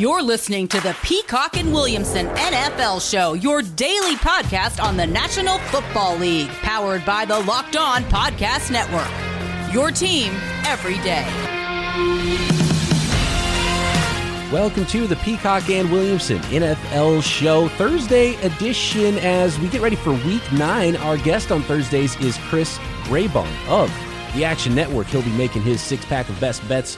You're 0.00 0.22
listening 0.22 0.66
to 0.68 0.80
the 0.80 0.96
Peacock 1.02 1.58
and 1.58 1.74
Williamson 1.74 2.26
NFL 2.28 3.06
Show, 3.10 3.34
your 3.34 3.60
daily 3.60 4.14
podcast 4.14 4.82
on 4.82 4.96
the 4.96 5.06
National 5.06 5.58
Football 5.58 6.16
League, 6.16 6.48
powered 6.48 7.04
by 7.04 7.26
the 7.26 7.38
Locked 7.40 7.76
On 7.76 8.02
Podcast 8.04 8.70
Network. 8.70 9.74
Your 9.74 9.90
team 9.90 10.32
every 10.64 10.94
day. 11.00 11.26
Welcome 14.50 14.86
to 14.86 15.06
the 15.06 15.16
Peacock 15.16 15.68
and 15.68 15.92
Williamson 15.92 16.38
NFL 16.44 17.22
Show 17.22 17.68
Thursday 17.68 18.36
edition. 18.36 19.18
As 19.18 19.58
we 19.58 19.68
get 19.68 19.82
ready 19.82 19.96
for 19.96 20.12
Week 20.12 20.50
Nine, 20.50 20.96
our 20.96 21.18
guest 21.18 21.52
on 21.52 21.62
Thursdays 21.64 22.16
is 22.22 22.38
Chris 22.44 22.78
Raybon 23.10 23.52
of 23.68 23.90
the 24.34 24.46
Action 24.46 24.74
Network. 24.74 25.08
He'll 25.08 25.20
be 25.20 25.30
making 25.32 25.60
his 25.60 25.82
six 25.82 26.06
pack 26.06 26.30
of 26.30 26.40
best 26.40 26.66
bets 26.70 26.96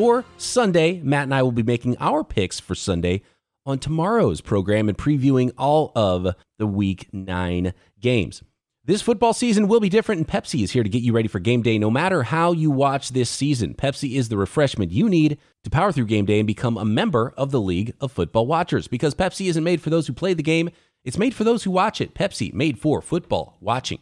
for 0.00 0.24
Sunday. 0.38 0.98
Matt 1.02 1.24
and 1.24 1.34
I 1.34 1.42
will 1.42 1.52
be 1.52 1.62
making 1.62 1.98
our 2.00 2.24
picks 2.24 2.58
for 2.58 2.74
Sunday 2.74 3.20
on 3.66 3.78
tomorrow's 3.78 4.40
program 4.40 4.88
and 4.88 4.96
previewing 4.96 5.52
all 5.58 5.92
of 5.94 6.34
the 6.58 6.66
week 6.66 7.10
nine 7.12 7.74
games. 8.00 8.42
This 8.86 9.02
football 9.02 9.34
season 9.34 9.68
will 9.68 9.78
be 9.78 9.90
different, 9.90 10.20
and 10.20 10.26
Pepsi 10.26 10.64
is 10.64 10.70
here 10.70 10.82
to 10.82 10.88
get 10.88 11.02
you 11.02 11.12
ready 11.12 11.28
for 11.28 11.38
game 11.38 11.60
day 11.60 11.78
no 11.78 11.90
matter 11.90 12.22
how 12.22 12.52
you 12.52 12.70
watch 12.70 13.10
this 13.10 13.28
season. 13.28 13.74
Pepsi 13.74 14.16
is 14.16 14.30
the 14.30 14.38
refreshment 14.38 14.90
you 14.90 15.06
need 15.06 15.36
to 15.64 15.70
power 15.70 15.92
through 15.92 16.06
game 16.06 16.24
day 16.24 16.40
and 16.40 16.46
become 16.46 16.78
a 16.78 16.84
member 16.86 17.34
of 17.36 17.50
the 17.50 17.60
League 17.60 17.92
of 18.00 18.10
Football 18.10 18.46
Watchers 18.46 18.88
because 18.88 19.14
Pepsi 19.14 19.50
isn't 19.50 19.62
made 19.62 19.82
for 19.82 19.90
those 19.90 20.06
who 20.06 20.14
play 20.14 20.32
the 20.32 20.42
game, 20.42 20.70
it's 21.04 21.18
made 21.18 21.34
for 21.34 21.44
those 21.44 21.64
who 21.64 21.70
watch 21.70 22.00
it. 22.00 22.14
Pepsi, 22.14 22.54
made 22.54 22.78
for 22.78 23.02
football 23.02 23.58
watching. 23.60 23.98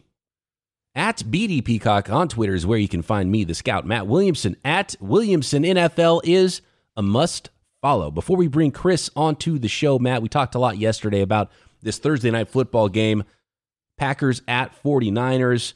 At 0.95 1.17
BD 1.19 1.63
Peacock 1.63 2.09
on 2.09 2.27
Twitter 2.27 2.55
is 2.55 2.65
where 2.65 2.79
you 2.79 2.87
can 2.87 3.01
find 3.03 3.31
me, 3.31 3.43
the 3.43 3.53
scout. 3.53 3.85
Matt 3.85 4.07
Williamson 4.07 4.55
at 4.65 4.95
Williamson 4.99 5.63
NFL 5.63 6.21
is 6.23 6.61
a 6.97 7.01
must 7.01 7.51
follow. 7.81 8.09
Before 8.11 8.35
we 8.35 8.47
bring 8.47 8.71
Chris 8.71 9.09
onto 9.15 9.59
the 9.59 9.67
show, 9.67 9.99
Matt, 9.99 10.21
we 10.21 10.29
talked 10.29 10.55
a 10.55 10.59
lot 10.59 10.77
yesterday 10.77 11.21
about 11.21 11.51
this 11.81 11.99
Thursday 11.99 12.31
night 12.31 12.49
football 12.49 12.89
game 12.89 13.23
Packers 13.97 14.41
at 14.47 14.81
49ers. 14.83 15.73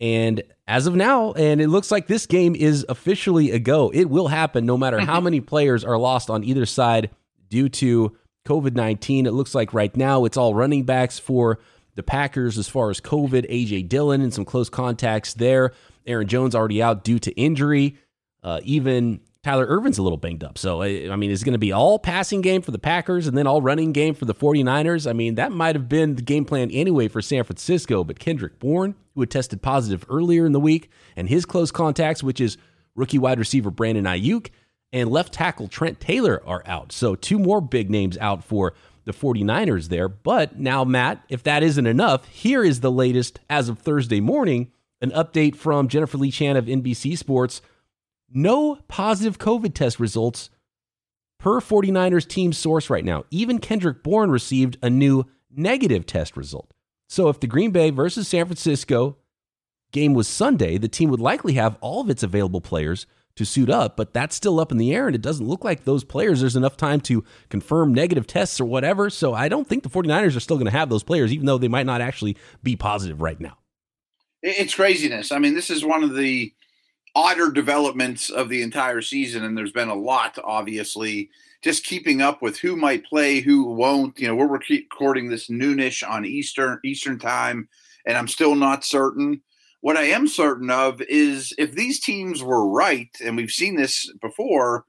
And 0.00 0.42
as 0.66 0.86
of 0.86 0.94
now, 0.94 1.32
and 1.32 1.60
it 1.60 1.68
looks 1.68 1.90
like 1.90 2.06
this 2.06 2.26
game 2.26 2.54
is 2.54 2.84
officially 2.88 3.52
a 3.52 3.58
go. 3.58 3.90
It 3.90 4.04
will 4.06 4.28
happen 4.28 4.66
no 4.66 4.76
matter 4.76 5.00
how 5.00 5.20
many 5.20 5.40
players 5.40 5.84
are 5.84 5.98
lost 5.98 6.30
on 6.30 6.42
either 6.44 6.66
side 6.66 7.10
due 7.48 7.68
to 7.68 8.16
COVID 8.46 8.74
19. 8.74 9.26
It 9.26 9.32
looks 9.32 9.54
like 9.54 9.72
right 9.72 9.96
now 9.96 10.24
it's 10.24 10.36
all 10.36 10.54
running 10.54 10.84
backs 10.84 11.18
for 11.18 11.58
the 11.98 12.02
Packers 12.04 12.56
as 12.56 12.68
far 12.68 12.90
as 12.90 13.00
COVID, 13.00 13.50
AJ 13.50 13.88
Dillon 13.88 14.22
and 14.22 14.32
some 14.32 14.44
close 14.44 14.70
contacts 14.70 15.34
there. 15.34 15.72
Aaron 16.06 16.28
Jones 16.28 16.54
already 16.54 16.80
out 16.80 17.04
due 17.04 17.18
to 17.18 17.32
injury. 17.32 17.96
Uh, 18.42 18.60
even 18.62 19.20
Tyler 19.42 19.66
Ervin's 19.66 19.98
a 19.98 20.02
little 20.02 20.16
banged 20.16 20.44
up. 20.44 20.58
So, 20.58 20.80
I 20.80 21.16
mean, 21.16 21.32
it's 21.32 21.42
going 21.42 21.54
to 21.54 21.58
be 21.58 21.72
all 21.72 21.98
passing 21.98 22.40
game 22.40 22.62
for 22.62 22.70
the 22.70 22.78
Packers 22.78 23.26
and 23.26 23.36
then 23.36 23.48
all 23.48 23.60
running 23.60 23.90
game 23.92 24.14
for 24.14 24.26
the 24.26 24.34
49ers. 24.34 25.10
I 25.10 25.12
mean, 25.12 25.34
that 25.34 25.50
might 25.50 25.74
have 25.74 25.88
been 25.88 26.14
the 26.14 26.22
game 26.22 26.44
plan 26.44 26.70
anyway 26.70 27.08
for 27.08 27.20
San 27.20 27.42
Francisco, 27.42 28.04
but 28.04 28.20
Kendrick 28.20 28.60
Bourne, 28.60 28.94
who 29.14 29.20
had 29.20 29.30
tested 29.30 29.60
positive 29.60 30.04
earlier 30.08 30.46
in 30.46 30.52
the 30.52 30.60
week, 30.60 30.90
and 31.16 31.28
his 31.28 31.44
close 31.44 31.72
contacts, 31.72 32.22
which 32.22 32.40
is 32.40 32.58
rookie 32.94 33.18
wide 33.18 33.40
receiver 33.40 33.72
Brandon 33.72 34.04
Aiyuk 34.04 34.50
and 34.92 35.10
left 35.10 35.34
tackle 35.34 35.66
Trent 35.66 35.98
Taylor, 35.98 36.40
are 36.46 36.62
out. 36.64 36.92
So, 36.92 37.16
two 37.16 37.40
more 37.40 37.60
big 37.60 37.90
names 37.90 38.16
out 38.18 38.44
for 38.44 38.74
the 39.08 39.12
49ers 39.12 39.88
there. 39.88 40.08
But 40.08 40.60
now, 40.60 40.84
Matt, 40.84 41.24
if 41.28 41.42
that 41.42 41.64
isn't 41.64 41.86
enough, 41.86 42.28
here 42.28 42.62
is 42.62 42.80
the 42.80 42.92
latest 42.92 43.40
as 43.50 43.68
of 43.68 43.80
Thursday 43.80 44.20
morning 44.20 44.70
an 45.00 45.10
update 45.12 45.56
from 45.56 45.88
Jennifer 45.88 46.18
Lee 46.18 46.30
Chan 46.30 46.56
of 46.56 46.66
NBC 46.66 47.16
Sports. 47.16 47.62
No 48.30 48.76
positive 48.88 49.38
COVID 49.38 49.74
test 49.74 49.98
results 49.98 50.50
per 51.38 51.60
49ers 51.60 52.26
team 52.26 52.52
source 52.52 52.90
right 52.90 53.04
now. 53.04 53.24
Even 53.30 53.58
Kendrick 53.58 54.02
Bourne 54.02 54.30
received 54.30 54.76
a 54.82 54.90
new 54.90 55.24
negative 55.50 56.04
test 56.04 56.36
result. 56.36 56.74
So 57.08 57.28
if 57.28 57.40
the 57.40 57.46
Green 57.46 57.70
Bay 57.70 57.90
versus 57.90 58.28
San 58.28 58.44
Francisco 58.44 59.16
game 59.92 60.14
was 60.14 60.28
Sunday, 60.28 60.76
the 60.76 60.88
team 60.88 61.10
would 61.10 61.20
likely 61.20 61.54
have 61.54 61.78
all 61.80 62.02
of 62.02 62.10
its 62.10 62.22
available 62.22 62.60
players 62.60 63.06
to 63.38 63.46
suit 63.46 63.70
up, 63.70 63.96
but 63.96 64.12
that's 64.12 64.36
still 64.36 64.60
up 64.60 64.70
in 64.70 64.78
the 64.78 64.94
air, 64.94 65.06
and 65.06 65.14
it 65.14 65.22
doesn't 65.22 65.46
look 65.46 65.64
like 65.64 65.84
those 65.84 66.04
players, 66.04 66.40
there's 66.40 66.56
enough 66.56 66.76
time 66.76 67.00
to 67.02 67.24
confirm 67.48 67.94
negative 67.94 68.26
tests 68.26 68.60
or 68.60 68.64
whatever. 68.64 69.10
So 69.10 69.34
I 69.34 69.48
don't 69.48 69.66
think 69.66 69.82
the 69.82 69.88
49ers 69.88 70.36
are 70.36 70.40
still 70.40 70.56
going 70.56 70.66
to 70.66 70.72
have 70.72 70.90
those 70.90 71.02
players, 71.02 71.32
even 71.32 71.46
though 71.46 71.58
they 71.58 71.68
might 71.68 71.86
not 71.86 72.00
actually 72.00 72.36
be 72.62 72.76
positive 72.76 73.22
right 73.22 73.40
now. 73.40 73.56
It's 74.42 74.74
craziness. 74.74 75.32
I 75.32 75.38
mean, 75.38 75.54
this 75.54 75.70
is 75.70 75.84
one 75.84 76.04
of 76.04 76.14
the 76.14 76.52
odder 77.14 77.50
developments 77.50 78.30
of 78.30 78.48
the 78.48 78.62
entire 78.62 79.00
season, 79.00 79.44
and 79.44 79.56
there's 79.56 79.72
been 79.72 79.88
a 79.88 79.94
lot, 79.94 80.38
obviously. 80.44 81.30
Just 81.62 81.84
keeping 81.84 82.22
up 82.22 82.40
with 82.40 82.58
who 82.58 82.76
might 82.76 83.04
play, 83.04 83.40
who 83.40 83.64
won't. 83.64 84.18
You 84.18 84.28
know, 84.28 84.36
we're 84.36 84.46
recording 84.46 85.28
this 85.28 85.48
noonish 85.48 86.08
on 86.08 86.24
Eastern 86.24 86.78
Eastern 86.84 87.18
time, 87.18 87.68
and 88.06 88.16
I'm 88.16 88.28
still 88.28 88.54
not 88.54 88.84
certain 88.84 89.42
what 89.80 89.96
I 89.96 90.04
am 90.04 90.26
certain 90.26 90.70
of 90.70 91.00
is 91.02 91.52
if 91.58 91.72
these 91.72 92.00
teams 92.00 92.42
were 92.42 92.68
right, 92.68 93.10
and 93.24 93.36
we've 93.36 93.50
seen 93.50 93.76
this 93.76 94.12
before, 94.20 94.84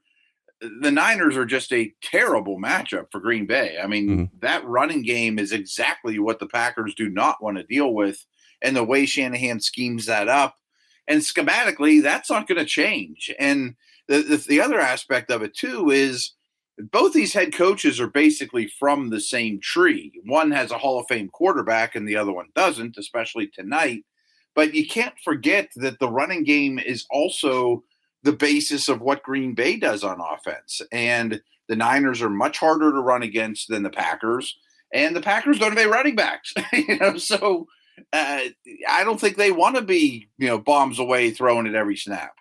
the 0.60 0.90
Niners 0.90 1.36
are 1.36 1.46
just 1.46 1.72
a 1.72 1.92
terrible 2.02 2.58
matchup 2.58 3.06
for 3.10 3.20
Green 3.20 3.46
Bay. 3.46 3.78
I 3.82 3.86
mean, 3.86 4.08
mm-hmm. 4.08 4.38
that 4.40 4.64
running 4.66 5.02
game 5.02 5.38
is 5.38 5.52
exactly 5.52 6.18
what 6.18 6.38
the 6.38 6.46
Packers 6.46 6.94
do 6.94 7.08
not 7.08 7.42
want 7.42 7.56
to 7.56 7.62
deal 7.62 7.94
with, 7.94 8.26
and 8.60 8.76
the 8.76 8.84
way 8.84 9.06
Shanahan 9.06 9.60
schemes 9.60 10.06
that 10.06 10.28
up. 10.28 10.56
And 11.08 11.22
schematically, 11.22 12.02
that's 12.02 12.30
not 12.30 12.46
going 12.46 12.58
to 12.58 12.64
change. 12.64 13.34
And 13.38 13.74
the, 14.06 14.18
the, 14.22 14.36
the 14.36 14.60
other 14.60 14.78
aspect 14.78 15.30
of 15.30 15.42
it, 15.42 15.56
too, 15.56 15.90
is 15.90 16.34
both 16.78 17.12
these 17.12 17.32
head 17.32 17.54
coaches 17.54 17.98
are 18.00 18.06
basically 18.06 18.66
from 18.78 19.10
the 19.10 19.20
same 19.20 19.60
tree. 19.60 20.12
One 20.24 20.50
has 20.50 20.70
a 20.70 20.78
Hall 20.78 21.00
of 21.00 21.06
Fame 21.08 21.28
quarterback, 21.28 21.94
and 21.94 22.06
the 22.06 22.16
other 22.16 22.32
one 22.32 22.48
doesn't, 22.54 22.96
especially 22.98 23.46
tonight. 23.46 24.04
But 24.54 24.74
you 24.74 24.86
can't 24.86 25.14
forget 25.24 25.70
that 25.76 25.98
the 25.98 26.08
running 26.08 26.44
game 26.44 26.78
is 26.78 27.06
also 27.10 27.84
the 28.22 28.32
basis 28.32 28.88
of 28.88 29.00
what 29.00 29.22
Green 29.22 29.54
Bay 29.54 29.76
does 29.76 30.04
on 30.04 30.20
offense. 30.20 30.82
And 30.92 31.40
the 31.68 31.76
Niners 31.76 32.20
are 32.20 32.30
much 32.30 32.58
harder 32.58 32.90
to 32.90 33.00
run 33.00 33.22
against 33.22 33.68
than 33.68 33.82
the 33.82 33.90
Packers. 33.90 34.58
And 34.92 35.14
the 35.14 35.22
Packers 35.22 35.58
don't 35.58 35.70
have 35.70 35.78
any 35.78 35.90
running 35.90 36.16
backs. 36.16 36.52
you 36.72 36.98
know, 36.98 37.16
so 37.16 37.68
uh, 38.12 38.40
I 38.88 39.04
don't 39.04 39.20
think 39.20 39.36
they 39.36 39.52
want 39.52 39.76
to 39.76 39.82
be, 39.82 40.28
you 40.38 40.48
know, 40.48 40.58
bombs 40.58 40.98
away 40.98 41.30
throwing 41.30 41.66
it 41.66 41.74
every 41.74 41.96
snap. 41.96 42.32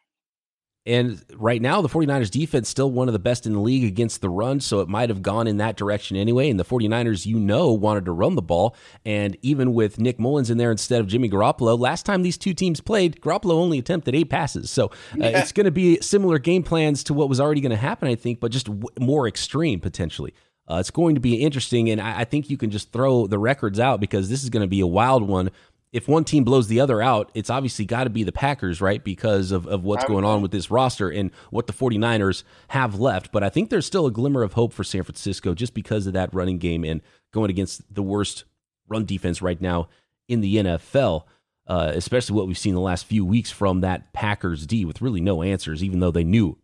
And 0.90 1.24
right 1.36 1.62
now, 1.62 1.82
the 1.82 1.88
49ers 1.88 2.32
defense 2.32 2.68
still 2.68 2.90
one 2.90 3.08
of 3.08 3.14
the 3.14 3.20
best 3.20 3.46
in 3.46 3.54
the 3.54 3.60
league 3.60 3.84
against 3.84 4.22
the 4.22 4.30
run, 4.30 4.60
so 4.60 4.80
it 4.80 4.90
might 4.90 5.10
have 5.10 5.22
gone 5.22 5.46
in 5.46 5.58
that 5.58 5.78
direction 5.78 6.18
anyway. 6.18 6.50
And 6.50 6.60
the 6.60 6.66
49ers, 6.66 7.28
you 7.28 7.38
know, 7.38 7.72
wanted 7.72 8.06
to 8.06 8.12
run 8.12 8.34
the 8.34 8.42
ball. 8.42 8.76
And 9.06 9.38
even 9.44 9.76
with 9.76 10.00
Nick 10.00 10.18
Mullens 10.18 10.50
in 10.50 10.58
there 10.58 10.72
instead 10.72 11.00
of 11.00 11.06
Jimmy 11.06 11.30
Garoppolo, 11.30 11.78
last 11.78 12.08
time 12.08 12.24
these 12.24 12.40
two 12.40 12.56
teams 12.56 12.82
played, 12.82 13.22
Garoppolo 13.22 13.52
only 13.52 13.78
attempted 13.78 14.16
eight 14.16 14.32
passes. 14.32 14.72
So 14.72 14.88
uh, 14.88 14.90
yeah. 15.18 15.40
it's 15.40 15.52
going 15.52 15.66
to 15.66 15.72
be 15.72 16.02
similar 16.02 16.40
game 16.40 16.64
plans 16.64 17.04
to 17.04 17.14
what 17.14 17.30
was 17.30 17.40
already 17.40 17.62
going 17.62 17.70
to 17.70 17.78
happen, 17.78 18.08
I 18.08 18.16
think, 18.16 18.40
but 18.40 18.52
just 18.52 18.66
w- 18.66 18.90
more 19.00 19.28
extreme 19.28 19.80
potentially. 19.80 20.34
Uh, 20.68 20.78
it's 20.80 20.92
going 20.92 21.16
to 21.16 21.22
be 21.22 21.36
interesting, 21.36 21.90
and 21.90 22.00
I, 22.00 22.22
I 22.22 22.24
think 22.26 22.50
you 22.50 22.58
can 22.58 22.70
just 22.70 22.92
throw 22.92 23.26
the 23.26 23.40
records 23.40 23.80
out 23.80 24.00
because 24.00 24.30
this 24.30 24.44
is 24.44 24.52
going 24.52 24.62
to 24.62 24.68
be 24.68 24.82
a 24.82 24.88
wild 24.88 25.28
one 25.28 25.50
if 25.92 26.08
one 26.08 26.24
team 26.24 26.44
blows 26.44 26.68
the 26.68 26.80
other 26.80 27.02
out, 27.02 27.32
it's 27.34 27.50
obviously 27.50 27.84
got 27.84 28.04
to 28.04 28.10
be 28.10 28.24
the 28.24 28.32
Packers, 28.32 28.80
right? 28.80 29.04
Because 29.04 29.52
of, 29.52 29.66
of 29.68 29.84
what's 29.84 30.06
going 30.06 30.24
on 30.24 30.42
with 30.42 30.52
this 30.52 30.70
roster 30.70 31.10
and 31.10 31.32
what 31.50 31.66
the 31.66 31.74
49ers 31.74 32.44
have 32.70 33.00
left. 33.00 33.32
But 33.32 33.44
I 33.44 33.50
think 33.50 33.70
there's 33.70 33.88
still 33.88 34.06
a 34.06 34.12
glimmer 34.12 34.44
of 34.44 34.54
hope 34.54 34.72
for 34.72 34.84
San 34.84 35.04
Francisco 35.04 35.56
just 35.56 35.74
because 35.74 36.06
of 36.06 36.14
that 36.14 36.34
running 36.34 36.60
game 36.60 36.84
and 36.84 37.02
going 37.34 37.50
against 37.50 37.94
the 37.94 38.04
worst 38.04 38.44
run 38.88 39.06
defense 39.06 39.42
right 39.42 39.60
now 39.60 39.90
in 40.28 40.42
the 40.42 40.58
NFL, 40.58 41.24
uh, 41.66 41.92
especially 41.96 42.36
what 42.36 42.48
we've 42.48 42.58
seen 42.58 42.76
the 42.76 42.80
last 42.80 43.06
few 43.06 43.26
weeks 43.26 43.50
from 43.50 43.82
that 43.82 44.14
Packers 44.14 44.68
D 44.68 44.86
with 44.86 45.02
really 45.02 45.22
no 45.22 45.42
answers, 45.42 45.84
even 45.84 46.00
though 46.00 46.12
they 46.12 46.24
knew 46.24 46.58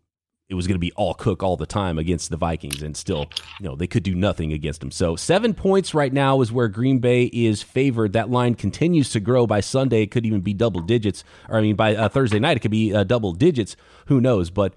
it 0.48 0.54
was 0.54 0.66
going 0.66 0.76
to 0.76 0.80
be 0.80 0.92
all 0.92 1.14
cook 1.14 1.42
all 1.42 1.56
the 1.56 1.66
time 1.66 1.98
against 1.98 2.30
the 2.30 2.36
Vikings, 2.36 2.82
and 2.82 2.96
still, 2.96 3.26
you 3.58 3.66
know, 3.66 3.74
they 3.74 3.88
could 3.88 4.04
do 4.04 4.14
nothing 4.14 4.52
against 4.52 4.80
them. 4.80 4.90
So 4.92 5.16
seven 5.16 5.54
points 5.54 5.92
right 5.92 6.12
now 6.12 6.40
is 6.40 6.52
where 6.52 6.68
Green 6.68 6.98
Bay 6.98 7.24
is 7.24 7.62
favored. 7.62 8.12
That 8.12 8.30
line 8.30 8.54
continues 8.54 9.10
to 9.10 9.20
grow. 9.20 9.46
By 9.46 9.60
Sunday, 9.60 10.02
it 10.02 10.10
could 10.10 10.24
even 10.24 10.40
be 10.42 10.54
double 10.54 10.80
digits. 10.80 11.24
Or 11.48 11.58
I 11.58 11.62
mean, 11.62 11.74
by 11.74 11.96
uh, 11.96 12.08
Thursday 12.08 12.38
night, 12.38 12.56
it 12.56 12.60
could 12.60 12.70
be 12.70 12.94
uh, 12.94 13.04
double 13.04 13.32
digits. 13.32 13.76
Who 14.06 14.20
knows? 14.20 14.50
But 14.50 14.74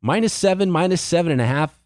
minus 0.00 0.32
seven, 0.32 0.70
minus 0.70 1.00
seven 1.00 1.32
and 1.32 1.40
a 1.40 1.46
half. 1.46 1.80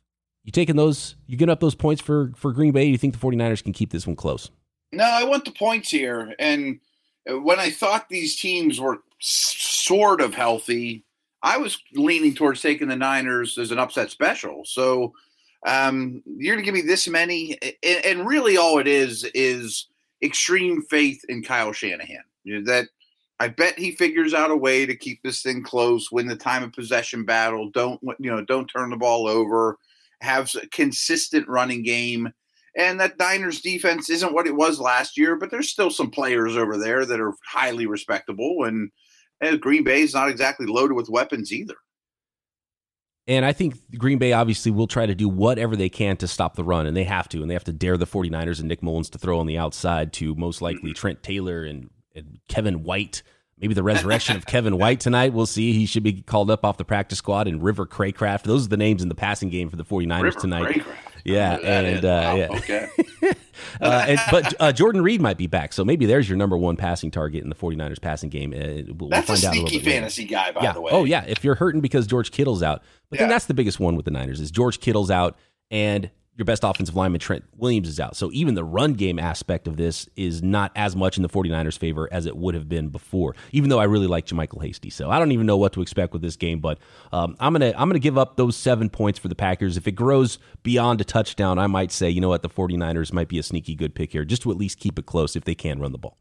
You 0.45 0.53
taking 0.53 0.77
those? 0.77 1.15
You 1.27 1.37
getting 1.37 1.53
up 1.53 1.61
those 1.61 1.75
points 1.77 2.03
for 2.03 2.33
for 2.37 2.53
Green 2.53 2.73
Bay? 2.73 2.85
you 2.85 2.99
think 2.99 3.19
the 3.19 3.27
49ers 3.27 3.63
can 3.63 3.73
keep 3.73 3.93
this 3.93 4.07
one 4.07 4.17
close? 4.17 4.51
No, 4.93 5.05
I 5.05 5.25
want 5.25 5.45
the 5.47 5.53
points 5.53 5.91
here. 5.91 6.35
And 6.39 6.81
when 7.27 7.59
I 7.59 7.71
thought 7.71 8.09
these 8.09 8.37
teams 8.37 8.81
were 8.81 8.99
sort 9.21 10.21
of 10.21 10.35
healthy, 10.35 11.05
I 11.43 11.59
was 11.59 11.79
leaning 11.95 12.35
towards 12.35 12.61
taking 12.63 12.89
the 12.89 12.97
Niners 12.97 13.59
as 13.59 13.73
an 13.73 13.79
upset 13.79 14.11
special. 14.11 14.63
So 14.65 15.13
um, 15.67 16.23
you're 16.25 16.55
going 16.55 16.65
to 16.65 16.71
give 16.71 16.75
me 16.75 16.87
this 16.87 17.09
many, 17.09 17.59
and, 17.83 18.05
and, 18.05 18.27
really 18.27 18.57
all 18.57 18.79
it 18.79 18.89
is 18.89 19.25
is 19.35 19.89
extreme 20.23 20.83
faith 20.83 21.25
in 21.29 21.43
Kyle 21.43 21.73
Shanahan. 21.73 22.25
You 22.45 22.59
know, 22.59 22.73
that 22.73 22.89
I 23.39 23.49
bet 23.49 23.79
he 23.79 23.93
figures 23.93 24.35
out 24.35 24.51
a 24.51 24.57
way 24.57 24.87
to 24.87 24.97
keep 24.97 25.23
this 25.23 25.43
thing 25.43 25.63
close, 25.63 26.11
win 26.11 26.27
the 26.27 26.37
time 26.37 26.65
of 26.65 26.73
possession 26.73 27.25
battle. 27.25 27.71
Don't 27.71 28.01
you 28.03 28.31
know? 28.31 28.45
Don't 28.45 28.67
turn 28.67 28.91
the 28.91 28.97
ball 28.97 29.29
over. 29.29 29.79
have 30.21 30.51
a 30.61 30.67
consistent 30.69 31.49
running 31.49 31.83
game. 31.83 32.33
And 32.77 32.99
that 33.01 33.19
Niners 33.19 33.61
defense 33.61 34.09
isn't 34.09 34.33
what 34.33 34.47
it 34.47 34.57
was 34.57 34.81
last 34.81 35.19
year, 35.19 35.37
but 35.37 35.51
there's 35.51 35.69
still 35.69 35.91
some 35.91 36.11
players 36.11 36.57
over 36.57 36.79
there 36.79 37.05
that 37.05 37.21
are 37.21 37.35
highly 37.47 37.87
respectable. 37.87 38.65
And, 38.65 38.91
and 39.43 39.61
Green 39.61 39.85
Bay 39.85 40.01
is 40.01 40.15
not 40.15 40.31
exactly 40.31 40.67
loaded 40.67 40.95
with 40.95 41.11
weapons 41.11 41.53
either. 41.53 41.75
And 43.27 43.45
I 43.45 43.53
think 43.53 43.77
Green 43.99 44.19
Bay 44.19 44.33
obviously 44.33 44.73
will 44.73 44.89
try 44.89 45.07
to 45.07 45.15
do 45.15 45.29
whatever 45.29 45.77
they 45.77 45.89
can 45.89 46.17
to 46.19 46.29
stop 46.29 46.57
the 46.57 46.65
run, 46.65 46.87
and 46.87 46.97
they 46.97 47.05
have 47.05 47.29
to. 47.31 47.43
And 47.43 47.51
they 47.51 47.55
have 47.55 47.65
to 47.65 47.73
dare 47.73 47.97
the 47.97 48.07
49ers 48.07 48.59
and 48.59 48.69
Nick 48.69 48.83
Mullens 48.83 49.11
to 49.11 49.19
throw 49.19 49.39
on 49.39 49.47
the 49.47 49.59
outside 49.59 50.13
to 50.15 50.35
most 50.35 50.61
likely 50.63 50.91
mm-hmm. 50.91 50.95
Trent 50.95 51.23
Taylor 51.23 51.65
and, 51.65 51.91
and 52.17 52.39
Kevin 52.49 52.83
White. 52.83 53.23
Maybe 53.59 53.75
the 53.75 53.85
resurrection 53.85 54.37
of 54.37 54.47
Kevin 54.47 54.77
White 54.77 54.99
tonight. 55.01 55.33
We'll 55.33 55.47
see. 55.47 55.73
He 55.73 55.87
should 55.87 56.03
be 56.03 56.23
called 56.23 56.51
up 56.51 56.65
off 56.65 56.79
the 56.79 56.85
practice 56.85 57.19
squad. 57.19 57.47
And 57.47 57.63
River 57.63 57.87
Cracraft. 57.87 58.43
Those 58.43 58.67
are 58.67 58.71
the 58.71 58.77
names 58.77 59.03
in 59.03 59.09
the 59.09 59.15
passing 59.15 59.51
game 59.51 59.71
for 59.71 59.77
the 59.77 59.85
49ers 59.85 60.23
River 60.23 60.41
tonight. 60.41 60.75
Cracraft. 60.75 60.97
Yeah, 61.25 61.55
and 61.59 62.05
uh, 62.05 62.09
wow, 62.09 62.35
yeah. 62.35 62.49
Okay. 62.51 62.89
uh, 63.81 64.05
and, 64.09 64.21
but 64.31 64.55
uh, 64.61 64.73
Jordan 64.73 65.03
Reed 65.03 65.21
might 65.21 65.37
be 65.37 65.47
back, 65.47 65.73
so 65.73 65.85
maybe 65.85 66.07
there's 66.07 66.29
your 66.29 66.37
number 66.37 66.57
one 66.57 66.77
passing 66.77 67.11
target 67.11 67.43
in 67.43 67.49
the 67.49 67.55
49ers 67.55 68.01
passing 68.01 68.29
game. 68.31 68.53
Uh, 68.53 68.93
we'll, 68.95 69.09
that's 69.09 69.29
we'll 69.29 69.37
find 69.37 69.55
a 69.55 69.57
sneaky 69.59 69.77
out 69.77 69.83
a 69.83 69.85
fantasy 69.85 70.25
guy, 70.25 70.53
by 70.53 70.63
yeah. 70.63 70.73
the 70.73 70.81
way. 70.81 70.91
Oh 70.93 71.05
yeah, 71.05 71.25
if 71.27 71.45
you're 71.45 71.55
hurting 71.55 71.81
because 71.81 72.07
George 72.07 72.31
Kittle's 72.31 72.63
out, 72.63 72.83
but 73.11 73.19
yeah. 73.19 73.25
then 73.25 73.31
that's 73.31 73.47
the 73.47 73.55
biggest 73.55 73.81
one 73.81 73.97
with 73.97 74.05
the 74.05 74.11
Niners 74.11 74.41
is 74.41 74.51
George 74.51 74.81
Kittle's 74.81 75.11
out, 75.11 75.37
and 75.71 76.11
your 76.37 76.47
best 76.47 76.65
offensive 76.65 76.97
lineman 76.97 77.21
Trent 77.21 77.45
Williams 77.57 77.89
is 77.89 78.01
out. 78.01 78.17
So 78.17 78.31
even 78.33 78.55
the 78.55 78.65
run 78.65 78.95
game 78.95 79.19
aspect 79.19 79.69
of 79.69 79.77
this 79.77 80.09
is 80.17 80.43
not 80.43 80.73
as 80.75 80.97
much 80.97 81.19
in 81.19 81.23
the 81.23 81.29
49ers 81.29 81.79
favor 81.79 82.09
as 82.11 82.25
it 82.25 82.37
would 82.37 82.55
have 82.55 82.69
been 82.69 82.89
before. 82.89 83.37
Even 83.53 83.69
though 83.69 83.79
I 83.79 83.85
really 83.85 84.07
like 84.07 84.27
JaMycal 84.27 84.63
Hasty. 84.63 84.89
So 84.89 85.11
I 85.11 85.19
don't 85.19 85.33
even 85.33 85.45
know 85.45 85.59
what 85.59 85.75
to 85.75 85.83
expect 85.83 86.15
with 86.15 86.23
this 86.23 86.37
game, 86.37 86.61
but 86.61 86.79
um, 87.13 87.37
I'm 87.39 87.53
going 87.53 87.73
to 87.73 87.79
I'm 87.79 87.93
to 87.93 87.99
give 87.99 88.17
up 88.17 88.37
those 88.37 88.57
7 88.57 88.89
points 88.89 89.19
for 89.19 89.29
the 89.29 89.35
Packers. 89.35 89.77
If 89.77 89.87
it 89.87 89.93
grows 89.93 90.39
beyond 90.63 91.01
a 91.03 91.05
touchdown, 91.05 91.59
I 91.59 91.67
might 91.67 91.93
say, 91.93 92.09
you 92.09 92.21
know 92.21 92.31
what, 92.31 92.43
the 92.43 92.49
49ers 92.49 93.13
might 93.13 93.29
be 93.29 93.39
a 93.39 93.43
sneaky 93.43 93.75
good 93.75 93.95
pick 93.95 94.13
here 94.13 94.25
just 94.25 94.43
to 94.43 94.51
at 94.51 94.57
least 94.57 94.79
keep 94.79 94.99
it 94.99 95.05
close 95.05 95.37
if 95.37 95.45
they 95.45 95.55
can 95.55 95.81
run 95.81 95.93
the 95.93 95.99
ball. 95.99 96.19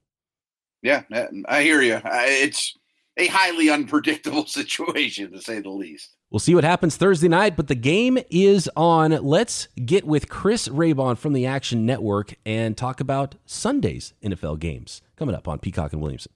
Yeah, 0.81 1.03
I 1.47 1.61
hear 1.61 1.81
you. 1.81 2.01
It's 2.03 2.75
a 3.17 3.27
highly 3.27 3.69
unpredictable 3.69 4.45
situation 4.47 5.31
to 5.31 5.41
say 5.41 5.59
the 5.59 5.69
least. 5.69 6.15
We'll 6.31 6.39
see 6.39 6.55
what 6.55 6.63
happens 6.63 6.95
Thursday 6.95 7.27
night, 7.27 7.57
but 7.57 7.67
the 7.67 7.75
game 7.75 8.17
is 8.29 8.69
on. 8.77 9.11
Let's 9.11 9.67
get 9.83 10.07
with 10.07 10.29
Chris 10.29 10.69
Raybon 10.69 11.17
from 11.17 11.33
the 11.33 11.45
Action 11.45 11.85
Network 11.85 12.35
and 12.45 12.77
talk 12.77 13.01
about 13.01 13.35
Sunday's 13.45 14.13
NFL 14.23 14.59
games 14.59 15.01
coming 15.17 15.35
up 15.35 15.49
on 15.49 15.59
Peacock 15.59 15.91
and 15.91 16.01
Williamson. 16.01 16.31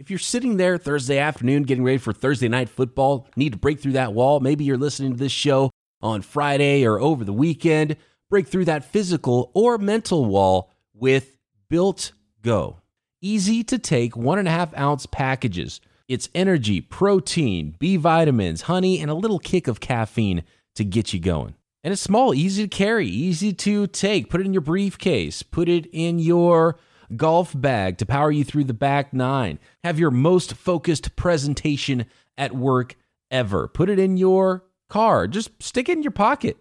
If 0.00 0.10
you're 0.10 0.18
sitting 0.18 0.56
there 0.56 0.76
Thursday 0.76 1.18
afternoon 1.18 1.62
getting 1.62 1.84
ready 1.84 1.98
for 1.98 2.12
Thursday 2.12 2.48
night 2.48 2.68
football, 2.68 3.28
need 3.36 3.52
to 3.52 3.58
break 3.58 3.78
through 3.78 3.92
that 3.92 4.12
wall, 4.12 4.40
maybe 4.40 4.64
you're 4.64 4.76
listening 4.76 5.12
to 5.12 5.18
this 5.18 5.30
show 5.30 5.70
on 6.00 6.22
Friday 6.22 6.84
or 6.84 6.98
over 6.98 7.24
the 7.24 7.32
weekend, 7.32 7.96
break 8.28 8.48
through 8.48 8.64
that 8.64 8.84
physical 8.84 9.52
or 9.54 9.78
mental 9.78 10.24
wall 10.24 10.72
with 10.92 11.36
Built 11.68 12.10
Go. 12.42 12.78
Easy 13.20 13.62
to 13.62 13.78
take 13.78 14.16
one 14.16 14.40
and 14.40 14.48
a 14.48 14.50
half 14.50 14.76
ounce 14.76 15.06
packages 15.06 15.80
it's 16.08 16.28
energy, 16.34 16.80
protein, 16.80 17.74
B 17.78 17.96
vitamins, 17.96 18.62
honey, 18.62 19.00
and 19.00 19.10
a 19.10 19.14
little 19.14 19.38
kick 19.38 19.68
of 19.68 19.80
caffeine 19.80 20.42
to 20.74 20.84
get 20.84 21.12
you 21.12 21.20
going. 21.20 21.54
And 21.84 21.92
it's 21.92 22.02
small, 22.02 22.34
easy 22.34 22.62
to 22.62 22.68
carry, 22.68 23.08
easy 23.08 23.52
to 23.52 23.86
take. 23.86 24.30
Put 24.30 24.40
it 24.40 24.46
in 24.46 24.52
your 24.52 24.62
briefcase, 24.62 25.42
put 25.42 25.68
it 25.68 25.86
in 25.92 26.18
your 26.18 26.78
golf 27.16 27.52
bag 27.54 27.98
to 27.98 28.06
power 28.06 28.30
you 28.30 28.44
through 28.44 28.64
the 28.64 28.74
back 28.74 29.12
nine. 29.12 29.58
Have 29.84 29.98
your 29.98 30.10
most 30.10 30.54
focused 30.54 31.16
presentation 31.16 32.06
at 32.38 32.54
work 32.54 32.96
ever. 33.30 33.68
Put 33.68 33.90
it 33.90 33.98
in 33.98 34.16
your 34.16 34.64
car, 34.88 35.26
just 35.26 35.50
stick 35.62 35.88
it 35.88 35.92
in 35.92 36.02
your 36.02 36.12
pocket. 36.12 36.56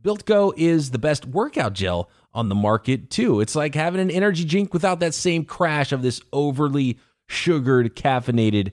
Built 0.00 0.24
Go 0.24 0.52
is 0.56 0.90
the 0.90 0.98
best 0.98 1.26
workout 1.26 1.72
gel 1.72 2.10
on 2.32 2.48
the 2.48 2.54
market, 2.54 3.10
too. 3.10 3.40
It's 3.40 3.56
like 3.56 3.74
having 3.74 4.00
an 4.00 4.10
energy 4.10 4.44
drink 4.44 4.72
without 4.72 5.00
that 5.00 5.14
same 5.14 5.44
crash 5.44 5.90
of 5.90 6.02
this 6.02 6.20
overly 6.32 6.98
sugared, 7.28 7.96
caffeinated 7.96 8.72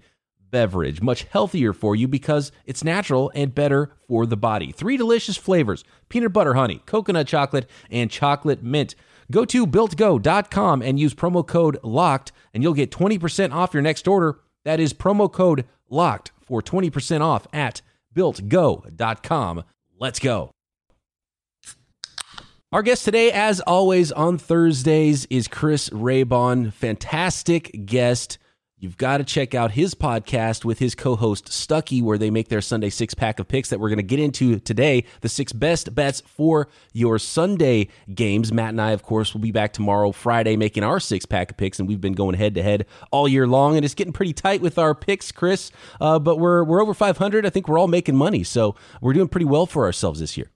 beverage. 0.53 1.01
Much 1.01 1.23
healthier 1.23 1.73
for 1.73 1.95
you 1.95 2.07
because 2.07 2.51
it's 2.65 2.83
natural 2.83 3.31
and 3.33 3.55
better 3.55 3.91
for 4.07 4.25
the 4.25 4.37
body. 4.37 4.71
Three 4.71 4.95
delicious 4.95 5.35
flavors 5.35 5.83
peanut 6.07 6.31
butter 6.31 6.53
honey, 6.53 6.81
coconut 6.85 7.27
chocolate, 7.27 7.69
and 7.89 8.09
chocolate 8.09 8.63
mint. 8.63 8.95
Go 9.31 9.45
to 9.45 9.65
builtgo.com 9.65 10.81
and 10.83 10.99
use 10.99 11.15
promo 11.15 11.45
code 11.45 11.77
LOCKED, 11.83 12.31
and 12.53 12.61
you'll 12.61 12.73
get 12.73 12.91
20% 12.91 13.51
off 13.51 13.73
your 13.73 13.81
next 13.81 14.07
order. 14.07 14.39
That 14.63 14.79
is 14.79 14.93
promo 14.93 15.31
code 15.31 15.65
LOCKED 15.89 16.31
for 16.41 16.61
20% 16.61 17.21
off 17.21 17.47
at 17.51 17.81
builtgo.com. 18.15 19.63
Let's 19.99 20.19
go. 20.19 20.51
Our 22.71 22.83
guest 22.83 23.05
today, 23.05 23.31
as 23.31 23.59
always 23.61 24.11
on 24.11 24.37
Thursdays, 24.37 25.25
is 25.29 25.47
Chris 25.47 25.89
Raybon. 25.89 26.73
Fantastic 26.73 27.85
guest. 27.85 28.37
You've 28.83 28.97
got 28.97 29.19
to 29.19 29.23
check 29.23 29.55
out 29.55 29.71
his 29.71 29.95
podcast 29.95 30.65
with 30.65 30.79
his 30.79 30.93
co 30.93 31.15
host 31.15 31.47
Stucky, 31.47 32.01
where 32.01 32.17
they 32.17 32.29
make 32.29 32.49
their 32.49 32.59
Sunday 32.59 32.89
six 32.89 33.13
pack 33.13 33.39
of 33.39 33.47
picks 33.47 33.69
that 33.69 33.79
we're 33.79 33.87
going 33.87 33.95
to 33.95 34.03
get 34.03 34.19
into 34.19 34.59
today. 34.59 35.05
The 35.21 35.29
six 35.29 35.53
best 35.53 35.95
bets 35.95 36.19
for 36.19 36.67
your 36.91 37.17
Sunday 37.17 37.87
games. 38.13 38.51
Matt 38.51 38.71
and 38.71 38.81
I, 38.81 38.91
of 38.91 39.01
course, 39.01 39.33
will 39.33 39.39
be 39.39 39.53
back 39.53 39.71
tomorrow, 39.71 40.11
Friday, 40.11 40.57
making 40.57 40.83
our 40.83 40.99
six 40.99 41.25
pack 41.25 41.49
of 41.49 41.55
picks, 41.55 41.79
and 41.79 41.87
we've 41.87 42.01
been 42.01 42.11
going 42.11 42.35
head 42.35 42.55
to 42.55 42.61
head 42.61 42.85
all 43.09 43.25
year 43.25 43.47
long, 43.47 43.77
and 43.77 43.85
it's 43.85 43.93
getting 43.93 44.11
pretty 44.11 44.33
tight 44.33 44.59
with 44.59 44.77
our 44.77 44.93
picks, 44.93 45.31
Chris. 45.31 45.71
Uh, 46.01 46.19
but 46.19 46.37
we're 46.37 46.65
we're 46.65 46.81
over 46.81 46.93
500. 46.93 47.45
I 47.45 47.49
think 47.49 47.69
we're 47.69 47.79
all 47.79 47.87
making 47.87 48.17
money, 48.17 48.43
so 48.43 48.75
we're 48.99 49.13
doing 49.13 49.29
pretty 49.29 49.45
well 49.45 49.65
for 49.65 49.85
ourselves 49.85 50.19
this 50.19 50.35
year. 50.35 50.51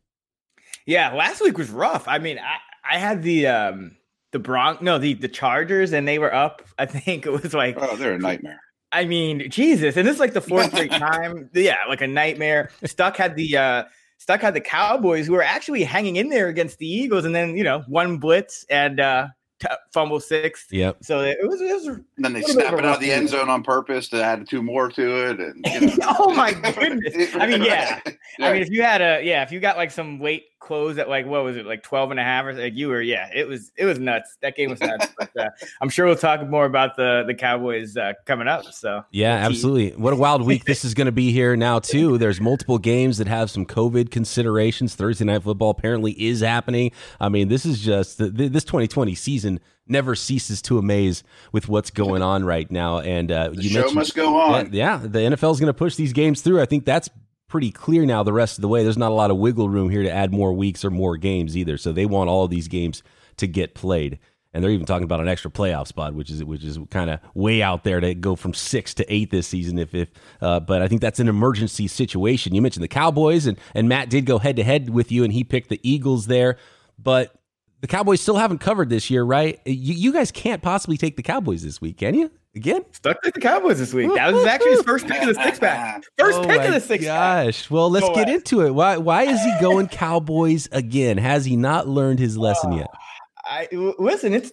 Yeah, 0.85 1.13
last 1.13 1.41
week 1.41 1.57
was 1.57 1.69
rough. 1.69 2.09
I 2.09 2.18
mean, 2.18 2.39
I, 2.39 2.95
I 2.95 2.97
had 2.97 3.24
the 3.24 3.47
um, 3.47 3.95
the 4.38 4.44
Bronx, 4.44 4.81
no, 4.84 5.00
the 5.00 5.16
the 5.16 5.28
Chargers, 5.28 5.94
and 5.94 6.07
they 6.07 6.19
were 6.19 6.34
up. 6.34 6.62
I 6.78 6.86
think 6.86 7.25
it 7.25 7.31
was 7.31 7.54
like 7.54 7.75
oh, 7.80 7.95
they're 7.95 8.13
a 8.13 8.19
nightmare. 8.19 8.60
I 8.92 9.06
mean, 9.06 9.50
Jesus, 9.50 9.98
and 9.98 10.07
this 10.07 10.13
is 10.13 10.19
like 10.19 10.34
the 10.34 10.42
fourth 10.42 10.68
straight 10.68 10.92
time. 11.10 11.50
Yeah, 11.54 11.78
like 11.88 12.01
a 12.01 12.07
nightmare. 12.07 12.69
Stuck 12.86 13.18
had 13.18 13.36
the 13.36 13.57
uh 13.57 13.84
Stuck 14.19 14.42
had 14.42 14.54
the 14.54 14.62
Cowboys 14.62 15.25
who 15.25 15.34
were 15.34 15.44
actually 15.44 15.84
hanging 15.84 16.18
in 16.18 16.30
there 16.30 16.50
against 16.50 16.78
the 16.78 16.88
Eagles, 16.88 17.25
and 17.25 17.34
then 17.34 17.57
you 17.57 17.63
know 17.63 17.84
one 17.88 18.19
blitz 18.19 18.63
and 18.69 19.00
uh 19.00 19.28
t- 19.60 19.68
fumble 19.92 20.19
sixth. 20.19 20.72
Yep. 20.72 20.98
So 21.01 21.22
it 21.22 21.38
was. 21.42 21.62
It 21.62 21.74
was 21.74 21.88
and 21.88 22.06
then 22.18 22.34
they 22.34 22.42
snap 22.42 22.74
it 22.74 22.86
out 22.86 22.95
of 22.95 23.00
the 23.00 23.12
end 23.12 23.30
zone 23.30 23.50
on 23.50 23.63
purpose 23.63 24.07
to 24.10 24.24
add 24.24 24.48
two 24.48 24.62
more 24.62 24.89
to 24.89 25.30
it. 25.30 25.39
And 25.39 25.66
you 25.66 25.98
know. 25.98 26.16
oh 26.19 26.34
my 26.34 26.54
goodness! 26.54 27.36
I 27.36 27.48
mean, 27.48 27.63
yeah. 27.63 28.00
yeah. 28.39 28.48
I 28.48 28.54
mean, 28.54 28.62
if 28.62 28.69
you 28.69 28.84
had 28.84 29.01
a 29.01 29.24
yeah, 29.24 29.44
if 29.44 29.51
you 29.51 29.60
got 29.60 29.78
like 29.78 29.92
some 29.92 30.19
weight 30.19 30.46
close 30.67 30.97
at 30.97 31.07
like 31.07 31.25
what 31.25 31.45
was 31.45 31.55
it 31.55 31.65
like 31.65 31.81
12 31.81 32.12
and 32.12 32.19
a 32.19 32.24
half 32.24 32.43
or 32.45 32.53
like 32.53 32.75
you 32.75 32.89
were 32.89 33.01
yeah 33.01 33.29
it 33.33 33.47
was 33.47 33.71
it 33.77 33.86
was 33.86 34.00
nuts. 34.00 34.38
That 34.41 34.57
game 34.57 34.69
was 34.69 34.81
nuts 34.81 35.07
but 35.17 35.29
uh, 35.39 35.50
i'm 35.81 35.88
sure 35.88 36.05
we'll 36.05 36.17
talk 36.17 36.45
more 36.47 36.65
about 36.65 36.97
the 36.97 37.24
the 37.25 37.33
cowboys 37.33 37.95
uh, 37.95 38.13
coming 38.25 38.50
up 38.50 38.65
so. 38.65 39.03
Yeah 39.12 39.33
absolutely. 39.33 39.91
What 39.91 40.12
a 40.12 40.17
wild 40.17 40.45
week 40.45 40.65
this 40.65 40.83
is 40.83 40.93
going 40.93 41.05
to 41.05 41.13
be 41.13 41.31
here 41.31 41.55
now 41.55 41.79
too. 41.79 42.17
There's 42.17 42.41
multiple 42.41 42.77
games 42.79 43.17
that 43.19 43.27
have 43.27 43.50
some 43.50 43.65
covid 43.65 44.12
considerations. 44.12 44.93
Thursday 44.95 45.24
night 45.24 45.43
football 45.43 45.69
apparently 45.69 46.12
is 46.12 46.41
happening. 46.41 46.91
I 47.19 47.29
mean 47.29 47.47
this 47.47 47.65
is 47.65 47.79
just 47.79 48.17
this 48.17 48.63
2020 48.65 49.15
season 49.15 49.62
never 49.88 50.15
ceases 50.15 50.62
to 50.63 50.77
amaze 50.77 51.24
with 51.53 51.69
what's 51.69 51.91
going 51.91 52.21
on 52.21 52.43
right 52.43 52.69
now 52.69 53.00
and 53.00 53.31
uh, 53.31 53.47
the 53.50 53.63
you 53.63 53.69
show 53.69 53.89
must 53.91 54.15
go 54.15 54.36
on. 54.38 54.74
Yeah, 54.74 55.00
yeah 55.01 55.07
the 55.07 55.19
nfl 55.19 55.53
is 55.53 55.62
going 55.62 55.67
to 55.67 55.74
push 55.74 55.95
these 55.95 56.12
games 56.12 56.41
through. 56.41 56.59
I 56.59 56.65
think 56.65 56.83
that's 56.83 57.09
pretty 57.48 57.72
clear 57.72 58.06
now 58.06 58.24
the 58.24 58.34
rest 58.34 58.58
of 58.58 58.62
the 58.62 58.68
way. 58.68 58.84
There's 58.84 58.98
not 58.98 59.12
a 59.12 59.16
lot 59.16 59.32
of 59.32 59.38
wiggle 59.38 59.70
room 59.70 59.89
here 59.89 60.04
to 60.04 60.12
add 60.12 60.32
more 60.32 60.54
weeks 60.54 60.84
or 60.84 60.92
more 60.92 61.18
games 61.18 61.56
either. 61.56 61.77
So 61.77 61.92
they 61.92 62.06
want 62.06 62.30
all 62.30 62.48
these 62.48 62.68
games 62.68 63.04
to 63.38 63.48
get 63.48 63.74
played. 63.74 64.20
And 64.54 64.63
they're 64.63 64.72
even 64.72 64.86
talking 64.86 65.04
about 65.04 65.20
an 65.20 65.27
extra 65.27 65.51
playoff 65.51 65.88
spot, 65.88 66.16
which 66.16 66.32
is 66.32 66.44
which 66.44 66.63
is 66.63 66.80
kind 66.89 67.10
of 67.10 67.20
way 67.36 67.62
out 67.62 67.84
there 67.84 68.00
to 68.00 68.16
go 68.16 68.36
from 68.36 68.54
six 68.54 68.94
to 68.96 69.13
eight 69.13 69.30
this 69.30 69.48
season. 69.48 69.77
If 69.77 69.94
if, 69.94 70.10
uh, 70.42 70.60
but 70.60 70.82
I 70.82 70.88
think 70.88 71.01
that's 71.01 71.20
an 71.20 71.27
emergency 71.27 71.88
situation. 71.88 72.56
You 72.56 72.62
mentioned 72.62 72.84
the 72.84 72.88
Cowboys, 72.88 73.46
and 73.46 73.60
and 73.75 73.88
Matt 73.88 74.10
did 74.10 74.25
go 74.25 74.39
head 74.39 74.56
to 74.56 74.63
head 74.63 74.89
with 74.89 75.12
you, 75.12 75.24
and 75.24 75.32
he 75.32 75.44
picked 75.44 75.70
the 75.70 75.80
Eagles 75.84 76.25
there. 76.25 76.58
But 76.98 77.36
the 77.82 77.88
Cowboys 77.88 78.22
still 78.22 78.38
haven't 78.38 78.60
covered 78.60 78.89
this 78.89 79.10
year, 79.12 79.24
right? 79.24 79.60
You, 79.66 79.94
you 79.94 80.13
guys 80.13 80.32
can't 80.32 80.63
possibly 80.63 80.98
take 80.98 81.18
the 81.18 81.24
Cowboys 81.24 81.62
this 81.62 81.80
week, 81.80 81.98
can 81.98 82.16
you? 82.16 82.32
Again? 82.57 82.83
Stuck 82.91 83.17
with 83.23 83.35
the 83.35 83.39
Cowboys 83.39 83.77
this 83.77 83.93
week. 83.93 84.11
That 84.15 84.33
was 84.33 84.43
actually 84.45 84.71
his 84.71 84.81
first 84.81 85.07
pick 85.07 85.21
of 85.21 85.27
the 85.27 85.43
six 85.43 85.59
pack. 85.59 86.03
First 86.17 86.39
oh 86.39 86.47
pick 86.47 86.61
of 86.61 86.73
the 86.73 86.81
six 86.81 87.05
gosh. 87.05 87.63
Pack. 87.63 87.71
Well, 87.71 87.91
let's 87.91 88.07
Go 88.07 88.15
get 88.15 88.29
into 88.29 88.65
it. 88.65 88.71
Why 88.71 88.97
why 88.97 89.23
is 89.23 89.39
he 89.43 89.53
going 89.61 89.87
Cowboys 89.87 90.67
again? 90.71 91.19
Has 91.19 91.45
he 91.45 91.55
not 91.55 91.87
learned 91.87 92.17
his 92.17 92.35
lesson 92.35 92.73
yet? 92.73 92.87
I 93.45 93.67
listen, 93.71 94.33
it's 94.33 94.51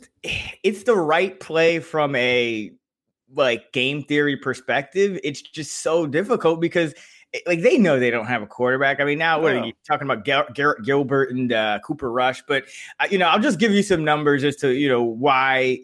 it's 0.63 0.83
the 0.83 0.95
right 0.95 1.41
play 1.41 1.81
from 1.81 2.15
a 2.15 2.71
like 3.35 3.73
game 3.73 4.03
theory 4.05 4.37
perspective. 4.37 5.19
It's 5.25 5.41
just 5.41 5.83
so 5.83 6.07
difficult 6.07 6.61
because 6.61 6.95
like 7.47 7.63
they 7.63 7.79
know 7.79 7.99
they 7.99 8.11
don't 8.11 8.27
have 8.27 8.43
a 8.43 8.47
quarterback. 8.47 9.01
I 9.01 9.05
mean, 9.05 9.19
now 9.19 9.41
what 9.41 9.53
are 9.53 9.65
you 9.65 9.73
talking 9.89 10.09
about? 10.09 10.25
Garrett 10.25 10.85
Gilbert 10.85 11.31
and 11.31 11.53
uh, 11.53 11.79
Cooper 11.83 12.13
Rush, 12.13 12.43
but 12.47 12.65
uh, 13.01 13.07
you 13.11 13.19
know, 13.19 13.29
I'll 13.29 13.41
just 13.41 13.59
give 13.59 13.73
you 13.73 13.83
some 13.83 14.05
numbers 14.05 14.45
as 14.45 14.57
to 14.57 14.73
you 14.73 14.89
know 14.89 15.03
why 15.03 15.81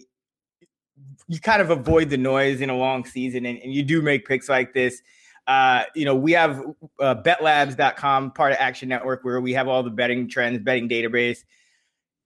you 1.31 1.39
kind 1.39 1.63
of 1.63 1.71
avoid 1.71 2.11
the 2.11 2.17
noise 2.17 2.61
in 2.61 2.71
a 2.71 2.77
long 2.77 3.05
season, 3.05 3.47
and, 3.47 3.57
and 3.61 3.73
you 3.73 3.85
do 3.85 4.03
make 4.03 4.27
picks 4.27 4.49
like 4.49 4.75
this. 4.75 5.01
Uh, 5.47 5.85
you 5.95 6.05
know, 6.05 6.15
we 6.15 6.33
have 6.33 6.61
uh, 6.99 7.15
betlabs.com, 7.15 8.33
part 8.33 8.51
of 8.51 8.59
Action 8.59 8.89
Network, 8.89 9.23
where 9.23 9.41
we 9.41 9.53
have 9.53 9.69
all 9.69 9.85
the 9.85 9.91
betting 9.91 10.29
trends, 10.29 10.59
betting 10.59 10.89
database. 10.89 11.45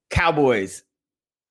Cowboys 0.09 0.85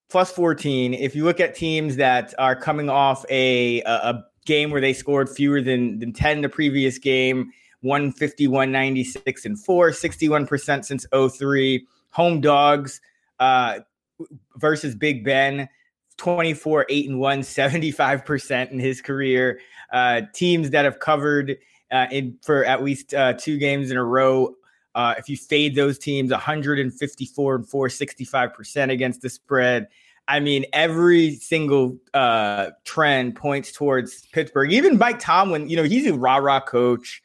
plus 0.09 0.31
14. 0.31 0.95
If 0.95 1.15
you 1.15 1.25
look 1.25 1.39
at 1.39 1.53
teams 1.53 1.95
that 1.97 2.33
are 2.39 2.55
coming 2.55 2.89
off 2.89 3.23
a, 3.29 3.81
a, 3.83 3.91
a 3.91 4.25
game 4.45 4.71
where 4.71 4.81
they 4.81 4.93
scored 4.93 5.29
fewer 5.29 5.61
than, 5.61 5.99
than 5.99 6.11
10 6.11 6.41
the 6.41 6.49
previous 6.49 6.97
game, 6.97 7.51
150, 7.81 8.47
196 8.47 9.45
and 9.45 9.59
4, 9.63 9.91
61% 9.91 10.85
since 10.85 11.05
03. 11.37 11.85
Home 12.11 12.41
dogs 12.41 12.99
uh, 13.39 13.79
versus 14.57 14.95
Big 14.95 15.23
Ben, 15.23 15.69
24, 16.17 16.85
8 16.89 17.09
and 17.09 17.19
1, 17.19 17.39
75% 17.41 18.71
in 18.71 18.79
his 18.79 19.01
career. 19.01 19.59
Uh, 19.91 20.21
teams 20.33 20.71
that 20.71 20.85
have 20.85 20.99
covered 20.99 21.57
uh, 21.91 22.07
in 22.11 22.37
for 22.41 22.65
at 22.65 22.83
least 22.83 23.13
uh, 23.13 23.33
two 23.33 23.57
games 23.57 23.91
in 23.91 23.97
a 23.97 24.03
row. 24.03 24.55
Uh, 24.95 25.15
if 25.17 25.27
you 25.29 25.37
fade 25.37 25.75
those 25.75 25.97
teams, 25.97 26.31
154 26.31 27.55
and 27.55 27.69
4, 27.69 27.87
65% 27.87 28.91
against 28.91 29.21
the 29.21 29.29
spread. 29.29 29.87
I 30.27 30.39
mean, 30.39 30.65
every 30.71 31.35
single 31.35 31.97
uh, 32.13 32.71
trend 32.85 33.35
points 33.35 33.71
towards 33.71 34.25
Pittsburgh. 34.27 34.71
Even 34.71 34.97
Mike 34.97 35.19
Tomlin, 35.19 35.69
you 35.69 35.75
know, 35.75 35.83
he's 35.83 36.07
a 36.07 36.13
rah 36.13 36.37
rah 36.37 36.61
coach. 36.61 37.21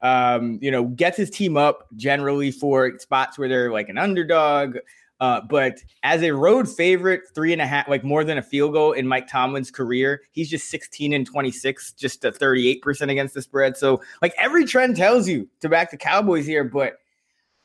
Um, 0.00 0.60
you 0.62 0.70
know, 0.70 0.84
gets 0.84 1.16
his 1.16 1.28
team 1.28 1.56
up 1.56 1.88
generally 1.96 2.52
for 2.52 2.98
spots 2.98 3.36
where 3.36 3.48
they're 3.48 3.72
like 3.72 3.88
an 3.88 3.98
underdog. 3.98 4.78
Uh, 5.20 5.40
but 5.40 5.78
as 6.02 6.22
a 6.22 6.30
road 6.30 6.68
favorite, 6.68 7.22
three 7.34 7.52
and 7.52 7.60
a 7.60 7.66
half, 7.66 7.88
like 7.88 8.04
more 8.04 8.22
than 8.22 8.38
a 8.38 8.42
field 8.42 8.72
goal 8.72 8.92
in 8.92 9.06
Mike 9.06 9.26
Tomlin's 9.26 9.70
career, 9.70 10.22
he's 10.30 10.48
just 10.48 10.70
16 10.70 11.12
and 11.12 11.26
26, 11.26 11.92
just 11.94 12.24
a 12.24 12.30
38% 12.30 13.10
against 13.10 13.34
the 13.34 13.42
spread. 13.42 13.76
So, 13.76 14.00
like 14.22 14.32
every 14.38 14.64
trend 14.64 14.96
tells 14.96 15.28
you 15.28 15.48
to 15.60 15.68
back 15.68 15.90
the 15.90 15.96
Cowboys 15.96 16.46
here, 16.46 16.62
but 16.62 16.98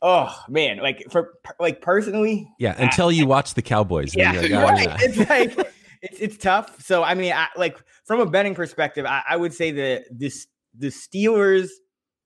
oh 0.02 0.36
man, 0.48 0.78
like 0.78 1.06
for 1.10 1.34
like 1.60 1.80
personally, 1.80 2.48
yeah. 2.58 2.74
Until 2.76 3.08
I, 3.08 3.12
you 3.12 3.26
watch 3.26 3.54
the 3.54 3.62
Cowboys, 3.62 4.16
yeah, 4.16 4.32
like, 4.32 4.50
right. 4.52 4.88
oh, 4.90 4.96
it's 4.98 5.30
like 5.30 5.72
it's 6.02 6.20
it's 6.20 6.36
tough. 6.36 6.82
So, 6.82 7.04
I 7.04 7.14
mean, 7.14 7.32
I, 7.32 7.48
like 7.56 7.78
from 8.04 8.20
a 8.20 8.26
betting 8.26 8.54
perspective, 8.54 9.06
I, 9.06 9.22
I 9.28 9.36
would 9.36 9.54
say 9.54 9.70
that 9.70 10.06
this 10.10 10.48
the 10.76 10.88
Steelers 10.88 11.68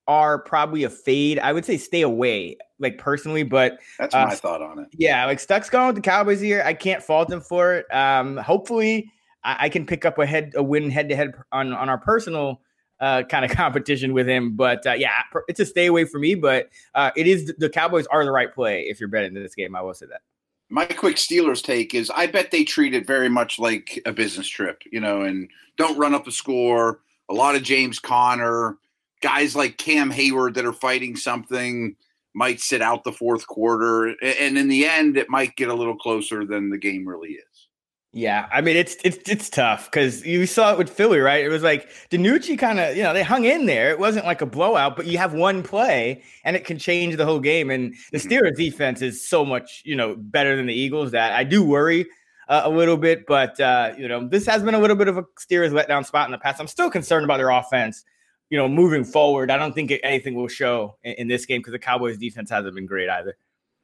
are 0.08 0.38
probably 0.38 0.84
a 0.84 0.90
fade. 0.90 1.38
I 1.38 1.52
would 1.52 1.64
say 1.64 1.76
stay 1.76 2.00
away, 2.00 2.56
like 2.80 2.98
personally, 2.98 3.42
but 3.42 3.78
that's 3.98 4.14
uh, 4.14 4.24
my 4.24 4.34
thought 4.34 4.62
on 4.62 4.78
it. 4.80 4.88
Yeah, 4.92 5.24
like 5.26 5.38
Stuck's 5.38 5.70
going 5.70 5.86
with 5.86 5.96
the 5.96 6.02
Cowboys 6.02 6.40
here. 6.40 6.62
I 6.64 6.72
can't 6.72 7.02
fault 7.02 7.30
him 7.30 7.42
for 7.42 7.74
it. 7.74 7.94
Um, 7.94 8.38
hopefully, 8.38 9.12
I, 9.44 9.66
I, 9.66 9.68
can 9.68 9.86
pick 9.86 10.06
up 10.06 10.18
a 10.18 10.26
head 10.26 10.52
a 10.56 10.62
win 10.62 10.90
head 10.90 11.10
to 11.10 11.16
head 11.16 11.34
on 11.52 11.74
on 11.74 11.90
our 11.90 11.98
personal 11.98 12.62
uh, 13.00 13.22
kind 13.24 13.44
of 13.44 13.50
competition 13.56 14.14
with 14.14 14.26
him. 14.26 14.56
But 14.56 14.84
uh, 14.86 14.94
yeah, 14.94 15.12
it's 15.46 15.60
a 15.60 15.66
stay 15.66 15.86
away 15.86 16.06
for 16.06 16.18
me. 16.18 16.34
But 16.34 16.70
uh, 16.94 17.10
it 17.14 17.26
is 17.26 17.54
the 17.58 17.68
Cowboys 17.68 18.06
are 18.06 18.24
the 18.24 18.32
right 18.32 18.52
play 18.52 18.82
if 18.88 18.98
you're 18.98 19.10
betting 19.10 19.34
this 19.34 19.54
game. 19.54 19.76
I 19.76 19.82
will 19.82 19.94
say 19.94 20.06
that. 20.06 20.22
My 20.70 20.86
quick 20.86 21.16
Steelers 21.16 21.62
take 21.62 21.94
is 21.94 22.10
I 22.10 22.26
bet 22.26 22.50
they 22.50 22.64
treat 22.64 22.94
it 22.94 23.06
very 23.06 23.28
much 23.28 23.58
like 23.58 24.00
a 24.06 24.12
business 24.12 24.48
trip, 24.48 24.82
you 24.90 25.00
know, 25.00 25.22
and 25.22 25.50
don't 25.76 25.98
run 25.98 26.14
up 26.14 26.24
the 26.24 26.32
score. 26.32 27.00
A 27.30 27.34
lot 27.34 27.54
of 27.54 27.62
James 27.62 27.98
Conner 27.98 28.78
guys 29.20 29.56
like 29.56 29.78
Cam 29.78 30.10
Hayward 30.10 30.54
that 30.54 30.66
are 30.66 30.72
fighting 30.72 31.16
something 31.16 31.96
might 32.34 32.60
sit 32.60 32.82
out 32.82 33.04
the 33.04 33.12
fourth 33.12 33.46
quarter, 33.46 34.14
and 34.22 34.58
in 34.58 34.68
the 34.68 34.86
end, 34.86 35.16
it 35.16 35.28
might 35.28 35.56
get 35.56 35.68
a 35.68 35.74
little 35.74 35.96
closer 35.96 36.44
than 36.44 36.70
the 36.70 36.78
game 36.78 37.06
really 37.06 37.30
is. 37.30 37.68
Yeah, 38.12 38.48
I 38.50 38.62
mean 38.62 38.76
it's 38.76 38.96
it's 39.04 39.18
it's 39.28 39.50
tough 39.50 39.90
because 39.90 40.24
you 40.24 40.46
saw 40.46 40.72
it 40.72 40.78
with 40.78 40.88
Philly, 40.88 41.18
right? 41.18 41.44
It 41.44 41.50
was 41.50 41.62
like 41.62 41.90
DiNucci 42.10 42.58
kind 42.58 42.80
of 42.80 42.96
you 42.96 43.02
know 43.02 43.12
they 43.12 43.22
hung 43.22 43.44
in 43.44 43.66
there. 43.66 43.90
It 43.90 43.98
wasn't 43.98 44.24
like 44.24 44.40
a 44.40 44.46
blowout, 44.46 44.96
but 44.96 45.06
you 45.06 45.18
have 45.18 45.34
one 45.34 45.62
play 45.62 46.22
and 46.42 46.56
it 46.56 46.64
can 46.64 46.78
change 46.78 47.16
the 47.16 47.26
whole 47.26 47.38
game. 47.38 47.70
And 47.70 47.94
the 48.10 48.18
mm-hmm. 48.18 48.28
Steelers 48.28 48.56
defense 48.56 49.02
is 49.02 49.28
so 49.28 49.44
much 49.44 49.82
you 49.84 49.94
know 49.94 50.16
better 50.16 50.56
than 50.56 50.66
the 50.66 50.74
Eagles 50.74 51.10
that 51.10 51.32
I 51.32 51.44
do 51.44 51.62
worry 51.62 52.06
uh, 52.48 52.62
a 52.64 52.70
little 52.70 52.96
bit. 52.96 53.26
But 53.26 53.60
uh, 53.60 53.92
you 53.98 54.08
know 54.08 54.26
this 54.26 54.46
has 54.46 54.62
been 54.62 54.74
a 54.74 54.80
little 54.80 54.96
bit 54.96 55.08
of 55.08 55.18
a 55.18 55.24
Steelers 55.38 55.70
letdown 55.70 56.06
spot 56.06 56.26
in 56.26 56.32
the 56.32 56.38
past. 56.38 56.60
I'm 56.60 56.66
still 56.66 56.90
concerned 56.90 57.24
about 57.24 57.36
their 57.36 57.50
offense 57.50 58.04
you 58.50 58.58
know, 58.58 58.68
moving 58.68 59.04
forward, 59.04 59.50
I 59.50 59.56
don't 59.56 59.74
think 59.74 59.92
anything 60.02 60.34
will 60.34 60.48
show 60.48 60.96
in, 61.02 61.14
in 61.14 61.28
this 61.28 61.46
game 61.46 61.60
because 61.60 61.72
the 61.72 61.78
Cowboys 61.78 62.18
defense 62.18 62.50
hasn't 62.50 62.74
been 62.74 62.86
great 62.86 63.08
either. 63.08 63.36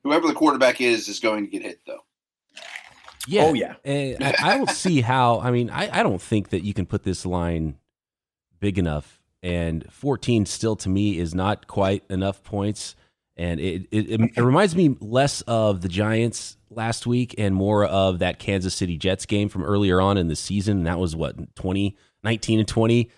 Whoever 0.03 0.27
the 0.27 0.35
quarterback 0.35 0.81
is 0.81 1.09
is 1.09 1.21
going 1.21 1.45
to 1.45 1.51
get 1.51 1.63
hit 1.63 1.81
though. 1.87 2.01
Yeah. 3.27 3.45
Oh 3.45 3.55
yeah. 3.55 3.75
I, 3.87 4.35
I, 4.43 4.59
don't 4.59 4.71
see 4.71 5.01
how. 5.01 5.41
I 5.41 5.51
mean, 5.51 5.71
I, 5.71 6.01
I 6.01 6.03
don't 6.03 6.21
think 6.21 6.51
that 6.51 6.63
you 6.63 6.75
can 6.75 6.87
put 6.87 7.05
this 7.05 7.25
line 7.25 7.79
big 8.61 8.79
enough. 8.79 9.21
And 9.43 9.91
14 9.91 10.47
still 10.47 10.77
to 10.77 10.89
me 10.89 11.19
is 11.19 11.35
not 11.35 11.67
quite 11.67 12.03
enough 12.09 12.43
points. 12.43 12.97
And 13.37 13.61
it, 13.61 13.87
it, 13.91 14.21
it 14.37 14.43
reminds 14.43 14.77
me 14.77 14.97
less 15.01 15.41
of 15.43 15.81
the 15.81 15.89
Giants 15.89 16.57
last 16.71 17.07
week 17.07 17.35
and 17.37 17.55
more 17.55 17.85
of 17.85 18.21
that 18.21 18.39
Kansas 18.39 18.75
City 18.75 18.97
Jets 18.97 19.27
game 19.27 19.49
from 19.49 19.65
earlier 19.65 20.01
on 20.01 20.17
in 20.17 20.29
the 20.29 20.37
season. 20.37 20.79
And 20.79 20.87
that 20.87 20.99
was 20.99 21.17
what 21.17 21.57
20, 21.57 21.97
19 22.23 22.59
and 22.61 22.69
20 22.69 23.11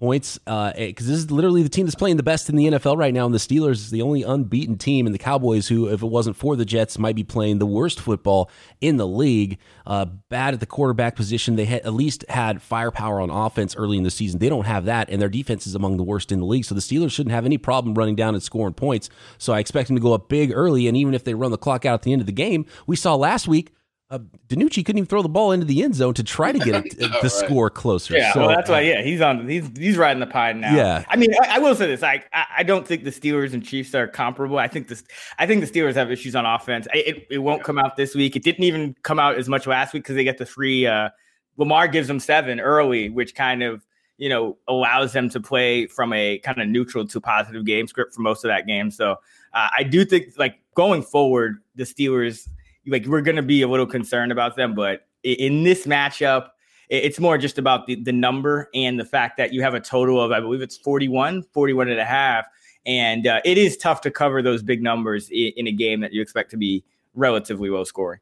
points 0.00 0.38
because 0.38 0.54
uh, 0.56 0.72
eh, 0.76 0.92
this 0.96 1.08
is 1.08 1.30
literally 1.30 1.62
the 1.62 1.68
team 1.68 1.86
that's 1.86 1.94
playing 1.94 2.16
the 2.16 2.22
best 2.22 2.48
in 2.48 2.56
the 2.56 2.66
NFL 2.66 2.96
right 2.96 3.12
now. 3.12 3.26
And 3.26 3.34
the 3.34 3.38
Steelers 3.38 3.72
is 3.72 3.90
the 3.90 4.02
only 4.02 4.22
unbeaten 4.22 4.78
team, 4.78 5.06
and 5.06 5.14
the 5.14 5.18
Cowboys, 5.18 5.68
who, 5.68 5.88
if 5.88 6.02
it 6.02 6.06
wasn't 6.06 6.36
for 6.36 6.56
the 6.56 6.64
Jets, 6.64 6.98
might 6.98 7.16
be 7.16 7.24
playing 7.24 7.58
the 7.58 7.66
worst 7.66 8.00
football 8.00 8.50
in 8.80 8.96
the 8.96 9.06
league. 9.06 9.58
Uh, 9.86 10.04
bad 10.04 10.54
at 10.54 10.60
the 10.60 10.66
quarterback 10.66 11.16
position. 11.16 11.56
They 11.56 11.64
had, 11.64 11.82
at 11.82 11.94
least 11.94 12.24
had 12.28 12.62
firepower 12.62 13.20
on 13.20 13.30
offense 13.30 13.74
early 13.76 13.96
in 13.96 14.04
the 14.04 14.10
season. 14.10 14.38
They 14.38 14.48
don't 14.48 14.66
have 14.66 14.84
that, 14.84 15.08
and 15.10 15.20
their 15.20 15.28
defense 15.28 15.66
is 15.66 15.74
among 15.74 15.96
the 15.96 16.04
worst 16.04 16.30
in 16.30 16.40
the 16.40 16.46
league. 16.46 16.64
So 16.64 16.74
the 16.74 16.80
Steelers 16.80 17.12
shouldn't 17.12 17.34
have 17.34 17.46
any 17.46 17.58
problem 17.58 17.94
running 17.94 18.16
down 18.16 18.34
and 18.34 18.42
scoring 18.42 18.74
points. 18.74 19.10
So 19.38 19.52
I 19.52 19.58
expect 19.58 19.88
them 19.88 19.96
to 19.96 20.02
go 20.02 20.12
up 20.14 20.28
big 20.28 20.52
early. 20.52 20.86
And 20.86 20.96
even 20.96 21.14
if 21.14 21.24
they 21.24 21.34
run 21.34 21.50
the 21.50 21.58
clock 21.58 21.84
out 21.84 21.94
at 21.94 22.02
the 22.02 22.12
end 22.12 22.20
of 22.20 22.26
the 22.26 22.32
game, 22.32 22.66
we 22.86 22.96
saw 22.96 23.14
last 23.14 23.48
week 23.48 23.72
uh, 24.10 24.18
DiNucci 24.48 24.84
couldn't 24.86 24.98
even 24.98 25.06
throw 25.06 25.20
the 25.20 25.28
ball 25.28 25.52
into 25.52 25.66
the 25.66 25.82
end 25.82 25.94
zone 25.94 26.14
to 26.14 26.22
try 26.22 26.50
to 26.50 26.58
get 26.58 26.86
it, 26.86 26.98
the 26.98 27.08
right. 27.08 27.30
score 27.30 27.68
closer. 27.68 28.16
Yeah, 28.16 28.32
so, 28.32 28.40
well, 28.40 28.48
that's 28.48 28.70
why. 28.70 28.80
Yeah, 28.80 29.02
he's 29.02 29.20
on. 29.20 29.46
He's 29.46 29.68
he's 29.76 29.98
riding 29.98 30.20
the 30.20 30.26
pine 30.26 30.60
now. 30.60 30.74
Yeah, 30.74 31.04
I 31.08 31.16
mean, 31.16 31.34
I, 31.42 31.56
I 31.56 31.58
will 31.58 31.74
say 31.74 31.86
this: 31.86 32.00
like, 32.00 32.26
I, 32.32 32.46
I, 32.58 32.62
don't 32.62 32.86
think 32.86 33.04
the 33.04 33.10
Steelers 33.10 33.52
and 33.52 33.62
Chiefs 33.62 33.94
are 33.94 34.08
comparable. 34.08 34.58
I 34.58 34.66
think 34.66 34.88
this. 34.88 35.04
I 35.38 35.46
think 35.46 35.60
the 35.60 35.70
Steelers 35.70 35.94
have 35.94 36.10
issues 36.10 36.34
on 36.34 36.46
offense. 36.46 36.88
It, 36.94 37.26
it 37.30 37.38
won't 37.38 37.64
come 37.64 37.78
out 37.78 37.96
this 37.96 38.14
week. 38.14 38.34
It 38.34 38.42
didn't 38.42 38.64
even 38.64 38.96
come 39.02 39.18
out 39.18 39.36
as 39.36 39.48
much 39.48 39.66
last 39.66 39.92
week 39.92 40.04
because 40.04 40.16
they 40.16 40.24
get 40.24 40.38
the 40.38 40.46
free. 40.46 40.86
Uh, 40.86 41.10
Lamar 41.58 41.86
gives 41.86 42.08
them 42.08 42.18
seven 42.18 42.60
early, 42.60 43.10
which 43.10 43.34
kind 43.34 43.62
of 43.62 43.84
you 44.16 44.30
know 44.30 44.56
allows 44.68 45.12
them 45.12 45.28
to 45.28 45.40
play 45.40 45.86
from 45.86 46.14
a 46.14 46.38
kind 46.38 46.62
of 46.62 46.68
neutral 46.68 47.06
to 47.06 47.20
positive 47.20 47.66
game 47.66 47.86
script 47.86 48.14
for 48.14 48.22
most 48.22 48.42
of 48.42 48.48
that 48.48 48.66
game. 48.66 48.90
So 48.90 49.16
uh, 49.52 49.68
I 49.76 49.82
do 49.82 50.06
think 50.06 50.32
like 50.38 50.60
going 50.74 51.02
forward, 51.02 51.58
the 51.74 51.84
Steelers 51.84 52.48
like 52.88 53.06
we're 53.06 53.20
going 53.20 53.36
to 53.36 53.42
be 53.42 53.62
a 53.62 53.68
little 53.68 53.86
concerned 53.86 54.32
about 54.32 54.56
them. 54.56 54.74
But 54.74 55.06
in 55.22 55.62
this 55.62 55.86
matchup, 55.86 56.48
it's 56.88 57.20
more 57.20 57.36
just 57.36 57.58
about 57.58 57.86
the, 57.86 57.96
the 57.96 58.12
number 58.12 58.70
and 58.74 58.98
the 58.98 59.04
fact 59.04 59.36
that 59.36 59.52
you 59.52 59.62
have 59.62 59.74
a 59.74 59.80
total 59.80 60.20
of, 60.20 60.32
I 60.32 60.40
believe 60.40 60.62
it's 60.62 60.76
41, 60.78 61.42
41 61.52 61.88
and 61.88 62.00
a 62.00 62.04
half. 62.04 62.46
And 62.86 63.26
uh, 63.26 63.40
it 63.44 63.58
is 63.58 63.76
tough 63.76 64.00
to 64.02 64.10
cover 64.10 64.40
those 64.40 64.62
big 64.62 64.82
numbers 64.82 65.28
in, 65.30 65.52
in 65.56 65.66
a 65.66 65.72
game 65.72 66.00
that 66.00 66.12
you 66.12 66.22
expect 66.22 66.50
to 66.52 66.56
be 66.56 66.84
relatively 67.14 67.68
low 67.68 67.84
scoring. 67.84 68.20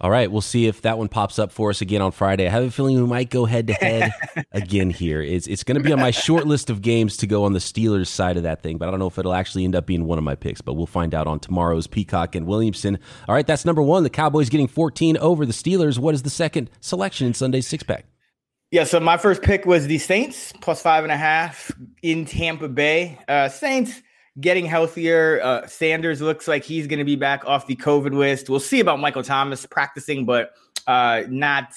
All 0.00 0.10
right, 0.10 0.30
we'll 0.30 0.42
see 0.42 0.66
if 0.66 0.82
that 0.82 0.98
one 0.98 1.08
pops 1.08 1.38
up 1.38 1.52
for 1.52 1.70
us 1.70 1.80
again 1.80 2.02
on 2.02 2.12
Friday. 2.12 2.46
I 2.46 2.50
have 2.50 2.64
a 2.64 2.70
feeling 2.70 2.96
we 2.96 3.06
might 3.06 3.30
go 3.30 3.46
head 3.46 3.68
to 3.68 3.72
head 3.72 4.12
again 4.52 4.90
here. 4.90 5.22
It's 5.22 5.46
it's 5.46 5.64
going 5.64 5.78
to 5.78 5.82
be 5.82 5.92
on 5.92 5.98
my 5.98 6.10
short 6.10 6.46
list 6.46 6.68
of 6.68 6.82
games 6.82 7.16
to 7.18 7.26
go 7.26 7.44
on 7.44 7.54
the 7.54 7.58
Steelers 7.58 8.08
side 8.08 8.36
of 8.36 8.42
that 8.42 8.62
thing, 8.62 8.76
but 8.76 8.88
I 8.88 8.90
don't 8.90 9.00
know 9.00 9.06
if 9.06 9.18
it'll 9.18 9.32
actually 9.32 9.64
end 9.64 9.74
up 9.74 9.86
being 9.86 10.04
one 10.04 10.18
of 10.18 10.24
my 10.24 10.34
picks. 10.34 10.60
But 10.60 10.74
we'll 10.74 10.86
find 10.86 11.14
out 11.14 11.26
on 11.26 11.40
tomorrow's 11.40 11.86
Peacock 11.86 12.34
and 12.34 12.46
Williamson. 12.46 12.98
All 13.26 13.34
right, 13.34 13.46
that's 13.46 13.64
number 13.64 13.82
one. 13.82 14.02
The 14.02 14.10
Cowboys 14.10 14.50
getting 14.50 14.68
14 14.68 15.16
over 15.16 15.46
the 15.46 15.54
Steelers. 15.54 15.98
What 15.98 16.14
is 16.14 16.22
the 16.22 16.30
second 16.30 16.70
selection 16.80 17.26
in 17.26 17.34
Sunday's 17.34 17.66
six 17.66 17.82
pack? 17.82 18.04
Yeah, 18.70 18.84
so 18.84 19.00
my 19.00 19.16
first 19.16 19.42
pick 19.42 19.64
was 19.64 19.86
the 19.86 19.98
Saints 19.98 20.52
plus 20.60 20.82
five 20.82 21.04
and 21.04 21.12
a 21.12 21.16
half 21.16 21.70
in 22.02 22.26
Tampa 22.26 22.68
Bay. 22.68 23.18
Uh, 23.28 23.48
Saints 23.48 24.02
getting 24.40 24.66
healthier. 24.66 25.40
Uh, 25.42 25.66
Sanders 25.66 26.20
looks 26.20 26.46
like 26.46 26.64
he's 26.64 26.86
going 26.86 26.98
to 26.98 27.04
be 27.04 27.16
back 27.16 27.44
off 27.46 27.66
the 27.66 27.76
COVID 27.76 28.14
list. 28.14 28.50
We'll 28.50 28.60
see 28.60 28.80
about 28.80 29.00
Michael 29.00 29.22
Thomas 29.22 29.64
practicing, 29.66 30.24
but 30.24 30.52
uh, 30.86 31.24
not 31.28 31.74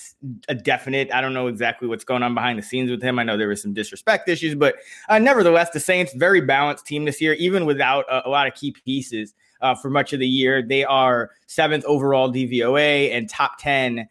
a 0.48 0.56
definite. 0.56 1.12
I 1.12 1.22
don't 1.22 1.34
know 1.34 1.48
exactly 1.48 1.88
what's 1.88 2.04
going 2.04 2.22
on 2.22 2.36
behind 2.36 2.60
the 2.60 2.64
scenes 2.64 2.92
with 2.92 3.02
him. 3.02 3.18
I 3.18 3.24
know 3.24 3.38
there 3.38 3.48
was 3.48 3.62
some 3.62 3.74
disrespect 3.74 4.30
issues, 4.30 4.56
but 4.56 4.76
uh, 5.08 5.20
nevertheless, 5.20 5.72
the 5.72 5.80
Saints 5.80 6.14
very 6.14 6.42
balanced 6.42 6.86
team 6.86 7.06
this 7.06 7.20
year, 7.20 7.34
even 7.34 7.66
without 7.66 8.06
a, 8.10 8.28
a 8.28 8.30
lot 8.30 8.48
of 8.48 8.54
key 8.54 8.72
pieces 8.86 9.34
uh, 9.62 9.74
for 9.74 9.90
much 9.90 10.14
of 10.14 10.20
the 10.20 10.28
year. 10.28 10.62
They 10.62 10.84
are 10.84 11.32
seventh 11.48 11.86
overall 11.86 12.32
DVOA 12.32 13.16
and 13.16 13.30
top 13.30 13.58
ten 13.58 14.08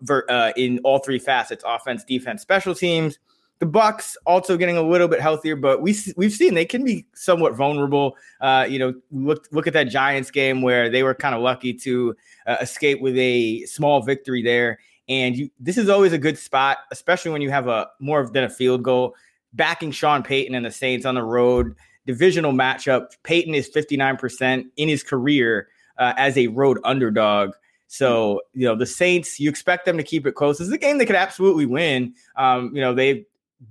ver, 0.00 0.24
uh, 0.28 0.52
in 0.56 0.80
all 0.82 0.98
three 0.98 1.20
facets: 1.20 1.62
offense, 1.66 2.02
defense, 2.02 2.42
special 2.42 2.74
teams. 2.74 3.18
The 3.60 3.66
Bucs 3.66 4.16
also 4.26 4.56
getting 4.56 4.76
a 4.76 4.82
little 4.82 5.06
bit 5.06 5.20
healthier, 5.20 5.54
but 5.54 5.82
we 5.82 5.96
we've 6.16 6.32
seen 6.32 6.54
they 6.54 6.64
can 6.64 6.84
be 6.84 7.06
somewhat 7.14 7.54
vulnerable. 7.54 8.16
Uh, 8.40 8.66
you 8.68 8.78
know, 8.78 8.94
look 9.10 9.46
look 9.52 9.66
at 9.66 9.74
that 9.74 9.84
Giants 9.84 10.30
game 10.30 10.62
where 10.62 10.88
they 10.90 11.02
were 11.02 11.14
kind 11.14 11.34
of 11.34 11.42
lucky 11.42 11.74
to 11.74 12.16
uh, 12.46 12.56
escape 12.60 13.00
with 13.00 13.16
a 13.18 13.64
small 13.66 14.02
victory 14.02 14.42
there. 14.42 14.78
And 15.08 15.36
you, 15.36 15.50
this 15.60 15.76
is 15.76 15.88
always 15.88 16.12
a 16.12 16.18
good 16.18 16.38
spot, 16.38 16.78
especially 16.90 17.32
when 17.32 17.42
you 17.42 17.50
have 17.50 17.68
a 17.68 17.88
more 18.00 18.28
than 18.30 18.44
a 18.44 18.50
field 18.50 18.82
goal. 18.82 19.14
backing 19.52 19.90
Sean 19.90 20.22
Payton 20.22 20.54
and 20.54 20.64
the 20.64 20.70
Saints 20.70 21.04
on 21.04 21.14
the 21.14 21.22
road 21.22 21.74
divisional 22.06 22.52
matchup. 22.52 23.08
Payton 23.22 23.54
is 23.54 23.70
59% 23.70 24.64
in 24.76 24.88
his 24.88 25.02
career 25.02 25.68
uh, 25.98 26.14
as 26.16 26.36
a 26.36 26.48
road 26.48 26.78
underdog. 26.84 27.52
So, 27.88 28.40
you 28.52 28.66
know, 28.66 28.76
the 28.76 28.86
Saints, 28.86 29.40
you 29.40 29.50
expect 29.50 29.84
them 29.84 29.96
to 29.96 30.02
keep 30.02 30.26
it 30.26 30.34
close. 30.34 30.58
This 30.58 30.68
is 30.68 30.72
a 30.72 30.78
game 30.78 30.98
they 30.98 31.06
could 31.06 31.16
absolutely 31.16 31.66
win. 31.66 32.14
Um, 32.36 32.74
you 32.74 32.80
know, 32.80 32.94
they 32.94 33.26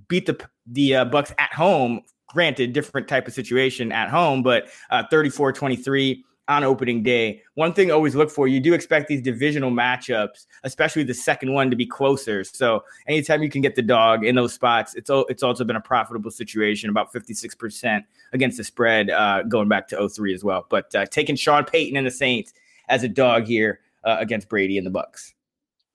beat 0.08 0.26
the 0.26 0.38
the 0.66 0.96
uh, 0.96 1.04
Bucs 1.04 1.32
at 1.38 1.52
home. 1.52 2.02
Granted, 2.28 2.72
different 2.72 3.08
type 3.08 3.26
of 3.26 3.34
situation 3.34 3.90
at 3.90 4.08
home, 4.08 4.42
but 4.42 4.68
uh, 4.90 5.02
34 5.10 5.52
23 5.52 6.24
on 6.50 6.64
opening 6.64 7.02
day. 7.02 7.42
One 7.54 7.72
thing 7.72 7.92
always 7.92 8.16
look 8.16 8.28
for, 8.28 8.48
you 8.48 8.58
do 8.58 8.74
expect 8.74 9.06
these 9.06 9.22
divisional 9.22 9.70
matchups, 9.70 10.46
especially 10.64 11.04
the 11.04 11.14
second 11.14 11.52
one, 11.54 11.70
to 11.70 11.76
be 11.76 11.86
closer. 11.86 12.42
So 12.42 12.82
anytime 13.06 13.42
you 13.44 13.48
can 13.48 13.62
get 13.62 13.76
the 13.76 13.82
dog 13.82 14.24
in 14.24 14.34
those 14.34 14.52
spots, 14.52 14.94
it's 14.94 15.10
it's 15.28 15.44
also 15.44 15.64
been 15.64 15.76
a 15.76 15.80
profitable 15.80 16.30
situation, 16.30 16.90
about 16.90 17.12
56% 17.12 18.02
against 18.32 18.56
the 18.56 18.64
spread 18.64 19.10
uh, 19.10 19.44
going 19.44 19.68
back 19.68 19.86
to 19.88 20.08
03 20.08 20.34
as 20.34 20.42
well. 20.42 20.66
But 20.68 20.92
uh, 20.94 21.06
taking 21.06 21.36
Sean 21.36 21.64
Payton 21.64 21.96
and 21.96 22.06
the 22.06 22.10
Saints 22.10 22.52
as 22.88 23.04
a 23.04 23.08
dog 23.08 23.46
here 23.46 23.80
uh, 24.02 24.16
against 24.18 24.48
Brady 24.48 24.76
and 24.76 24.86
the 24.86 24.90
Bucs. 24.90 25.34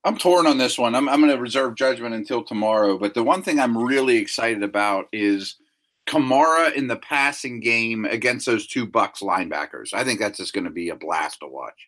I'm 0.05 0.17
torn 0.17 0.47
on 0.47 0.57
this 0.57 0.77
one. 0.77 0.95
I'm, 0.95 1.09
I'm 1.09 1.19
going 1.19 1.35
to 1.35 1.41
reserve 1.41 1.75
judgment 1.75 2.15
until 2.15 2.43
tomorrow. 2.43 2.97
But 2.97 3.13
the 3.13 3.23
one 3.23 3.43
thing 3.43 3.59
I'm 3.59 3.77
really 3.77 4.15
excited 4.15 4.63
about 4.63 5.07
is– 5.11 5.55
Kamara 6.07 6.71
in 6.75 6.85
the 6.85 6.97
passing 6.97 7.59
game 7.59 8.05
against 8.05 8.45
those 8.45 8.67
two 8.67 8.85
Bucs 8.85 9.23
linebackers. 9.23 9.91
I 9.91 10.03
think 10.03 10.19
that's 10.19 10.37
just 10.37 10.53
going 10.53 10.65
to 10.65 10.69
be 10.69 10.89
a 10.89 10.95
blast 10.95 11.39
to 11.39 11.47
watch. 11.47 11.87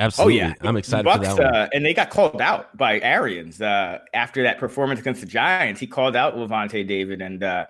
Absolutely. 0.00 0.42
Oh, 0.42 0.46
yeah. 0.46 0.54
I'm 0.62 0.76
excited 0.76 1.06
Bucs, 1.06 1.18
for 1.18 1.36
that 1.36 1.36
one. 1.36 1.54
Uh, 1.54 1.68
and 1.72 1.86
they 1.86 1.94
got 1.94 2.10
called 2.10 2.40
out 2.40 2.76
by 2.76 2.98
Arians 2.98 3.60
uh, 3.60 4.00
after 4.12 4.42
that 4.42 4.58
performance 4.58 4.98
against 4.98 5.20
the 5.20 5.28
Giants. 5.28 5.80
He 5.80 5.86
called 5.86 6.16
out 6.16 6.34
Lavonte 6.34 6.88
David 6.88 7.22
and, 7.22 7.44
uh, 7.44 7.66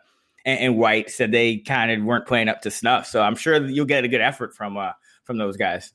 and, 0.47 0.61
and 0.61 0.79
White 0.79 1.11
said 1.11 1.31
they 1.31 1.59
kind 1.59 1.91
of 1.91 2.03
weren't 2.03 2.27
playing 2.27 2.49
up 2.49 2.63
to 2.63 2.71
snuff. 2.71 3.07
So 3.07 3.21
I'm 3.21 3.37
sure 3.37 3.63
you'll 3.63 3.85
get 3.85 4.03
a 4.03 4.09
good 4.09 4.23
effort 4.23 4.55
from 4.55 4.79
uh, 4.79 4.93
from 5.25 5.37
those 5.37 5.59
guys. 5.59 5.93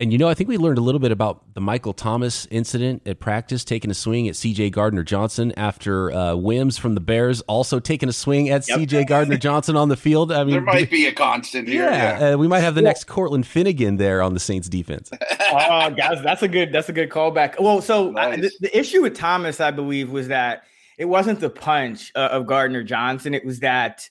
And 0.00 0.12
you 0.12 0.18
know, 0.18 0.28
I 0.28 0.34
think 0.34 0.48
we 0.48 0.58
learned 0.58 0.78
a 0.78 0.82
little 0.82 0.98
bit 0.98 1.12
about 1.12 1.54
the 1.54 1.60
Michael 1.60 1.92
Thomas 1.92 2.46
incident 2.50 3.02
at 3.06 3.18
practice, 3.18 3.64
taking 3.64 3.90
a 3.90 3.94
swing 3.94 4.28
at 4.28 4.34
CJ 4.34 4.72
Gardner 4.72 5.02
Johnson 5.02 5.52
after 5.56 6.12
uh, 6.12 6.34
Wims 6.34 6.76
from 6.76 6.94
the 6.94 7.00
Bears 7.00 7.40
also 7.42 7.78
taking 7.78 8.08
a 8.08 8.12
swing 8.12 8.50
at 8.50 8.68
yep. 8.68 8.78
CJ 8.78 9.06
Gardner 9.06 9.36
Johnson 9.38 9.76
on 9.76 9.88
the 9.88 9.96
field. 9.96 10.32
I 10.32 10.44
mean, 10.44 10.52
there 10.52 10.60
might 10.60 10.90
be 10.90 11.06
a 11.06 11.12
constant 11.12 11.68
here. 11.68 11.84
Yeah, 11.84 12.18
yeah. 12.18 12.34
Uh, 12.34 12.36
we 12.36 12.46
might 12.46 12.60
have 12.60 12.74
the 12.74 12.82
next 12.82 13.04
Cortland 13.04 13.46
Finnegan 13.46 13.96
there 13.96 14.22
on 14.22 14.34
the 14.34 14.40
Saints 14.40 14.68
defense. 14.68 15.10
oh, 15.50 15.90
guys, 15.90 16.22
that's 16.22 16.42
a 16.42 16.48
good 16.48 16.72
that's 16.72 16.88
a 16.88 16.92
good 16.92 17.08
callback. 17.08 17.60
Well, 17.60 17.80
so 17.80 18.10
nice. 18.10 18.38
I, 18.38 18.40
the, 18.40 18.50
the, 18.60 18.78
issue 18.78 19.02
with 19.02 19.16
Thomas, 19.16 19.60
I 19.60 19.70
believe, 19.70 20.10
was 20.10 20.28
that 20.28 20.64
it 20.98 21.06
wasn't 21.06 21.40
the 21.40 21.50
punch 21.50 22.12
uh, 22.14 22.28
of 22.32 22.46
Gardner 22.46 22.82
Johnson; 22.82 23.32
it 23.32 23.44
was 23.44 23.60
that 23.60 24.08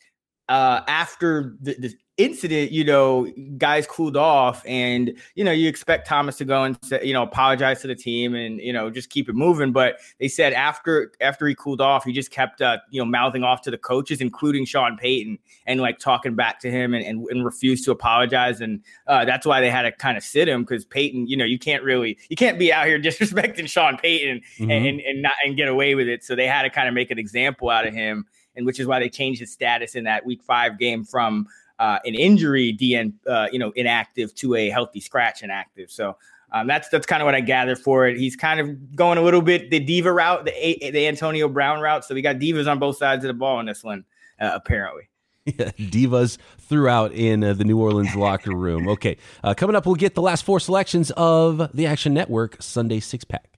uh, 0.50 0.82
after 0.88 1.56
the, 1.62 1.76
the, 1.78 1.94
incident, 2.18 2.72
you 2.72 2.84
know, 2.84 3.32
guys 3.58 3.86
cooled 3.86 4.16
off, 4.16 4.64
and 4.66 5.14
you 5.36 5.44
know, 5.44 5.52
you 5.52 5.68
expect 5.68 6.08
Thomas 6.08 6.38
to 6.38 6.46
go 6.46 6.64
and 6.64 6.78
say, 6.84 7.04
you 7.04 7.14
know 7.14 7.24
apologize 7.24 7.82
to 7.82 7.88
the 7.88 7.96
team 7.96 8.36
and 8.36 8.60
you 8.62 8.72
know 8.72 8.90
just 8.90 9.10
keep 9.10 9.28
it 9.28 9.36
moving. 9.36 9.72
But 9.72 10.00
they 10.20 10.28
said 10.28 10.54
after 10.54 11.12
after 11.20 11.48
he 11.48 11.56
cooled 11.56 11.82
off, 11.82 12.06
he 12.06 12.14
just 12.14 12.32
kept 12.32 12.62
uh, 12.62 12.78
you 12.90 13.02
know 13.02 13.06
mouthing 13.06 13.44
off 13.44 13.62
to 13.64 13.72
the 13.72 13.78
coaches, 13.78 14.22
including 14.22 14.66
Sean 14.66 14.98
Payton, 14.98 15.40
and 15.66 15.82
like 15.82 16.00
talking 16.00 16.36
back 16.36 16.60
to 16.62 16.72
him 16.72 16.94
and 16.94 17.06
and, 17.06 17.26
and 17.30 17.46
refused 17.46 17.84
to 17.86 17.92
apologize. 17.92 18.62
And 18.62 18.82
uh, 19.08 19.26
that's 19.26 19.46
why 19.46 19.60
they 19.60 19.70
had 19.70 19.84
to 19.84 19.92
kind 19.92 20.18
of 20.18 20.24
sit 20.24 20.48
him 20.48 20.64
because 20.64 20.86
Payton, 20.86 21.28
you 21.28 21.36
know, 21.36 21.46
you 21.46 21.60
can't 21.60 21.84
really 21.84 22.18
you 22.30 22.36
can't 22.36 22.58
be 22.58 22.72
out 22.72 22.88
here 22.88 23.00
disrespecting 23.02 23.70
Sean 23.70 23.98
Payton 23.98 24.42
mm-hmm. 24.58 24.72
and, 24.72 25.02
and 25.02 25.22
not 25.22 25.34
and 25.44 25.58
get 25.58 25.68
away 25.68 25.96
with 25.96 26.08
it. 26.08 26.24
So 26.24 26.36
they 26.36 26.48
had 26.48 26.64
to 26.64 26.70
kind 26.70 26.88
of 26.88 26.94
make 26.94 27.12
an 27.12 27.20
example 27.20 27.70
out 27.70 27.86
of 27.86 27.94
him 27.94 28.26
and 28.56 28.66
which 28.66 28.80
is 28.80 28.88
why 28.88 29.00
they 29.00 29.10
changed 29.10 29.40
his 29.40 29.52
status 29.52 29.96
in 29.96 30.06
that 30.06 30.26
week 30.26 30.42
five 30.44 30.80
game 30.80 31.04
from 31.04 31.48
uh, 31.80 32.00
an 32.06 32.16
injury 32.16 32.76
DN, 32.76 33.14
uh, 33.28 33.48
you 33.52 33.60
know, 33.60 33.72
inactive 33.76 34.34
to 34.36 34.56
a 34.56 34.70
healthy 34.70 35.00
scratch 35.00 35.44
inactive. 35.44 35.92
So 35.92 36.18
um, 36.52 36.68
that's 36.68 36.90
that's 36.90 37.06
kind 37.06 37.22
of 37.22 37.26
what 37.26 37.36
I 37.36 37.42
gather 37.42 37.76
for 37.76 38.08
it. 38.08 38.18
He's 38.18 38.36
kind 38.36 38.60
of 38.60 38.96
going 38.96 39.18
a 39.18 39.22
little 39.22 39.42
bit 39.42 39.70
the 39.70 39.80
diva 39.80 40.12
route, 40.12 40.46
the 40.46 40.52
the 40.92 41.08
Antonio 41.08 41.48
Brown 41.48 41.82
route. 41.82 42.06
So 42.06 42.16
we 42.16 42.22
got 42.22 42.38
divas 42.38 42.70
on 42.70 42.80
both 42.80 42.98
sides 42.98 43.24
of 43.24 43.28
the 43.28 43.34
ball 43.34 43.60
in 43.60 43.66
this 43.66 43.84
one, 43.84 44.06
uh, 44.40 44.52
apparently. 44.54 45.04
Yeah, 45.46 45.70
divas 45.78 46.40
throughout 46.58 47.12
in 47.12 47.44
uh, 47.44 47.54
the 47.54 47.66
New 47.66 47.80
Orleans 47.80 48.16
locker 48.16 48.56
room. 48.56 48.90
Okay, 48.90 49.18
uh, 49.44 49.54
coming 49.54 49.76
up, 49.76 49.86
we'll 49.86 49.94
get 49.94 50.16
the 50.16 50.22
last 50.24 50.44
four 50.44 50.60
selections 50.60 51.12
of 51.12 51.70
the 51.72 51.86
Action 51.86 52.16
Network 52.16 52.60
Sunday 52.64 53.00
six 53.00 53.24
pack. 53.24 53.55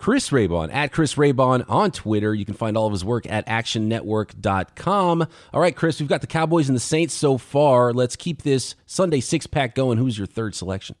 Chris 0.00 0.30
Raybon 0.30 0.72
at 0.72 0.92
Chris 0.92 1.16
Raybon 1.16 1.62
on 1.68 1.90
Twitter. 1.90 2.34
You 2.34 2.46
can 2.46 2.54
find 2.54 2.74
all 2.74 2.86
of 2.86 2.92
his 2.92 3.04
work 3.04 3.30
at 3.30 3.46
actionnetwork.com. 3.46 5.26
All 5.52 5.60
right, 5.60 5.76
Chris, 5.76 6.00
we've 6.00 6.08
got 6.08 6.22
the 6.22 6.26
Cowboys 6.26 6.70
and 6.70 6.76
the 6.76 6.80
Saints 6.80 7.12
so 7.12 7.36
far. 7.36 7.92
Let's 7.92 8.16
keep 8.16 8.40
this 8.40 8.76
Sunday 8.86 9.20
six 9.20 9.46
pack 9.46 9.74
going. 9.74 9.98
Who's 9.98 10.16
your 10.16 10.26
third 10.26 10.54
selection? 10.54 10.96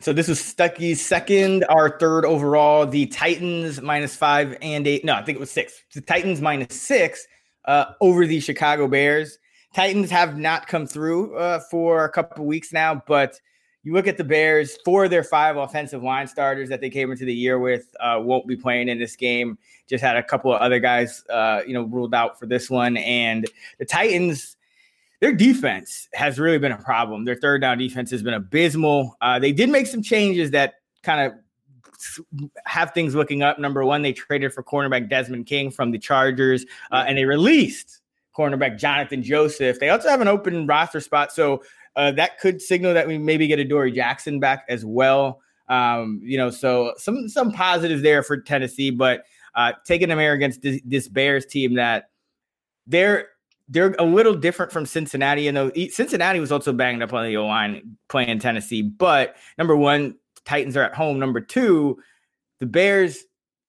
So 0.00 0.14
this 0.14 0.30
is 0.30 0.40
Stucky's 0.40 1.04
second, 1.04 1.66
our 1.68 1.98
third 1.98 2.24
overall. 2.24 2.86
The 2.86 3.04
Titans 3.06 3.82
minus 3.82 4.16
five 4.16 4.56
and 4.62 4.86
eight. 4.86 5.04
No, 5.04 5.12
I 5.12 5.22
think 5.22 5.36
it 5.36 5.40
was 5.40 5.50
six. 5.50 5.82
The 5.92 6.00
Titans 6.00 6.40
minus 6.40 6.80
six 6.80 7.26
uh, 7.66 7.92
over 8.00 8.26
the 8.26 8.40
Chicago 8.40 8.88
Bears. 8.88 9.38
Titans 9.74 10.10
have 10.10 10.38
not 10.38 10.68
come 10.68 10.86
through 10.86 11.36
uh, 11.36 11.60
for 11.70 12.06
a 12.06 12.10
couple 12.10 12.46
weeks 12.46 12.72
now, 12.72 13.02
but 13.06 13.38
you 13.84 13.92
look 13.92 14.06
at 14.06 14.16
the 14.16 14.24
Bears, 14.24 14.76
four 14.84 15.04
of 15.04 15.10
their 15.10 15.22
five 15.24 15.56
offensive 15.56 16.02
line 16.02 16.26
starters 16.26 16.68
that 16.68 16.80
they 16.80 16.90
came 16.90 17.10
into 17.10 17.24
the 17.24 17.34
year 17.34 17.58
with 17.58 17.94
uh, 18.00 18.18
won't 18.20 18.46
be 18.46 18.56
playing 18.56 18.88
in 18.88 18.98
this 18.98 19.16
game. 19.16 19.56
Just 19.86 20.02
had 20.02 20.16
a 20.16 20.22
couple 20.22 20.52
of 20.52 20.60
other 20.60 20.80
guys, 20.80 21.24
uh, 21.30 21.62
you 21.66 21.72
know, 21.72 21.84
ruled 21.84 22.14
out 22.14 22.38
for 22.38 22.46
this 22.46 22.68
one. 22.68 22.96
And 22.98 23.46
the 23.78 23.84
Titans, 23.84 24.56
their 25.20 25.32
defense 25.32 26.08
has 26.12 26.38
really 26.38 26.58
been 26.58 26.72
a 26.72 26.78
problem. 26.78 27.24
Their 27.24 27.36
third 27.36 27.60
down 27.60 27.78
defense 27.78 28.10
has 28.10 28.22
been 28.22 28.34
abysmal. 28.34 29.16
Uh, 29.20 29.38
they 29.38 29.52
did 29.52 29.70
make 29.70 29.86
some 29.86 30.02
changes 30.02 30.50
that 30.50 30.74
kind 31.02 31.20
of 31.20 31.38
have 32.64 32.92
things 32.92 33.14
looking 33.14 33.42
up. 33.42 33.58
Number 33.58 33.84
one, 33.84 34.02
they 34.02 34.12
traded 34.12 34.52
for 34.52 34.62
cornerback 34.62 35.08
Desmond 35.08 35.46
King 35.46 35.70
from 35.70 35.90
the 35.90 35.98
Chargers, 35.98 36.64
uh, 36.92 37.04
and 37.06 37.16
they 37.16 37.24
released 37.24 38.00
cornerback 38.36 38.78
Johnathan 38.78 39.22
Joseph. 39.22 39.80
They 39.80 39.88
also 39.88 40.08
have 40.08 40.20
an 40.20 40.28
open 40.28 40.66
roster 40.66 41.00
spot. 41.00 41.32
So 41.32 41.62
uh, 41.98 42.12
that 42.12 42.38
could 42.38 42.62
signal 42.62 42.94
that 42.94 43.08
we 43.08 43.18
maybe 43.18 43.48
get 43.48 43.58
Adoree' 43.58 43.90
Jackson 43.90 44.38
back 44.38 44.64
as 44.68 44.84
well. 44.84 45.40
Um, 45.68 46.20
you 46.22 46.38
know, 46.38 46.48
so 46.48 46.94
some 46.96 47.28
some 47.28 47.52
positives 47.52 48.02
there 48.02 48.22
for 48.22 48.40
Tennessee, 48.40 48.90
but 48.90 49.24
uh, 49.56 49.72
taking 49.84 50.08
them 50.08 50.20
here 50.20 50.32
against 50.32 50.62
this, 50.62 50.80
this 50.84 51.08
Bears 51.08 51.44
team 51.44 51.74
that 51.74 52.10
they're 52.86 53.28
they're 53.68 53.96
a 53.98 54.04
little 54.04 54.34
different 54.34 54.70
from 54.70 54.86
Cincinnati. 54.86 55.42
You 55.42 55.52
know, 55.52 55.72
Cincinnati 55.90 56.38
was 56.38 56.52
also 56.52 56.72
banged 56.72 57.02
up 57.02 57.12
on 57.12 57.26
the 57.26 57.36
line 57.38 57.98
playing 58.08 58.38
Tennessee, 58.38 58.80
but 58.80 59.34
number 59.58 59.76
one, 59.76 60.14
Titans 60.44 60.76
are 60.76 60.84
at 60.84 60.94
home. 60.94 61.18
Number 61.18 61.40
two, 61.40 61.98
the 62.60 62.66
Bears 62.66 63.24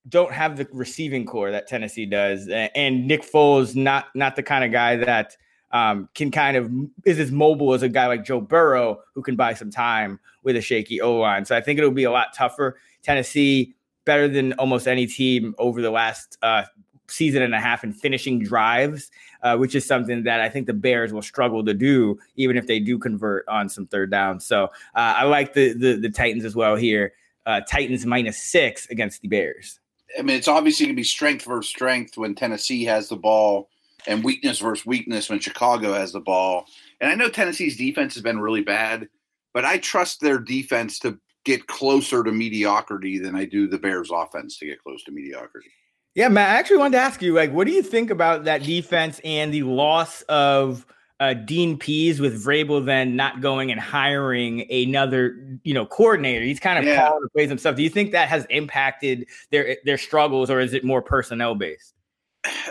don't 0.07 0.31
have 0.31 0.55
the 0.55 0.67
receiving 0.71 1.25
corps 1.25 1.51
that 1.51 1.67
Tennessee 1.67 2.05
does, 2.05 2.47
and 2.47 3.07
Nick 3.07 3.23
Foles 3.23 3.75
not 3.75 4.05
not 4.13 4.35
the 4.35 4.43
kind 4.43 4.63
of 4.63 4.71
guy 4.71 4.97
that 4.97 5.35
um, 5.71 6.09
can 6.15 6.31
kind 6.31 6.57
of 6.57 6.71
is 7.05 7.19
as 7.19 7.31
mobile 7.31 7.73
as 7.73 7.81
a 7.81 7.89
guy 7.89 8.07
like 8.07 8.23
Joe 8.23 8.41
Burrow 8.41 9.01
who 9.13 9.21
can 9.21 9.35
buy 9.35 9.53
some 9.53 9.71
time 9.71 10.19
with 10.43 10.55
a 10.55 10.61
shaky 10.61 11.01
O 11.01 11.17
line. 11.17 11.45
So 11.45 11.55
I 11.55 11.61
think 11.61 11.77
it'll 11.77 11.91
be 11.91 12.05
a 12.05 12.11
lot 12.11 12.33
tougher. 12.33 12.77
Tennessee 13.03 13.75
better 14.05 14.27
than 14.27 14.53
almost 14.53 14.87
any 14.87 15.05
team 15.05 15.53
over 15.57 15.81
the 15.81 15.91
last 15.91 16.37
uh, 16.41 16.63
season 17.07 17.41
and 17.41 17.53
a 17.53 17.59
half 17.59 17.83
in 17.83 17.93
finishing 17.93 18.39
drives, 18.39 19.11
uh, 19.43 19.57
which 19.57 19.75
is 19.75 19.85
something 19.85 20.23
that 20.23 20.41
I 20.41 20.49
think 20.49 20.67
the 20.67 20.73
Bears 20.73 21.13
will 21.13 21.21
struggle 21.21 21.63
to 21.65 21.73
do, 21.73 22.19
even 22.35 22.57
if 22.57 22.67
they 22.67 22.79
do 22.79 22.97
convert 22.97 23.47
on 23.47 23.69
some 23.69 23.87
third 23.87 24.11
down. 24.11 24.39
So 24.39 24.65
uh, 24.65 24.67
I 24.95 25.23
like 25.25 25.53
the, 25.53 25.73
the, 25.73 25.95
the 25.95 26.09
Titans 26.09 26.45
as 26.45 26.55
well 26.55 26.75
here. 26.75 27.13
Uh, 27.45 27.61
Titans 27.61 28.05
minus 28.05 28.37
six 28.37 28.87
against 28.89 29.21
the 29.21 29.27
Bears. 29.27 29.79
I 30.17 30.21
mean, 30.23 30.35
it's 30.35 30.47
obviously 30.47 30.85
going 30.85 30.95
to 30.95 30.99
be 30.99 31.03
strength 31.03 31.45
versus 31.45 31.69
strength 31.69 32.17
when 32.17 32.35
Tennessee 32.35 32.83
has 32.85 33.09
the 33.09 33.15
ball 33.15 33.69
and 34.09 34.23
weakness 34.23 34.59
versus 34.59 34.85
weakness 34.85 35.29
when 35.29 35.39
Chicago 35.39 35.93
has 35.93 36.11
the 36.11 36.19
ball. 36.19 36.65
And 36.99 37.09
I 37.09 37.15
know 37.15 37.29
Tennessee's 37.29 37.77
defense 37.77 38.15
has 38.15 38.23
been 38.23 38.39
really 38.39 38.63
bad, 38.63 39.07
but 39.53 39.63
I 39.63 39.77
trust 39.77 40.19
their 40.19 40.39
defense 40.39 40.99
to 40.99 41.17
get 41.45 41.67
closer 41.67 42.23
to 42.23 42.31
mediocrity 42.31 43.19
than 43.19 43.35
I 43.35 43.45
do 43.45 43.67
the 43.67 43.77
Bears 43.77 44.09
offense 44.11 44.57
to 44.57 44.65
get 44.65 44.83
close 44.83 45.03
to 45.03 45.11
mediocrity. 45.11 45.69
Yeah, 46.15 46.27
Matt, 46.27 46.49
I 46.49 46.59
actually 46.59 46.77
wanted 46.77 46.97
to 46.97 47.03
ask 47.03 47.21
you, 47.21 47.33
like, 47.33 47.53
what 47.53 47.67
do 47.67 47.71
you 47.71 47.83
think 47.83 48.09
about 48.09 48.43
that 48.45 48.63
defense 48.63 49.21
and 49.23 49.53
the 49.53 49.63
loss 49.63 50.23
of 50.23 50.85
uh, 51.19 51.35
Dean 51.35 51.77
Pees 51.77 52.19
with 52.19 52.43
Vrabel 52.43 52.83
then 52.83 53.15
not 53.15 53.41
going 53.41 53.71
and 53.71 53.79
hiring 53.79 54.69
another, 54.71 55.59
you 55.63 55.73
know, 55.73 55.85
coordinator? 55.85 56.43
He's 56.43 56.59
kind 56.59 56.79
of 56.79 56.85
yeah. 56.85 57.07
calling 57.07 57.21
the 57.21 57.29
plays 57.29 57.47
himself. 57.47 57.75
Do 57.75 57.83
you 57.83 57.89
think 57.89 58.11
that 58.11 58.27
has 58.27 58.45
impacted 58.49 59.27
their 59.51 59.77
their 59.85 59.99
struggles, 59.99 60.49
or 60.49 60.59
is 60.59 60.73
it 60.73 60.83
more 60.83 61.01
personnel 61.01 61.53
based? 61.53 61.93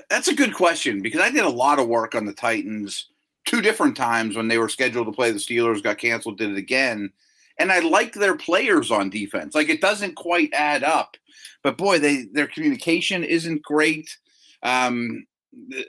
That's 0.09 0.29
a 0.29 0.35
good 0.35 0.55
question 0.55 1.03
because 1.03 1.21
I 1.21 1.31
did 1.31 1.45
a 1.45 1.51
lot 1.51 1.79
of 1.79 1.89
work 1.89 2.15
on 2.15 2.25
the 2.25 2.33
Titans 2.33 3.09
two 3.45 3.61
different 3.63 3.97
times 3.97 4.37
when 4.37 4.49
they 4.49 4.59
were 4.59 4.69
scheduled 4.69 5.07
to 5.07 5.13
play 5.13 5.31
the 5.31 5.39
Steelers, 5.39 5.83
got 5.83 5.99
canceled, 5.99 6.39
did 6.39 6.51
it 6.51 6.59
again. 6.59 7.11
And 7.59 7.73
I 7.73 7.81
like 7.81 8.13
their 8.13 8.37
players 8.37 8.91
on 8.91 9.11
defense. 9.11 9.55
Like 9.55 9.69
it 9.69 9.81
doesn't 9.81 10.17
quite 10.17 10.51
add 10.53 10.85
up. 10.85 11.17
But 11.63 11.77
boy, 11.77 11.99
they 11.99 12.27
their 12.33 12.47
communication 12.47 13.25
isn't 13.25 13.63
great. 13.63 14.17
Um, 14.63 15.27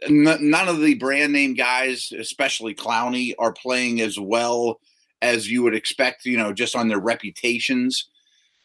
none 0.10 0.68
of 0.68 0.82
the 0.82 0.96
brand 0.96 1.34
name 1.34 1.54
guys, 1.54 2.12
especially 2.18 2.74
Clowney, 2.74 3.34
are 3.38 3.54
playing 3.54 4.02
as 4.02 4.20
well 4.20 4.80
as 5.22 5.52
you 5.52 5.64
would 5.64 5.76
expect, 5.76 6.26
you 6.26 6.38
know, 6.38 6.54
just 6.54 6.76
on 6.76 6.88
their 6.88 7.00
reputations. 7.00 8.10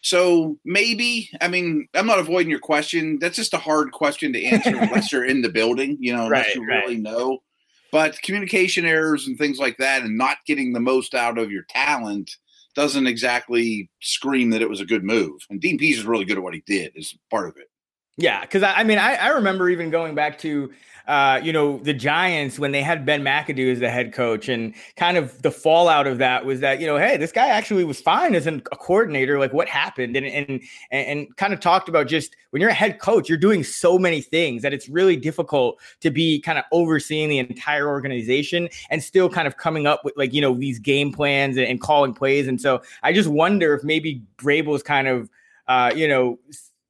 So 0.04 0.58
maybe, 0.66 1.30
I 1.40 1.48
mean, 1.48 1.88
I'm 1.94 2.06
not 2.06 2.18
avoiding 2.18 2.50
your 2.50 2.60
question. 2.60 3.18
That's 3.18 3.36
just 3.36 3.54
a 3.54 3.58
hard 3.58 3.90
question 3.92 4.34
to 4.34 4.44
answer 4.44 4.76
unless 4.80 5.10
you're 5.10 5.24
in 5.24 5.40
the 5.40 5.48
building, 5.48 5.96
you 5.98 6.14
know, 6.14 6.26
unless 6.26 6.48
right, 6.48 6.54
you 6.56 6.66
right. 6.66 6.82
really 6.84 6.98
know. 6.98 7.42
But 7.90 8.20
communication 8.20 8.84
errors 8.84 9.26
and 9.26 9.38
things 9.38 9.58
like 9.58 9.78
that, 9.78 10.02
and 10.02 10.18
not 10.18 10.38
getting 10.46 10.72
the 10.74 10.80
most 10.80 11.14
out 11.14 11.38
of 11.38 11.50
your 11.50 11.62
talent 11.70 12.36
doesn't 12.74 13.06
exactly 13.06 13.88
scream 14.02 14.50
that 14.50 14.60
it 14.60 14.68
was 14.68 14.80
a 14.80 14.84
good 14.84 15.04
move. 15.04 15.40
And 15.48 15.60
Dean 15.60 15.78
Pees 15.78 15.98
is 15.98 16.04
really 16.04 16.26
good 16.26 16.36
at 16.36 16.42
what 16.42 16.54
he 16.54 16.62
did, 16.66 16.92
is 16.96 17.16
part 17.30 17.48
of 17.48 17.56
it. 17.56 17.70
Yeah, 18.18 18.42
because 18.42 18.62
I, 18.62 18.74
I, 18.74 18.84
mean, 18.84 18.98
I, 18.98 19.14
I 19.14 19.28
remember 19.28 19.70
even 19.70 19.90
going 19.90 20.14
back 20.14 20.38
to 20.40 20.70
uh, 21.06 21.38
you 21.42 21.52
know, 21.52 21.78
the 21.78 21.92
Giants 21.92 22.58
when 22.58 22.72
they 22.72 22.80
had 22.80 23.04
Ben 23.04 23.22
McAdoo 23.22 23.70
as 23.70 23.80
the 23.80 23.90
head 23.90 24.12
coach, 24.14 24.48
and 24.48 24.74
kind 24.96 25.18
of 25.18 25.42
the 25.42 25.50
fallout 25.50 26.06
of 26.06 26.18
that 26.18 26.46
was 26.46 26.60
that 26.60 26.80
you 26.80 26.86
know, 26.86 26.96
hey, 26.96 27.18
this 27.18 27.30
guy 27.30 27.48
actually 27.48 27.84
was 27.84 28.00
fine 28.00 28.34
as 28.34 28.46
a 28.46 28.60
coordinator. 28.60 29.38
Like, 29.38 29.52
what 29.52 29.68
happened? 29.68 30.16
And 30.16 30.26
and 30.26 30.62
and 30.90 31.36
kind 31.36 31.52
of 31.52 31.60
talked 31.60 31.90
about 31.90 32.06
just 32.06 32.36
when 32.50 32.60
you're 32.60 32.70
a 32.70 32.74
head 32.74 33.00
coach, 33.00 33.28
you're 33.28 33.36
doing 33.36 33.62
so 33.62 33.98
many 33.98 34.22
things 34.22 34.62
that 34.62 34.72
it's 34.72 34.88
really 34.88 35.16
difficult 35.16 35.78
to 36.00 36.10
be 36.10 36.40
kind 36.40 36.58
of 36.58 36.64
overseeing 36.72 37.28
the 37.28 37.38
entire 37.38 37.86
organization 37.88 38.68
and 38.88 39.02
still 39.02 39.28
kind 39.28 39.46
of 39.46 39.58
coming 39.58 39.86
up 39.86 40.04
with 40.04 40.14
like 40.16 40.32
you 40.32 40.40
know 40.40 40.54
these 40.54 40.78
game 40.78 41.12
plans 41.12 41.58
and, 41.58 41.66
and 41.66 41.82
calling 41.82 42.14
plays. 42.14 42.48
And 42.48 42.58
so 42.58 42.80
I 43.02 43.12
just 43.12 43.28
wonder 43.28 43.74
if 43.74 43.84
maybe 43.84 44.22
Vrabel's 44.38 44.82
kind 44.82 45.08
of 45.08 45.28
uh, 45.68 45.92
you 45.94 46.08
know 46.08 46.38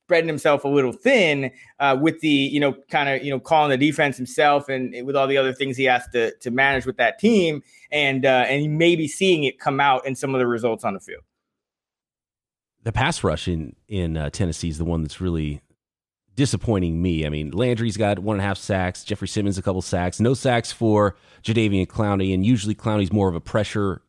spreading 0.04 0.28
himself 0.28 0.64
a 0.64 0.68
little 0.68 0.92
thin 0.92 1.50
uh, 1.80 1.96
with 1.98 2.20
the 2.20 2.28
you 2.28 2.60
know 2.60 2.74
kind 2.90 3.08
of 3.08 3.24
you 3.24 3.30
know 3.30 3.40
calling 3.40 3.70
the 3.70 3.78
defense 3.78 4.16
himself 4.16 4.68
and 4.68 4.94
with 5.06 5.16
all 5.16 5.26
the 5.26 5.38
other 5.38 5.52
things 5.52 5.76
he 5.76 5.84
has 5.84 6.06
to 6.08 6.34
to 6.36 6.50
manage 6.50 6.84
with 6.84 6.98
that 6.98 7.18
team 7.18 7.62
and 7.90 8.26
uh, 8.26 8.44
and 8.48 8.76
maybe 8.76 9.08
seeing 9.08 9.44
it 9.44 9.58
come 9.58 9.80
out 9.80 10.06
in 10.06 10.14
some 10.14 10.34
of 10.34 10.38
the 10.38 10.46
results 10.46 10.84
on 10.84 10.92
the 10.92 11.00
field. 11.00 11.22
The 12.82 12.92
pass 12.92 13.24
rush 13.24 13.48
in 13.48 13.74
in 13.88 14.18
uh, 14.18 14.28
Tennessee 14.28 14.68
is 14.68 14.76
the 14.76 14.84
one 14.84 15.02
that's 15.02 15.22
really 15.22 15.62
disappointing 16.36 17.00
me. 17.00 17.24
I 17.24 17.30
mean, 17.30 17.52
Landry's 17.52 17.96
got 17.96 18.18
one 18.18 18.34
and 18.36 18.44
a 18.44 18.46
half 18.46 18.58
sacks, 18.58 19.04
Jeffery 19.04 19.28
Simmons 19.28 19.56
a 19.56 19.62
couple 19.62 19.80
sacks, 19.80 20.20
no 20.20 20.34
sacks 20.34 20.70
for 20.70 21.16
Jadeveon 21.42 21.86
Clowney, 21.86 22.34
and 22.34 22.44
usually 22.44 22.74
Clowney's 22.74 23.12
more 23.12 23.28
of 23.28 23.34
a 23.34 23.40
pressure 23.40 24.02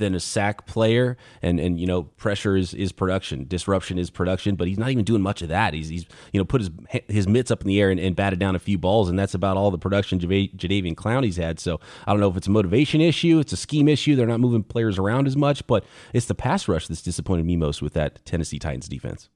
than 0.00 0.16
a 0.16 0.20
sack 0.20 0.66
player. 0.66 1.16
And 1.40 1.60
and 1.60 1.78
you 1.78 1.86
know, 1.86 2.02
pressure 2.02 2.56
is 2.56 2.74
is 2.74 2.90
production, 2.90 3.46
disruption 3.46 3.98
is 3.98 4.10
production. 4.10 4.56
But 4.56 4.66
he's 4.66 4.78
not 4.78 4.90
even 4.90 5.04
doing 5.04 5.22
much 5.22 5.42
of 5.42 5.48
that. 5.48 5.72
He's 5.72 5.88
he's 5.88 6.06
you 6.32 6.40
know 6.40 6.44
put 6.44 6.60
his 6.60 6.70
his 7.06 7.28
mitts 7.28 7.52
up 7.52 7.60
in 7.60 7.68
the 7.68 7.80
air 7.80 7.90
and, 7.90 8.00
and 8.00 8.16
batted 8.16 8.40
down 8.40 8.56
a 8.56 8.58
few 8.58 8.78
balls, 8.78 9.08
and 9.08 9.16
that's 9.16 9.34
about 9.34 9.56
all 9.56 9.70
the 9.70 9.78
production 9.78 10.18
Jadeveon 10.18 10.94
Clowney's 10.94 11.36
had. 11.36 11.60
So 11.60 11.78
I 12.06 12.10
don't 12.10 12.20
know 12.20 12.30
if 12.30 12.36
it's 12.36 12.48
a 12.48 12.50
motivation 12.50 13.00
issue, 13.00 13.38
it's 13.38 13.52
a 13.52 13.56
scheme 13.56 13.86
issue. 13.86 14.16
They're 14.16 14.26
not 14.26 14.40
moving 14.40 14.64
players 14.64 14.98
around 14.98 15.28
as 15.28 15.36
much, 15.36 15.66
but 15.66 15.84
it's 16.12 16.26
the 16.26 16.34
pass 16.34 16.66
rush 16.66 16.88
that's 16.88 17.02
disappointed 17.02 17.46
me 17.46 17.56
most 17.56 17.82
with 17.82 17.92
that 17.92 18.24
Tennessee 18.24 18.58
Titans 18.58 18.88
defense. 18.88 19.28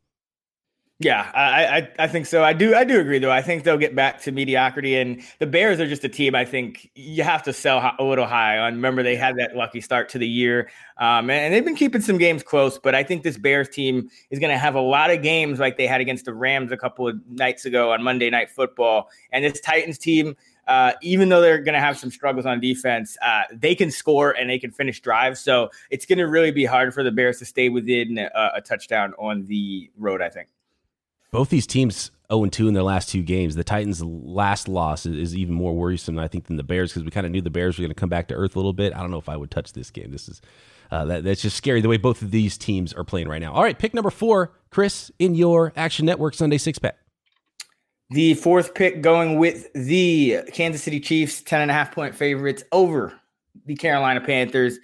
Yeah, 1.00 1.28
I, 1.34 1.78
I, 1.78 1.88
I 2.04 2.06
think 2.06 2.24
so. 2.26 2.44
I 2.44 2.52
do 2.52 2.72
I 2.72 2.84
do 2.84 3.00
agree 3.00 3.18
though. 3.18 3.30
I 3.30 3.42
think 3.42 3.64
they'll 3.64 3.76
get 3.76 3.96
back 3.96 4.20
to 4.22 4.32
mediocrity, 4.32 4.94
and 4.94 5.20
the 5.40 5.46
Bears 5.46 5.80
are 5.80 5.88
just 5.88 6.04
a 6.04 6.08
team. 6.08 6.36
I 6.36 6.44
think 6.44 6.88
you 6.94 7.24
have 7.24 7.42
to 7.42 7.52
sell 7.52 7.94
a 7.98 8.04
little 8.04 8.26
high 8.26 8.58
on. 8.58 8.74
Remember, 8.74 9.02
they 9.02 9.16
had 9.16 9.36
that 9.38 9.56
lucky 9.56 9.80
start 9.80 10.08
to 10.10 10.18
the 10.18 10.26
year, 10.26 10.70
um, 10.98 11.30
and 11.30 11.52
they've 11.52 11.64
been 11.64 11.74
keeping 11.74 12.00
some 12.00 12.16
games 12.16 12.44
close. 12.44 12.78
But 12.78 12.94
I 12.94 13.02
think 13.02 13.24
this 13.24 13.36
Bears 13.36 13.68
team 13.68 14.08
is 14.30 14.38
going 14.38 14.52
to 14.52 14.56
have 14.58 14.76
a 14.76 14.80
lot 14.80 15.10
of 15.10 15.20
games 15.20 15.58
like 15.58 15.76
they 15.76 15.88
had 15.88 16.00
against 16.00 16.26
the 16.26 16.32
Rams 16.32 16.70
a 16.70 16.76
couple 16.76 17.08
of 17.08 17.16
nights 17.28 17.64
ago 17.64 17.90
on 17.92 18.00
Monday 18.04 18.30
Night 18.30 18.48
Football, 18.48 19.08
and 19.32 19.44
this 19.44 19.60
Titans 19.60 19.98
team. 19.98 20.36
Uh, 20.66 20.92
even 21.02 21.28
though 21.28 21.42
they're 21.42 21.58
going 21.58 21.74
to 21.74 21.80
have 21.80 21.98
some 21.98 22.10
struggles 22.10 22.46
on 22.46 22.58
defense, 22.58 23.18
uh, 23.20 23.42
they 23.52 23.74
can 23.74 23.90
score 23.90 24.30
and 24.30 24.48
they 24.48 24.58
can 24.58 24.70
finish 24.70 24.98
drives. 25.02 25.38
So 25.38 25.68
it's 25.90 26.06
going 26.06 26.16
to 26.18 26.26
really 26.26 26.52
be 26.52 26.64
hard 26.64 26.94
for 26.94 27.02
the 27.02 27.10
Bears 27.10 27.38
to 27.40 27.44
stay 27.44 27.68
within 27.68 28.16
a, 28.16 28.52
a 28.54 28.60
touchdown 28.62 29.12
on 29.18 29.44
the 29.44 29.90
road. 29.98 30.22
I 30.22 30.30
think 30.30 30.48
both 31.34 31.50
these 31.50 31.66
teams 31.66 32.12
0 32.32 32.46
2 32.46 32.68
in 32.68 32.74
their 32.74 32.84
last 32.84 33.08
two 33.08 33.20
games. 33.20 33.56
The 33.56 33.64
Titans' 33.64 34.00
last 34.02 34.68
loss 34.68 35.04
is, 35.04 35.16
is 35.16 35.36
even 35.36 35.52
more 35.52 35.74
worrisome, 35.74 36.16
I 36.16 36.28
think, 36.28 36.46
than 36.46 36.56
the 36.56 36.62
Bears 36.62 36.92
because 36.92 37.02
we 37.02 37.10
kind 37.10 37.26
of 37.26 37.32
knew 37.32 37.42
the 37.42 37.50
Bears 37.50 37.76
were 37.76 37.82
going 37.82 37.90
to 37.90 37.94
come 37.94 38.08
back 38.08 38.28
to 38.28 38.34
earth 38.34 38.54
a 38.54 38.58
little 38.60 38.72
bit. 38.72 38.94
I 38.94 39.00
don't 39.00 39.10
know 39.10 39.18
if 39.18 39.28
I 39.28 39.36
would 39.36 39.50
touch 39.50 39.72
this 39.72 39.90
game. 39.90 40.12
This 40.12 40.28
is 40.28 40.40
uh, 40.92 41.04
that, 41.06 41.24
that's 41.24 41.42
just 41.42 41.56
scary 41.56 41.80
the 41.80 41.88
way 41.88 41.96
both 41.96 42.22
of 42.22 42.30
these 42.30 42.56
teams 42.56 42.92
are 42.92 43.02
playing 43.02 43.26
right 43.26 43.40
now. 43.40 43.52
All 43.52 43.64
right, 43.64 43.76
pick 43.76 43.94
number 43.94 44.10
four, 44.10 44.52
Chris, 44.70 45.10
in 45.18 45.34
your 45.34 45.72
Action 45.74 46.06
Network 46.06 46.34
Sunday 46.34 46.56
six 46.56 46.78
pack. 46.78 46.96
The 48.10 48.34
fourth 48.34 48.72
pick 48.74 49.02
going 49.02 49.40
with 49.40 49.72
the 49.72 50.42
Kansas 50.52 50.84
City 50.84 51.00
Chiefs, 51.00 51.42
10 51.42 51.62
and 51.62 51.70
a 51.70 51.74
half 51.74 51.92
point 51.92 52.14
favorites 52.14 52.62
over 52.70 53.12
the 53.66 53.74
Carolina 53.74 54.20
Panthers. 54.20 54.78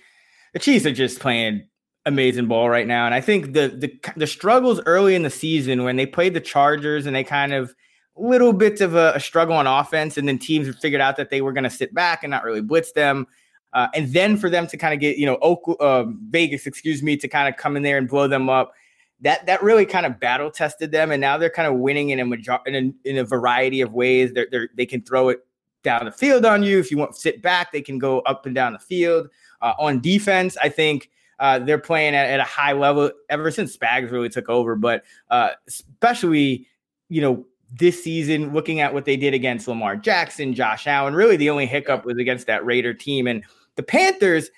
The 0.52 0.58
Chiefs 0.58 0.84
are 0.84 0.92
just 0.92 1.20
playing 1.20 1.68
amazing 2.06 2.46
ball 2.46 2.68
right 2.70 2.86
now. 2.86 3.06
And 3.06 3.14
I 3.14 3.20
think 3.20 3.52
the 3.52 3.68
the 3.68 4.12
the 4.16 4.26
struggles 4.26 4.80
early 4.86 5.14
in 5.14 5.22
the 5.22 5.30
season 5.30 5.84
when 5.84 5.96
they 5.96 6.06
played 6.06 6.34
the 6.34 6.40
Chargers 6.40 7.06
and 7.06 7.14
they 7.14 7.24
kind 7.24 7.52
of 7.52 7.74
little 8.16 8.52
bits 8.52 8.80
of 8.80 8.94
a, 8.94 9.12
a 9.14 9.20
struggle 9.20 9.54
on 9.54 9.66
offense, 9.66 10.18
and 10.18 10.28
then 10.28 10.38
teams 10.38 10.74
figured 10.78 11.00
out 11.00 11.16
that 11.16 11.30
they 11.30 11.40
were 11.40 11.52
going 11.52 11.64
to 11.64 11.70
sit 11.70 11.94
back 11.94 12.22
and 12.22 12.30
not 12.30 12.44
really 12.44 12.60
blitz 12.60 12.92
them. 12.92 13.26
Uh, 13.72 13.86
and 13.94 14.12
then 14.12 14.36
for 14.36 14.50
them 14.50 14.66
to 14.66 14.76
kind 14.76 14.92
of 14.92 14.98
get, 14.98 15.16
you 15.16 15.24
know, 15.24 15.38
Oak, 15.42 15.76
uh, 15.78 16.04
Vegas, 16.30 16.66
excuse 16.66 17.02
me, 17.02 17.16
to 17.16 17.28
kind 17.28 17.48
of 17.48 17.56
come 17.56 17.76
in 17.76 17.84
there 17.84 17.98
and 17.98 18.08
blow 18.08 18.26
them 18.26 18.50
up, 18.50 18.72
that 19.20 19.46
that 19.46 19.62
really 19.62 19.86
kind 19.86 20.06
of 20.06 20.18
battle 20.18 20.50
tested 20.50 20.90
them, 20.90 21.12
and 21.12 21.20
now 21.20 21.38
they're 21.38 21.50
kind 21.50 21.68
of 21.68 21.78
winning 21.78 22.10
in 22.10 22.18
a 22.18 22.24
major 22.24 22.58
in 22.66 22.74
a, 22.74 23.08
in 23.08 23.18
a 23.18 23.24
variety 23.24 23.80
of 23.80 23.92
ways. 23.92 24.32
They're, 24.32 24.48
they're, 24.50 24.70
they 24.76 24.86
can 24.86 25.02
throw 25.02 25.28
it 25.28 25.46
down 25.82 26.04
the 26.04 26.12
field 26.12 26.44
on 26.44 26.62
you 26.62 26.78
if 26.78 26.90
you 26.90 26.98
want 26.98 27.14
sit 27.16 27.40
back. 27.40 27.72
They 27.72 27.82
can 27.82 27.98
go 27.98 28.20
up 28.20 28.44
and 28.44 28.54
down 28.54 28.72
the 28.72 28.78
field. 28.78 29.28
Uh, 29.62 29.74
on 29.78 30.00
defense, 30.00 30.56
I 30.62 30.68
think 30.68 31.10
uh, 31.40 31.58
they're 31.58 31.78
playing 31.78 32.14
at, 32.14 32.28
at, 32.28 32.38
a 32.38 32.44
high 32.44 32.72
level 32.72 33.10
ever 33.30 33.50
since 33.50 33.76
Spags 33.76 34.10
really 34.10 34.28
took 34.28 34.48
over. 34.48 34.76
But 34.76 35.02
uh, 35.30 35.50
especially, 35.66 36.66
you 37.08 37.22
know, 37.22 37.46
this 37.72 38.04
season, 38.04 38.52
looking 38.52 38.80
at 38.80 38.92
what 38.92 39.06
they 39.06 39.16
did 39.16 39.32
against 39.32 39.66
Lamar 39.66 39.96
Jackson, 39.96 40.54
Josh 40.54 40.86
Allen, 40.86 41.14
really 41.14 41.36
the 41.36 41.50
only 41.50 41.66
hiccup 41.66 42.04
was 42.04 42.18
against 42.18 42.46
that 42.46 42.64
Raider 42.64 42.92
team. 42.92 43.26
And 43.26 43.42
the 43.76 43.82
Panthers, 43.82 44.50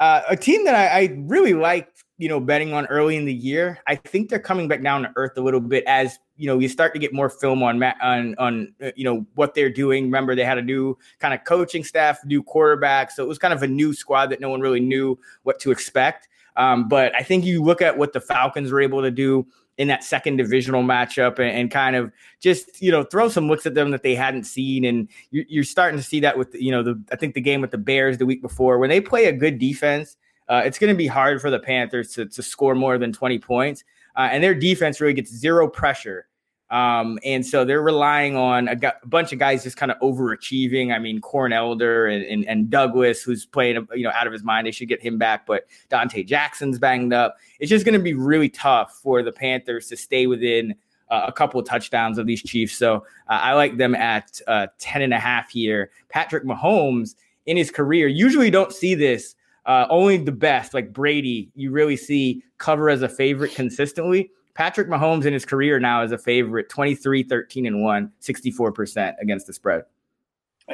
uh, 0.00 0.22
a 0.28 0.36
team 0.36 0.64
that 0.64 0.74
I, 0.74 1.00
I 1.00 1.16
really 1.22 1.54
liked, 1.54 2.04
you 2.18 2.28
know, 2.28 2.38
betting 2.38 2.72
on 2.72 2.86
early 2.86 3.16
in 3.16 3.24
the 3.24 3.34
year. 3.34 3.80
I 3.88 3.96
think 3.96 4.30
they're 4.30 4.38
coming 4.38 4.68
back 4.68 4.82
down 4.82 5.02
to 5.02 5.12
earth 5.16 5.32
a 5.36 5.40
little 5.40 5.60
bit 5.60 5.82
as 5.86 6.18
you 6.38 6.46
know 6.46 6.58
you 6.58 6.68
start 6.68 6.92
to 6.94 6.98
get 6.98 7.12
more 7.12 7.28
film 7.28 7.62
on 7.62 7.82
on 7.82 8.34
on 8.38 8.72
uh, 8.82 8.90
you 8.96 9.04
know 9.04 9.26
what 9.34 9.54
they're 9.54 9.70
doing. 9.70 10.04
Remember, 10.04 10.34
they 10.34 10.44
had 10.44 10.56
a 10.56 10.62
new 10.62 10.96
kind 11.18 11.34
of 11.34 11.44
coaching 11.44 11.84
staff, 11.84 12.24
new 12.24 12.42
quarterback, 12.42 13.10
so 13.10 13.22
it 13.22 13.28
was 13.28 13.38
kind 13.38 13.52
of 13.52 13.62
a 13.62 13.68
new 13.68 13.92
squad 13.92 14.28
that 14.28 14.40
no 14.40 14.48
one 14.48 14.60
really 14.60 14.80
knew 14.80 15.18
what 15.42 15.58
to 15.60 15.70
expect. 15.70 16.28
Um, 16.56 16.88
but 16.88 17.14
I 17.14 17.22
think 17.22 17.44
you 17.44 17.62
look 17.62 17.82
at 17.82 17.98
what 17.98 18.12
the 18.12 18.20
Falcons 18.20 18.72
were 18.72 18.80
able 18.80 19.02
to 19.02 19.10
do 19.10 19.46
in 19.78 19.86
that 19.88 20.02
second 20.02 20.36
divisional 20.36 20.82
matchup 20.82 21.38
and, 21.38 21.56
and, 21.56 21.70
kind 21.70 21.94
of 21.94 22.12
just 22.40 22.82
you 22.82 22.90
know 22.90 23.04
throw 23.04 23.28
some 23.28 23.48
looks 23.48 23.64
at 23.64 23.74
them 23.74 23.92
that 23.92 24.02
they 24.02 24.14
hadn't 24.14 24.42
seen 24.44 24.84
and 24.84 25.08
you're, 25.30 25.44
you're 25.48 25.64
starting 25.64 25.96
to 25.96 26.04
see 26.04 26.18
that 26.18 26.36
with 26.36 26.52
you 26.54 26.72
know 26.72 26.82
the 26.82 27.00
I 27.12 27.16
think 27.16 27.34
the 27.34 27.40
game 27.40 27.60
with 27.60 27.70
the 27.70 27.78
Bears 27.78 28.18
the 28.18 28.26
week 28.26 28.42
before 28.42 28.78
when 28.78 28.90
they 28.90 29.00
play 29.00 29.26
a 29.26 29.32
good 29.32 29.58
defense 29.58 30.16
uh, 30.48 30.62
it's 30.64 30.78
going 30.78 30.92
to 30.92 30.96
be 30.96 31.06
hard 31.06 31.40
for 31.40 31.50
the 31.50 31.60
Panthers 31.60 32.12
to, 32.14 32.26
to 32.26 32.42
score 32.42 32.74
more 32.74 32.98
than 32.98 33.12
20 33.12 33.38
points 33.38 33.84
uh, 34.18 34.28
and 34.30 34.44
their 34.44 34.54
defense 34.54 35.00
really 35.00 35.14
gets 35.14 35.32
zero 35.32 35.66
pressure 35.66 36.28
um, 36.70 37.18
and 37.24 37.44
so 37.46 37.64
they're 37.64 37.82
relying 37.82 38.36
on 38.36 38.68
a, 38.68 38.76
a 39.02 39.06
bunch 39.06 39.32
of 39.32 39.38
guys 39.38 39.62
just 39.62 39.78
kind 39.78 39.90
of 39.90 39.98
overachieving. 40.00 40.94
I 40.94 40.98
mean, 40.98 41.20
Corn 41.20 41.52
Elder 41.52 42.06
and, 42.06 42.22
and, 42.24 42.46
and, 42.46 42.68
Douglas, 42.68 43.22
who's 43.22 43.46
playing, 43.46 43.86
you 43.94 44.02
know, 44.02 44.10
out 44.10 44.26
of 44.26 44.34
his 44.34 44.44
mind. 44.44 44.66
They 44.66 44.70
should 44.70 44.88
get 44.88 45.00
him 45.00 45.16
back, 45.16 45.46
but 45.46 45.66
Donte 45.90 46.26
Jackson's 46.26 46.78
banged 46.78 47.14
up. 47.14 47.38
It's 47.58 47.70
just 47.70 47.86
going 47.86 47.98
to 47.98 48.02
be 48.02 48.12
really 48.12 48.50
tough 48.50 49.00
for 49.02 49.22
the 49.22 49.32
Panthers 49.32 49.88
to 49.88 49.96
stay 49.96 50.26
within 50.26 50.74
uh, 51.08 51.24
a 51.26 51.32
couple 51.32 51.58
of 51.58 51.66
touchdowns 51.66 52.18
of 52.18 52.26
these 52.26 52.42
Chiefs. 52.42 52.76
So 52.76 52.96
uh, 53.28 53.38
I 53.40 53.54
like 53.54 53.78
them 53.78 53.94
at 53.94 54.38
uh, 54.46 54.66
10 54.78 55.00
and 55.00 55.14
a 55.14 55.18
half 55.18 55.48
here. 55.48 55.90
Patrick 56.10 56.44
Mahomes 56.44 57.14
in 57.46 57.56
his 57.56 57.70
career, 57.70 58.08
usually 58.08 58.50
don't 58.50 58.74
see 58.74 58.94
this. 58.94 59.36
Uh, 59.64 59.86
only 59.88 60.18
the 60.18 60.32
best, 60.32 60.74
like 60.74 60.92
Brady, 60.92 61.50
you 61.54 61.70
really 61.70 61.96
see 61.96 62.42
cover 62.58 62.90
as 62.90 63.02
a 63.02 63.08
favorite 63.08 63.54
consistently. 63.54 64.30
Patrick 64.54 64.88
Mahomes 64.88 65.24
in 65.24 65.32
his 65.32 65.44
career 65.44 65.78
now 65.78 66.02
is 66.02 66.12
a 66.12 66.18
favorite 66.18 66.68
23, 66.68 67.22
13, 67.22 67.66
and 67.66 67.82
1, 67.82 68.12
64% 68.20 69.14
against 69.20 69.46
the 69.46 69.52
spread. 69.52 69.84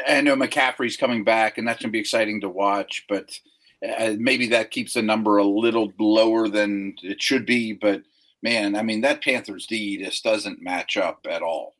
I 0.08 0.22
know 0.22 0.34
McCaffrey's 0.34 0.96
coming 0.96 1.22
back, 1.22 1.58
and 1.58 1.68
that's 1.68 1.80
going 1.80 1.90
to 1.90 1.92
be 1.92 2.00
exciting 2.00 2.40
to 2.40 2.48
watch, 2.48 3.04
but 3.08 3.38
uh, 3.86 4.14
maybe 4.18 4.48
that 4.48 4.70
keeps 4.70 4.94
the 4.94 5.02
number 5.02 5.36
a 5.36 5.44
little 5.44 5.92
lower 5.98 6.48
than 6.48 6.94
it 7.02 7.22
should 7.22 7.46
be. 7.46 7.74
But 7.74 8.02
man, 8.42 8.74
I 8.74 8.82
mean, 8.82 9.02
that 9.02 9.22
Panthers 9.22 9.66
D 9.66 9.98
just 9.98 10.24
doesn't 10.24 10.62
match 10.62 10.96
up 10.96 11.26
at 11.28 11.42
all. 11.42 11.74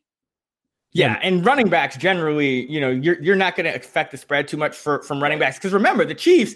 Yeah, 0.93 1.19
and 1.21 1.45
running 1.45 1.67
backs 1.67 1.97
generally, 1.97 2.71
you 2.71 2.79
know, 2.79 2.89
you're 2.89 3.21
you're 3.21 3.35
not 3.35 3.57
going 3.57 3.65
to 3.65 3.75
affect 3.75 4.11
the 4.11 4.17
spread 4.17 4.47
too 4.47 4.55
much 4.55 4.77
for 4.77 5.01
from 5.03 5.21
running 5.21 5.39
backs 5.39 5.57
because 5.57 5.73
remember 5.73 6.05
the 6.05 6.15
Chiefs 6.15 6.55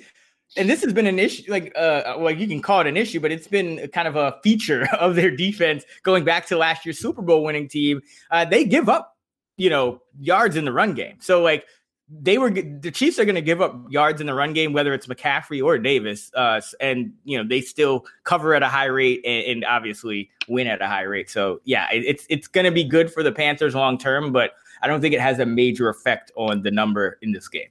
and 0.58 0.70
this 0.70 0.84
has 0.84 0.94
been 0.94 1.08
an 1.08 1.20
issue 1.20 1.44
like 1.52 1.72
uh 1.76 2.16
well 2.18 2.32
you 2.32 2.48
can 2.48 2.62
call 2.62 2.82
it 2.82 2.88
an 2.88 2.98
issue 2.98 3.20
but 3.20 3.32
it's 3.32 3.48
been 3.48 3.88
kind 3.90 4.08
of 4.08 4.16
a 4.16 4.38
feature 4.44 4.88
of 5.00 5.16
their 5.16 5.30
defense 5.30 5.84
going 6.04 6.24
back 6.24 6.46
to 6.48 6.58
last 6.58 6.86
year's 6.86 7.00
super 7.00 7.22
bowl 7.22 7.44
winning 7.44 7.68
team 7.68 8.02
uh, 8.32 8.44
they 8.46 8.66
give 8.66 8.90
up 8.90 9.16
you 9.60 9.70
know, 9.70 10.02
yards 10.20 10.56
in 10.56 10.66
the 10.66 10.72
run 10.72 10.94
game. 10.94 11.18
So 11.20 11.44
like 11.44 11.66
they 12.10 12.40
were 12.40 12.50
the 12.50 12.90
Chiefs 12.92 13.20
are 13.20 13.26
going 13.26 13.36
to 13.36 13.42
give 13.42 13.62
up 13.62 13.76
yards 13.90 14.20
in 14.20 14.26
the 14.26 14.34
run 14.34 14.54
game, 14.54 14.74
whether 14.74 14.94
it's 14.94 15.06
McCaffrey 15.06 15.64
or 15.64 15.78
Davis, 15.78 16.32
uh, 16.34 16.62
and 16.80 17.14
you 17.26 17.38
know 17.38 17.48
they 17.48 17.62
still 17.62 18.06
cover 18.24 18.56
at 18.56 18.64
a 18.64 18.68
high 18.68 18.86
rate 18.86 19.22
and, 19.26 19.46
and 19.46 19.66
obviously 19.66 20.32
win 20.48 20.66
at 20.66 20.82
a 20.82 20.88
high 20.88 21.04
rate. 21.04 21.30
So 21.30 21.60
yeah, 21.66 21.92
it, 21.92 22.04
it's 22.06 22.26
it's 22.30 22.48
going 22.48 22.66
to 22.66 22.72
be 22.72 22.86
good 22.86 23.14
for 23.14 23.22
the 23.22 23.34
Panthers 23.34 23.76
long 23.76 23.98
term, 23.98 24.32
but 24.32 24.54
I 24.82 24.88
don't 24.88 25.02
think 25.02 25.14
it 25.14 25.22
has 25.22 25.40
a 25.40 25.46
major 25.46 25.90
effect 25.90 26.32
on 26.36 26.64
the 26.64 26.72
number 26.72 27.20
in 27.22 27.34
this 27.34 27.50
game. 27.50 27.68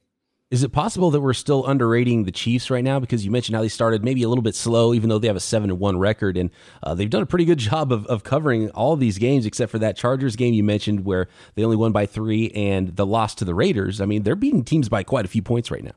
Is 0.50 0.62
it 0.62 0.72
possible 0.72 1.10
that 1.10 1.20
we're 1.20 1.34
still 1.34 1.66
underrating 1.66 2.24
the 2.24 2.32
Chiefs 2.32 2.70
right 2.70 2.82
now? 2.82 2.98
Because 2.98 3.22
you 3.22 3.30
mentioned 3.30 3.54
how 3.54 3.60
they 3.60 3.68
started 3.68 4.02
maybe 4.02 4.22
a 4.22 4.30
little 4.30 4.42
bit 4.42 4.54
slow, 4.54 4.94
even 4.94 5.10
though 5.10 5.18
they 5.18 5.26
have 5.26 5.36
a 5.36 5.40
seven 5.40 5.68
and 5.68 5.78
one 5.78 5.98
record, 5.98 6.38
and 6.38 6.50
uh, 6.82 6.94
they've 6.94 7.10
done 7.10 7.22
a 7.22 7.26
pretty 7.26 7.44
good 7.44 7.58
job 7.58 7.92
of, 7.92 8.06
of 8.06 8.24
covering 8.24 8.70
all 8.70 8.94
of 8.94 9.00
these 9.00 9.18
games, 9.18 9.44
except 9.44 9.70
for 9.70 9.78
that 9.78 9.96
Chargers 9.96 10.36
game 10.36 10.54
you 10.54 10.64
mentioned 10.64 11.04
where 11.04 11.28
they 11.54 11.64
only 11.64 11.76
won 11.76 11.92
by 11.92 12.06
three, 12.06 12.50
and 12.52 12.96
the 12.96 13.04
loss 13.04 13.34
to 13.36 13.44
the 13.44 13.54
Raiders. 13.54 14.00
I 14.00 14.06
mean, 14.06 14.22
they're 14.22 14.36
beating 14.36 14.64
teams 14.64 14.88
by 14.88 15.02
quite 15.02 15.26
a 15.26 15.28
few 15.28 15.42
points 15.42 15.70
right 15.70 15.84
now. 15.84 15.92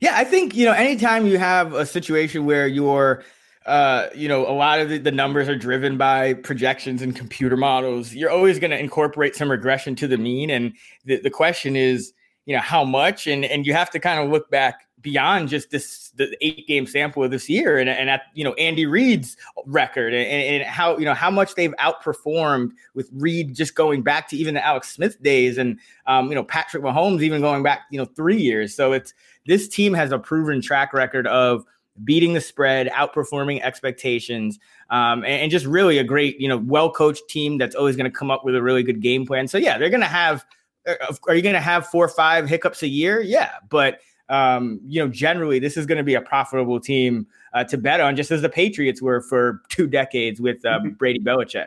Yeah, 0.00 0.16
I 0.16 0.24
think 0.24 0.54
you 0.54 0.64
know 0.64 0.72
anytime 0.72 1.26
you 1.26 1.36
have 1.38 1.74
a 1.74 1.84
situation 1.84 2.46
where 2.46 2.66
you're 2.66 3.22
uh, 3.66 4.08
you 4.14 4.28
know, 4.28 4.44
a 4.48 4.50
lot 4.50 4.80
of 4.80 4.88
the, 4.88 4.98
the, 4.98 5.12
numbers 5.12 5.48
are 5.48 5.54
driven 5.54 5.96
by 5.96 6.34
projections 6.34 7.00
and 7.00 7.14
computer 7.14 7.56
models. 7.56 8.12
You're 8.12 8.28
always 8.28 8.58
going 8.58 8.72
to 8.72 8.78
incorporate 8.78 9.36
some 9.36 9.48
regression 9.48 9.94
to 9.96 10.08
the 10.08 10.18
mean. 10.18 10.50
And 10.50 10.72
the, 11.04 11.20
the 11.20 11.30
question 11.30 11.76
is, 11.76 12.12
you 12.46 12.54
know 12.54 12.62
how 12.62 12.84
much 12.84 13.26
and 13.26 13.44
and 13.44 13.66
you 13.66 13.72
have 13.72 13.90
to 13.90 13.98
kind 13.98 14.20
of 14.20 14.30
look 14.30 14.50
back 14.50 14.88
beyond 15.02 15.48
just 15.48 15.70
this 15.70 16.10
the 16.16 16.36
eight 16.40 16.66
game 16.66 16.86
sample 16.86 17.22
of 17.24 17.30
this 17.30 17.48
year 17.48 17.78
and, 17.78 17.90
and 17.90 18.08
at 18.08 18.22
you 18.34 18.44
know 18.44 18.54
Andy 18.54 18.86
Reid's 18.86 19.36
record 19.66 20.14
and, 20.14 20.26
and, 20.26 20.64
how 20.64 20.96
you 20.96 21.04
know 21.04 21.14
how 21.14 21.30
much 21.30 21.54
they've 21.54 21.74
outperformed 21.76 22.70
with 22.94 23.08
Reid 23.12 23.54
just 23.54 23.74
going 23.74 24.02
back 24.02 24.28
to 24.28 24.36
even 24.36 24.54
the 24.54 24.64
Alex 24.64 24.90
Smith 24.90 25.20
days 25.22 25.58
and 25.58 25.78
um, 26.06 26.28
you 26.28 26.34
know 26.34 26.44
Patrick 26.44 26.82
Mahomes 26.82 27.22
even 27.22 27.40
going 27.40 27.62
back 27.62 27.82
you 27.90 27.98
know 27.98 28.04
three 28.04 28.40
years. 28.40 28.74
So 28.74 28.92
it's 28.92 29.12
this 29.46 29.68
team 29.68 29.92
has 29.94 30.12
a 30.12 30.18
proven 30.18 30.62
track 30.62 30.92
record 30.92 31.26
of 31.26 31.64
beating 32.04 32.32
the 32.32 32.40
spread 32.40 32.86
outperforming 32.88 33.60
expectations 33.60 34.58
um, 34.88 35.24
and, 35.24 35.42
and 35.42 35.50
just 35.50 35.66
really 35.66 35.98
a 35.98 36.04
great 36.04 36.40
you 36.40 36.48
know 36.48 36.58
well 36.58 36.90
coached 36.90 37.28
team 37.28 37.58
that's 37.58 37.74
always 37.74 37.96
going 37.96 38.10
to 38.10 38.16
come 38.16 38.30
up 38.30 38.44
with 38.44 38.54
a 38.54 38.62
really 38.62 38.82
good 38.82 39.00
game 39.00 39.26
plan. 39.26 39.48
So 39.48 39.58
yeah 39.58 39.78
they're 39.78 39.90
going 39.90 40.00
to 40.00 40.06
have 40.06 40.44
are 40.86 41.34
you 41.34 41.42
going 41.42 41.54
to 41.54 41.60
have 41.60 41.86
four 41.86 42.04
or 42.04 42.08
five 42.08 42.48
hiccups 42.48 42.82
a 42.82 42.88
year? 42.88 43.20
Yeah, 43.20 43.52
but 43.68 44.00
um, 44.28 44.80
you 44.86 45.00
know, 45.00 45.08
generally, 45.08 45.58
this 45.58 45.76
is 45.76 45.86
going 45.86 45.98
to 45.98 46.04
be 46.04 46.14
a 46.14 46.20
profitable 46.20 46.80
team 46.80 47.26
uh, 47.52 47.64
to 47.64 47.76
bet 47.76 48.00
on, 48.00 48.16
just 48.16 48.30
as 48.30 48.42
the 48.42 48.48
Patriots 48.48 49.02
were 49.02 49.20
for 49.20 49.62
two 49.68 49.86
decades 49.86 50.40
with 50.40 50.64
uh, 50.64 50.78
mm-hmm. 50.78 50.90
Brady 50.90 51.20
Belichick. 51.20 51.66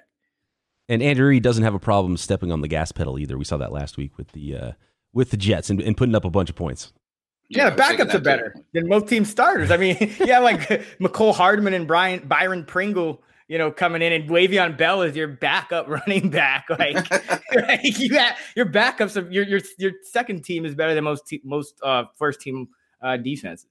And 0.87 1.01
Andrew 1.01 1.27
Reid 1.27 1.43
doesn't 1.43 1.63
have 1.63 1.73
a 1.73 1.79
problem 1.79 2.17
stepping 2.17 2.51
on 2.51 2.61
the 2.61 2.67
gas 2.67 2.91
pedal 2.91 3.17
either. 3.19 3.37
We 3.37 3.43
saw 3.43 3.57
that 3.57 3.71
last 3.71 3.97
week 3.97 4.17
with 4.17 4.29
the 4.29 4.55
uh, 4.55 4.71
with 5.13 5.31
the 5.31 5.37
Jets 5.37 5.69
and, 5.69 5.81
and 5.81 5.97
putting 5.97 6.15
up 6.15 6.25
a 6.25 6.29
bunch 6.29 6.49
of 6.49 6.55
points. 6.55 6.93
Yeah, 7.49 7.69
yeah 7.69 7.75
backups 7.75 8.13
are 8.13 8.19
better 8.19 8.53
too. 8.55 8.63
than 8.73 8.87
most 8.87 9.07
team 9.07 9.25
starters. 9.25 9.71
I 9.71 9.77
mean, 9.77 9.97
yeah, 10.19 10.39
like 10.39 10.59
Mecole 10.99 11.33
Hardman 11.33 11.73
and 11.73 11.87
Brian 11.87 12.27
Byron 12.27 12.65
Pringle 12.65 13.23
you 13.47 13.57
know, 13.57 13.71
coming 13.71 14.01
in 14.01 14.11
and 14.11 14.29
Le'Veon 14.29 14.77
Bell 14.77 15.01
is 15.01 15.15
your 15.15 15.27
backup 15.27 15.87
running 16.07 16.29
back. 16.29 16.65
Like, 16.69 17.09
like 17.55 17.99
you 17.99 18.09
got 18.09 18.35
your 18.55 18.65
backups 18.65 19.15
of 19.15 19.31
your 19.31 19.43
your 19.45 19.61
your 19.77 19.91
second 20.03 20.43
team 20.43 20.65
is 20.65 20.75
better 20.75 20.93
than 20.93 21.03
most 21.03 21.27
te- 21.27 21.41
most 21.43 21.79
uh, 21.83 22.05
first 22.17 22.41
team 22.41 22.69
uh, 23.01 23.17
defenses. 23.17 23.67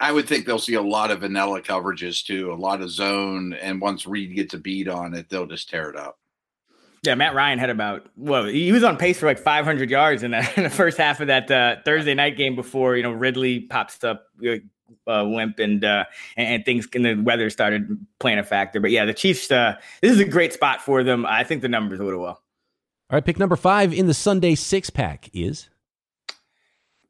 I 0.00 0.12
would 0.12 0.26
think 0.26 0.46
they'll 0.46 0.58
see 0.58 0.74
a 0.74 0.82
lot 0.82 1.10
of 1.10 1.20
vanilla 1.20 1.60
coverages 1.60 2.24
too, 2.24 2.50
a 2.50 2.54
lot 2.54 2.80
of 2.80 2.90
zone, 2.90 3.52
and 3.52 3.80
once 3.82 4.06
Reid 4.06 4.34
gets 4.34 4.54
a 4.54 4.58
beat 4.58 4.88
on 4.88 5.12
it, 5.12 5.28
they'll 5.28 5.46
just 5.46 5.68
tear 5.68 5.90
it 5.90 5.96
up. 5.96 6.18
Yeah, 7.02 7.14
Matt 7.16 7.34
Ryan 7.34 7.58
had 7.58 7.68
about 7.68 8.06
well, 8.16 8.46
he 8.46 8.72
was 8.72 8.82
on 8.82 8.96
pace 8.96 9.18
for 9.18 9.26
like 9.26 9.38
500 9.38 9.90
yards 9.90 10.22
in, 10.22 10.30
the, 10.30 10.52
in 10.56 10.62
the 10.62 10.70
first 10.70 10.96
half 10.96 11.20
of 11.20 11.26
that 11.26 11.50
uh, 11.50 11.76
Thursday 11.84 12.14
night 12.14 12.36
game 12.38 12.56
before 12.56 12.96
you 12.96 13.02
know 13.02 13.12
Ridley 13.12 13.60
pops 13.60 14.02
up, 14.02 14.26
uh, 15.06 15.22
limp 15.22 15.58
and, 15.58 15.84
uh, 15.84 16.04
and, 16.36 16.64
things 16.64 16.88
and 16.94 17.04
the 17.04 17.14
weather 17.14 17.50
started 17.50 17.98
playing 18.18 18.38
a 18.38 18.44
factor. 18.44 18.80
But 18.80 18.90
yeah, 18.90 19.04
the 19.04 19.14
Chiefs. 19.14 19.50
Uh, 19.50 19.76
this 20.00 20.12
is 20.12 20.20
a 20.20 20.24
great 20.24 20.52
spot 20.52 20.82
for 20.82 21.02
them. 21.02 21.26
I 21.26 21.44
think 21.44 21.62
the 21.62 21.68
numbers 21.68 22.00
a 22.00 22.04
little 22.04 22.20
well. 22.20 22.42
All 23.10 23.16
right, 23.16 23.24
pick 23.24 23.38
number 23.38 23.56
five 23.56 23.92
in 23.92 24.06
the 24.06 24.14
Sunday 24.14 24.54
six 24.54 24.90
pack 24.90 25.28
is. 25.32 25.68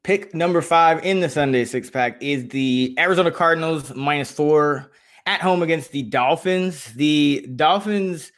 Pick 0.02 0.34
number 0.34 0.60
five 0.60 1.04
in 1.04 1.20
the 1.20 1.30
Sunday 1.30 1.64
six 1.64 1.88
pack 1.88 2.22
is 2.22 2.48
the 2.48 2.94
Arizona 2.98 3.30
Cardinals 3.30 3.94
minus 3.94 4.30
four 4.30 4.90
at 5.24 5.40
home 5.40 5.62
against 5.62 5.92
the 5.92 6.02
Dolphins. 6.02 6.92
The 6.94 7.48
Dolphins 7.56 8.32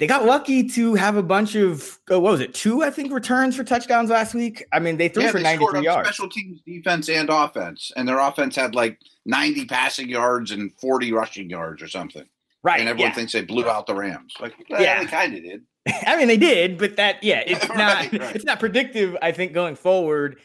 they 0.00 0.06
got 0.06 0.24
lucky 0.24 0.66
to 0.66 0.94
have 0.94 1.16
a 1.16 1.22
bunch 1.22 1.54
of 1.54 1.98
oh, 2.08 2.18
what 2.18 2.32
was 2.32 2.40
it 2.40 2.54
two 2.54 2.82
I 2.82 2.90
think 2.90 3.12
returns 3.12 3.54
for 3.54 3.62
touchdowns 3.62 4.08
last 4.08 4.34
week. 4.34 4.64
I 4.72 4.80
mean 4.80 4.96
they 4.96 5.08
threw 5.08 5.24
yeah, 5.24 5.30
for 5.30 5.40
ninety 5.40 5.64
three 5.66 5.84
yards. 5.84 6.08
Special 6.08 6.28
teams 6.28 6.62
defense 6.62 7.10
and 7.10 7.28
offense, 7.28 7.92
and 7.96 8.08
their 8.08 8.18
offense 8.18 8.56
had 8.56 8.74
like 8.74 8.98
ninety 9.26 9.66
passing 9.66 10.08
yards 10.08 10.52
and 10.52 10.72
forty 10.80 11.12
rushing 11.12 11.50
yards 11.50 11.82
or 11.82 11.88
something. 11.88 12.24
Right, 12.62 12.80
and 12.80 12.88
everyone 12.88 13.10
yeah. 13.10 13.14
thinks 13.14 13.32
they 13.32 13.42
blew 13.42 13.68
out 13.68 13.86
the 13.86 13.94
Rams. 13.94 14.32
Like 14.40 14.54
well, 14.70 14.80
yeah, 14.80 15.00
they 15.00 15.06
kind 15.06 15.34
of 15.36 15.42
did. 15.42 15.62
I 16.06 16.16
mean 16.16 16.28
they 16.28 16.38
did, 16.38 16.78
but 16.78 16.96
that 16.96 17.22
yeah, 17.22 17.40
it's 17.46 17.68
right, 17.68 17.78
not 17.78 17.96
right. 18.20 18.34
it's 18.34 18.44
not 18.44 18.58
predictive. 18.58 19.16
I 19.20 19.32
think 19.32 19.52
going 19.52 19.76
forward. 19.76 20.38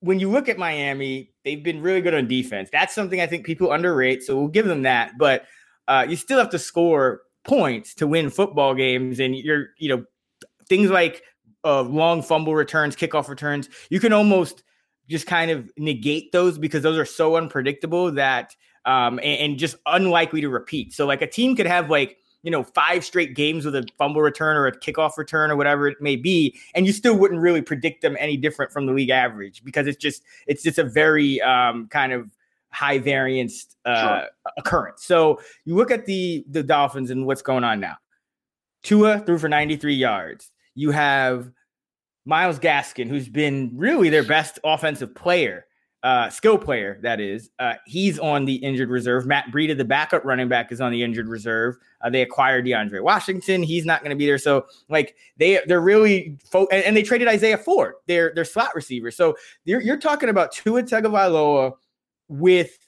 When 0.00 0.20
you 0.20 0.30
look 0.30 0.48
at 0.48 0.58
Miami, 0.58 1.32
they've 1.44 1.62
been 1.64 1.82
really 1.82 2.00
good 2.00 2.14
on 2.14 2.28
defense. 2.28 2.68
That's 2.70 2.94
something 2.94 3.20
I 3.20 3.26
think 3.26 3.44
people 3.44 3.72
underrate. 3.72 4.22
So 4.22 4.38
we'll 4.38 4.46
give 4.46 4.66
them 4.66 4.82
that. 4.82 5.18
But 5.18 5.44
uh, 5.88 6.06
you 6.08 6.14
still 6.14 6.38
have 6.38 6.50
to 6.50 6.58
score 6.60 7.22
points 7.44 7.94
to 7.94 8.06
win 8.06 8.30
football 8.30 8.74
games, 8.74 9.20
and 9.20 9.36
you're 9.36 9.68
you 9.78 9.88
know 9.88 10.04
things 10.68 10.90
like 10.90 11.22
uh, 11.64 11.82
long 11.82 12.22
fumble 12.22 12.54
returns, 12.54 12.96
kickoff 12.96 13.28
returns. 13.28 13.68
You 13.90 14.00
can 14.00 14.12
almost 14.12 14.62
just 15.08 15.26
kind 15.26 15.50
of 15.50 15.70
negate 15.78 16.32
those 16.32 16.58
because 16.58 16.82
those 16.82 16.98
are 16.98 17.04
so 17.04 17.36
unpredictable 17.36 18.12
that 18.12 18.54
um, 18.84 19.18
and, 19.18 19.40
and 19.40 19.58
just 19.58 19.76
unlikely 19.86 20.40
to 20.40 20.48
repeat. 20.48 20.92
So 20.92 21.06
like 21.06 21.22
a 21.22 21.26
team 21.26 21.56
could 21.56 21.66
have 21.66 21.90
like 21.90 22.18
you 22.42 22.50
know 22.50 22.62
five 22.62 23.04
straight 23.04 23.34
games 23.34 23.64
with 23.64 23.74
a 23.74 23.86
fumble 23.98 24.22
return 24.22 24.56
or 24.56 24.66
a 24.66 24.78
kickoff 24.78 25.16
return 25.16 25.50
or 25.50 25.56
whatever 25.56 25.88
it 25.88 26.00
may 26.00 26.16
be 26.16 26.56
and 26.74 26.86
you 26.86 26.92
still 26.92 27.16
wouldn't 27.16 27.40
really 27.40 27.60
predict 27.60 28.00
them 28.00 28.16
any 28.18 28.36
different 28.36 28.70
from 28.70 28.86
the 28.86 28.92
league 28.92 29.10
average 29.10 29.64
because 29.64 29.88
it's 29.88 29.98
just 29.98 30.22
it's 30.46 30.62
just 30.62 30.78
a 30.78 30.84
very 30.84 31.40
um, 31.40 31.88
kind 31.88 32.12
of 32.12 32.30
high 32.70 32.98
variance 32.98 33.76
uh, 33.84 34.20
sure. 34.20 34.28
occurrence. 34.56 35.04
So 35.04 35.40
you 35.64 35.74
look 35.74 35.90
at 35.90 36.06
the 36.06 36.44
the 36.50 36.62
Dolphins 36.62 37.10
and 37.10 37.26
what's 37.26 37.42
going 37.42 37.64
on 37.64 37.80
now. 37.80 37.96
Tua 38.82 39.20
threw 39.20 39.38
for 39.38 39.48
93 39.48 39.94
yards. 39.94 40.50
You 40.74 40.90
have 40.92 41.50
Myles 42.24 42.58
Gaskin, 42.58 43.08
who's 43.08 43.28
been 43.28 43.70
really 43.74 44.10
their 44.10 44.22
best 44.22 44.58
offensive 44.62 45.14
player, 45.14 45.66
uh, 46.02 46.30
skill 46.30 46.58
player, 46.58 46.98
that 47.02 47.20
is. 47.20 47.50
Uh, 47.58 47.74
he's 47.86 48.18
on 48.18 48.44
the 48.44 48.54
injured 48.56 48.90
reserve. 48.90 49.26
Matt 49.26 49.46
Breida, 49.46 49.76
the 49.76 49.84
backup 49.84 50.24
running 50.24 50.48
back, 50.48 50.70
is 50.70 50.80
on 50.80 50.92
the 50.92 51.02
injured 51.02 51.26
reserve. 51.26 51.76
Uh, 52.02 52.10
they 52.10 52.22
acquired 52.22 52.66
DeAndre 52.66 53.02
Washington. 53.02 53.62
He's 53.62 53.84
not 53.84 54.02
going 54.02 54.10
to 54.10 54.16
be 54.16 54.26
there. 54.26 54.38
So, 54.38 54.66
like, 54.88 55.16
they 55.38 55.60
they're 55.66 55.80
really 55.80 56.36
fo- 56.44 56.68
and, 56.70 56.84
and, 56.84 56.96
they 56.96 57.02
traded 57.02 57.28
Isaiah 57.28 57.58
Ford, 57.58 57.94
their 58.06 58.32
their 58.34 58.44
slot 58.44 58.74
receiver. 58.74 59.10
So 59.10 59.34
you're, 59.64 59.80
you're 59.80 59.96
talking 59.96 60.28
about 60.28 60.52
Tua 60.52 60.82
Tagovailoa 60.82 61.72
with 62.28 62.78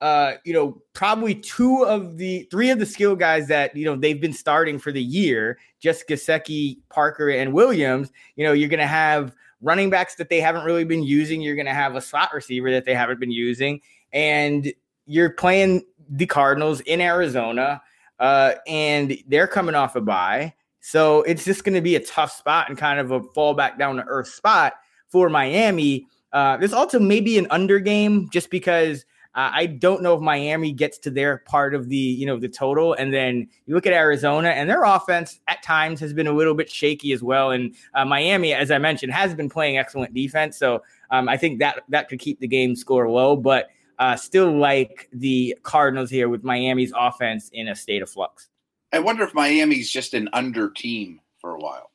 uh, 0.00 0.34
you 0.44 0.52
know, 0.52 0.80
probably 0.92 1.34
two 1.34 1.84
of 1.84 2.18
the 2.18 2.46
three 2.50 2.70
of 2.70 2.78
the 2.78 2.86
skill 2.86 3.16
guys 3.16 3.48
that 3.48 3.74
you 3.74 3.84
know 3.84 3.96
they've 3.96 4.20
been 4.20 4.32
starting 4.32 4.78
for 4.78 4.92
the 4.92 5.02
year, 5.02 5.58
just 5.80 6.08
Gesicki, 6.08 6.78
Parker, 6.88 7.30
and 7.30 7.52
Williams. 7.52 8.12
You 8.36 8.44
know, 8.44 8.52
you're 8.52 8.68
going 8.68 8.78
to 8.78 8.86
have 8.86 9.34
running 9.60 9.90
backs 9.90 10.14
that 10.16 10.28
they 10.28 10.40
haven't 10.40 10.64
really 10.64 10.84
been 10.84 11.02
using. 11.02 11.40
You're 11.40 11.56
going 11.56 11.66
to 11.66 11.74
have 11.74 11.96
a 11.96 12.00
slot 12.00 12.32
receiver 12.32 12.70
that 12.70 12.84
they 12.84 12.94
haven't 12.94 13.18
been 13.18 13.32
using, 13.32 13.80
and 14.12 14.72
you're 15.06 15.30
playing 15.30 15.82
the 16.08 16.26
Cardinals 16.26 16.80
in 16.82 17.00
Arizona, 17.00 17.82
uh, 18.20 18.54
and 18.68 19.18
they're 19.26 19.48
coming 19.48 19.74
off 19.74 19.96
a 19.96 20.00
bye. 20.00 20.54
So 20.80 21.22
it's 21.22 21.44
just 21.44 21.64
going 21.64 21.74
to 21.74 21.80
be 21.80 21.96
a 21.96 22.00
tough 22.00 22.30
spot 22.30 22.68
and 22.68 22.78
kind 22.78 23.00
of 23.00 23.10
a 23.10 23.22
fall 23.34 23.52
back 23.52 23.78
down 23.78 23.96
to 23.96 24.04
earth 24.06 24.28
spot 24.28 24.74
for 25.08 25.28
Miami. 25.28 26.06
Uh, 26.32 26.56
there's 26.56 26.72
also 26.72 26.98
maybe 26.98 27.38
an 27.38 27.46
under 27.50 27.78
game 27.78 28.28
just 28.30 28.50
because 28.50 29.04
uh, 29.34 29.50
I 29.52 29.66
don't 29.66 30.02
know 30.02 30.14
if 30.14 30.20
Miami 30.20 30.72
gets 30.72 30.98
to 30.98 31.10
their 31.10 31.38
part 31.38 31.74
of 31.74 31.88
the 31.88 31.96
you 31.96 32.26
know 32.26 32.38
the 32.38 32.48
total, 32.48 32.94
and 32.94 33.12
then 33.12 33.48
you 33.66 33.74
look 33.74 33.86
at 33.86 33.92
Arizona 33.92 34.48
and 34.48 34.68
their 34.68 34.84
offense 34.84 35.40
at 35.48 35.62
times 35.62 36.00
has 36.00 36.12
been 36.12 36.26
a 36.26 36.32
little 36.32 36.54
bit 36.54 36.70
shaky 36.70 37.12
as 37.12 37.22
well. 37.22 37.50
And 37.52 37.74
uh, 37.94 38.04
Miami, 38.04 38.52
as 38.52 38.70
I 38.70 38.78
mentioned, 38.78 39.12
has 39.12 39.34
been 39.34 39.48
playing 39.48 39.78
excellent 39.78 40.14
defense, 40.14 40.58
so 40.58 40.82
um, 41.10 41.28
I 41.28 41.36
think 41.36 41.60
that 41.60 41.82
that 41.88 42.08
could 42.08 42.18
keep 42.18 42.40
the 42.40 42.48
game 42.48 42.76
score 42.76 43.08
low, 43.08 43.36
but. 43.36 43.68
Uh, 44.00 44.14
still 44.14 44.56
like 44.56 45.08
the 45.12 45.58
Cardinals 45.64 46.08
here 46.08 46.28
with 46.28 46.44
Miami's 46.44 46.92
offense 46.96 47.50
in 47.52 47.66
a 47.66 47.74
state 47.74 48.00
of 48.00 48.08
flux. 48.08 48.48
I 48.92 49.00
wonder 49.00 49.24
if 49.24 49.34
Miami's 49.34 49.90
just 49.90 50.14
an 50.14 50.28
under 50.32 50.70
team 50.70 51.20
for 51.40 51.56
a 51.56 51.58
while. 51.58 51.87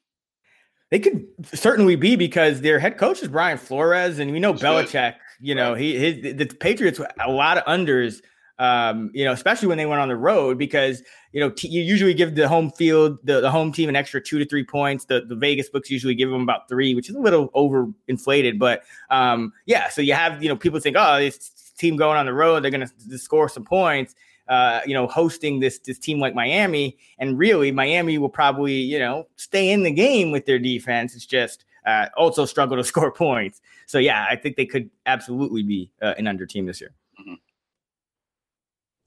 They 0.93 0.99
could 0.99 1.25
certainly 1.55 1.95
be 1.95 2.15
because 2.15 2.61
their 2.61 2.77
head 2.77 2.99
coach 2.99 3.23
is 3.23 3.27
Brian 3.27 3.57
Flores, 3.57 4.19
and 4.19 4.31
we 4.31 4.39
know 4.39 4.53
Belichick. 4.53 5.15
You 5.41 5.55
know, 5.55 5.73
he 5.73 5.97
his 5.97 6.35
the 6.37 6.45
Patriots 6.45 7.01
a 7.19 7.31
lot 7.31 7.57
of 7.57 7.63
unders 7.65 8.21
Um, 8.59 9.09
you 9.13 9.25
know, 9.25 9.31
especially 9.31 9.67
when 9.67 9.79
they 9.79 9.87
went 9.87 9.99
on 10.01 10.09
the 10.09 10.15
road 10.15 10.59
because 10.59 11.01
you 11.31 11.39
know 11.39 11.49
t- 11.49 11.67
you 11.67 11.81
usually 11.81 12.13
give 12.13 12.35
the 12.35 12.47
home 12.47 12.69
field 12.69 13.17
the, 13.23 13.41
the 13.41 13.49
home 13.49 13.71
team 13.71 13.89
an 13.89 13.95
extra 13.95 14.21
two 14.21 14.37
to 14.37 14.45
three 14.45 14.63
points. 14.63 15.05
The 15.05 15.21
the 15.27 15.35
Vegas 15.35 15.69
books 15.69 15.89
usually 15.89 16.13
give 16.13 16.29
them 16.29 16.41
about 16.41 16.69
three, 16.69 16.93
which 16.93 17.09
is 17.09 17.15
a 17.15 17.19
little 17.19 17.49
over 17.55 17.87
inflated. 18.07 18.59
But 18.59 18.83
um, 19.09 19.51
yeah, 19.65 19.89
so 19.89 20.01
you 20.01 20.13
have 20.13 20.43
you 20.43 20.49
know 20.49 20.55
people 20.55 20.79
think, 20.79 20.95
oh, 20.99 21.19
this 21.19 21.49
team 21.79 21.97
going 21.97 22.17
on 22.17 22.27
the 22.27 22.33
road, 22.33 22.63
they're 22.63 22.69
going 22.71 22.87
to 23.09 23.17
score 23.17 23.49
some 23.49 23.65
points. 23.65 24.13
Uh, 24.47 24.81
you 24.85 24.93
know, 24.93 25.07
hosting 25.07 25.59
this 25.59 25.79
this 25.79 25.97
team 25.97 26.19
like 26.19 26.35
Miami, 26.35 26.97
and 27.17 27.37
really 27.37 27.71
Miami 27.71 28.17
will 28.17 28.29
probably 28.29 28.73
you 28.73 28.99
know 28.99 29.27
stay 29.37 29.71
in 29.71 29.83
the 29.83 29.91
game 29.91 30.31
with 30.31 30.45
their 30.45 30.59
defense. 30.59 31.15
It's 31.15 31.25
just 31.25 31.65
uh, 31.85 32.07
also 32.17 32.45
struggle 32.45 32.77
to 32.77 32.83
score 32.93 33.11
points. 33.11 33.61
So 33.85 33.97
yeah, 33.99 34.25
I 34.29 34.35
think 34.35 34.55
they 34.55 34.65
could 34.65 34.89
absolutely 35.05 35.63
be 35.63 35.91
uh, 36.01 36.13
an 36.17 36.27
under 36.27 36.45
team 36.45 36.65
this 36.65 36.81
year. 36.81 36.93
Mm-hmm. 37.19 37.35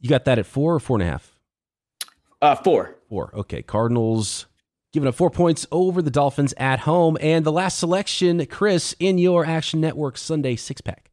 You 0.00 0.08
got 0.08 0.24
that 0.26 0.38
at 0.38 0.46
four 0.46 0.74
or 0.74 0.80
four 0.80 0.96
and 0.96 1.02
a 1.02 1.10
half? 1.10 1.32
Uh, 2.42 2.54
four. 2.54 2.96
Four. 3.08 3.30
Okay. 3.34 3.62
Cardinals 3.62 4.46
giving 4.92 5.08
up 5.08 5.14
four 5.14 5.30
points 5.30 5.66
over 5.72 6.02
the 6.02 6.10
Dolphins 6.10 6.54
at 6.58 6.80
home. 6.80 7.16
And 7.20 7.44
the 7.44 7.52
last 7.52 7.78
selection, 7.78 8.44
Chris, 8.46 8.94
in 8.98 9.18
your 9.18 9.44
Action 9.44 9.80
Network 9.80 10.16
Sunday 10.16 10.56
six 10.56 10.80
pack. 10.80 11.10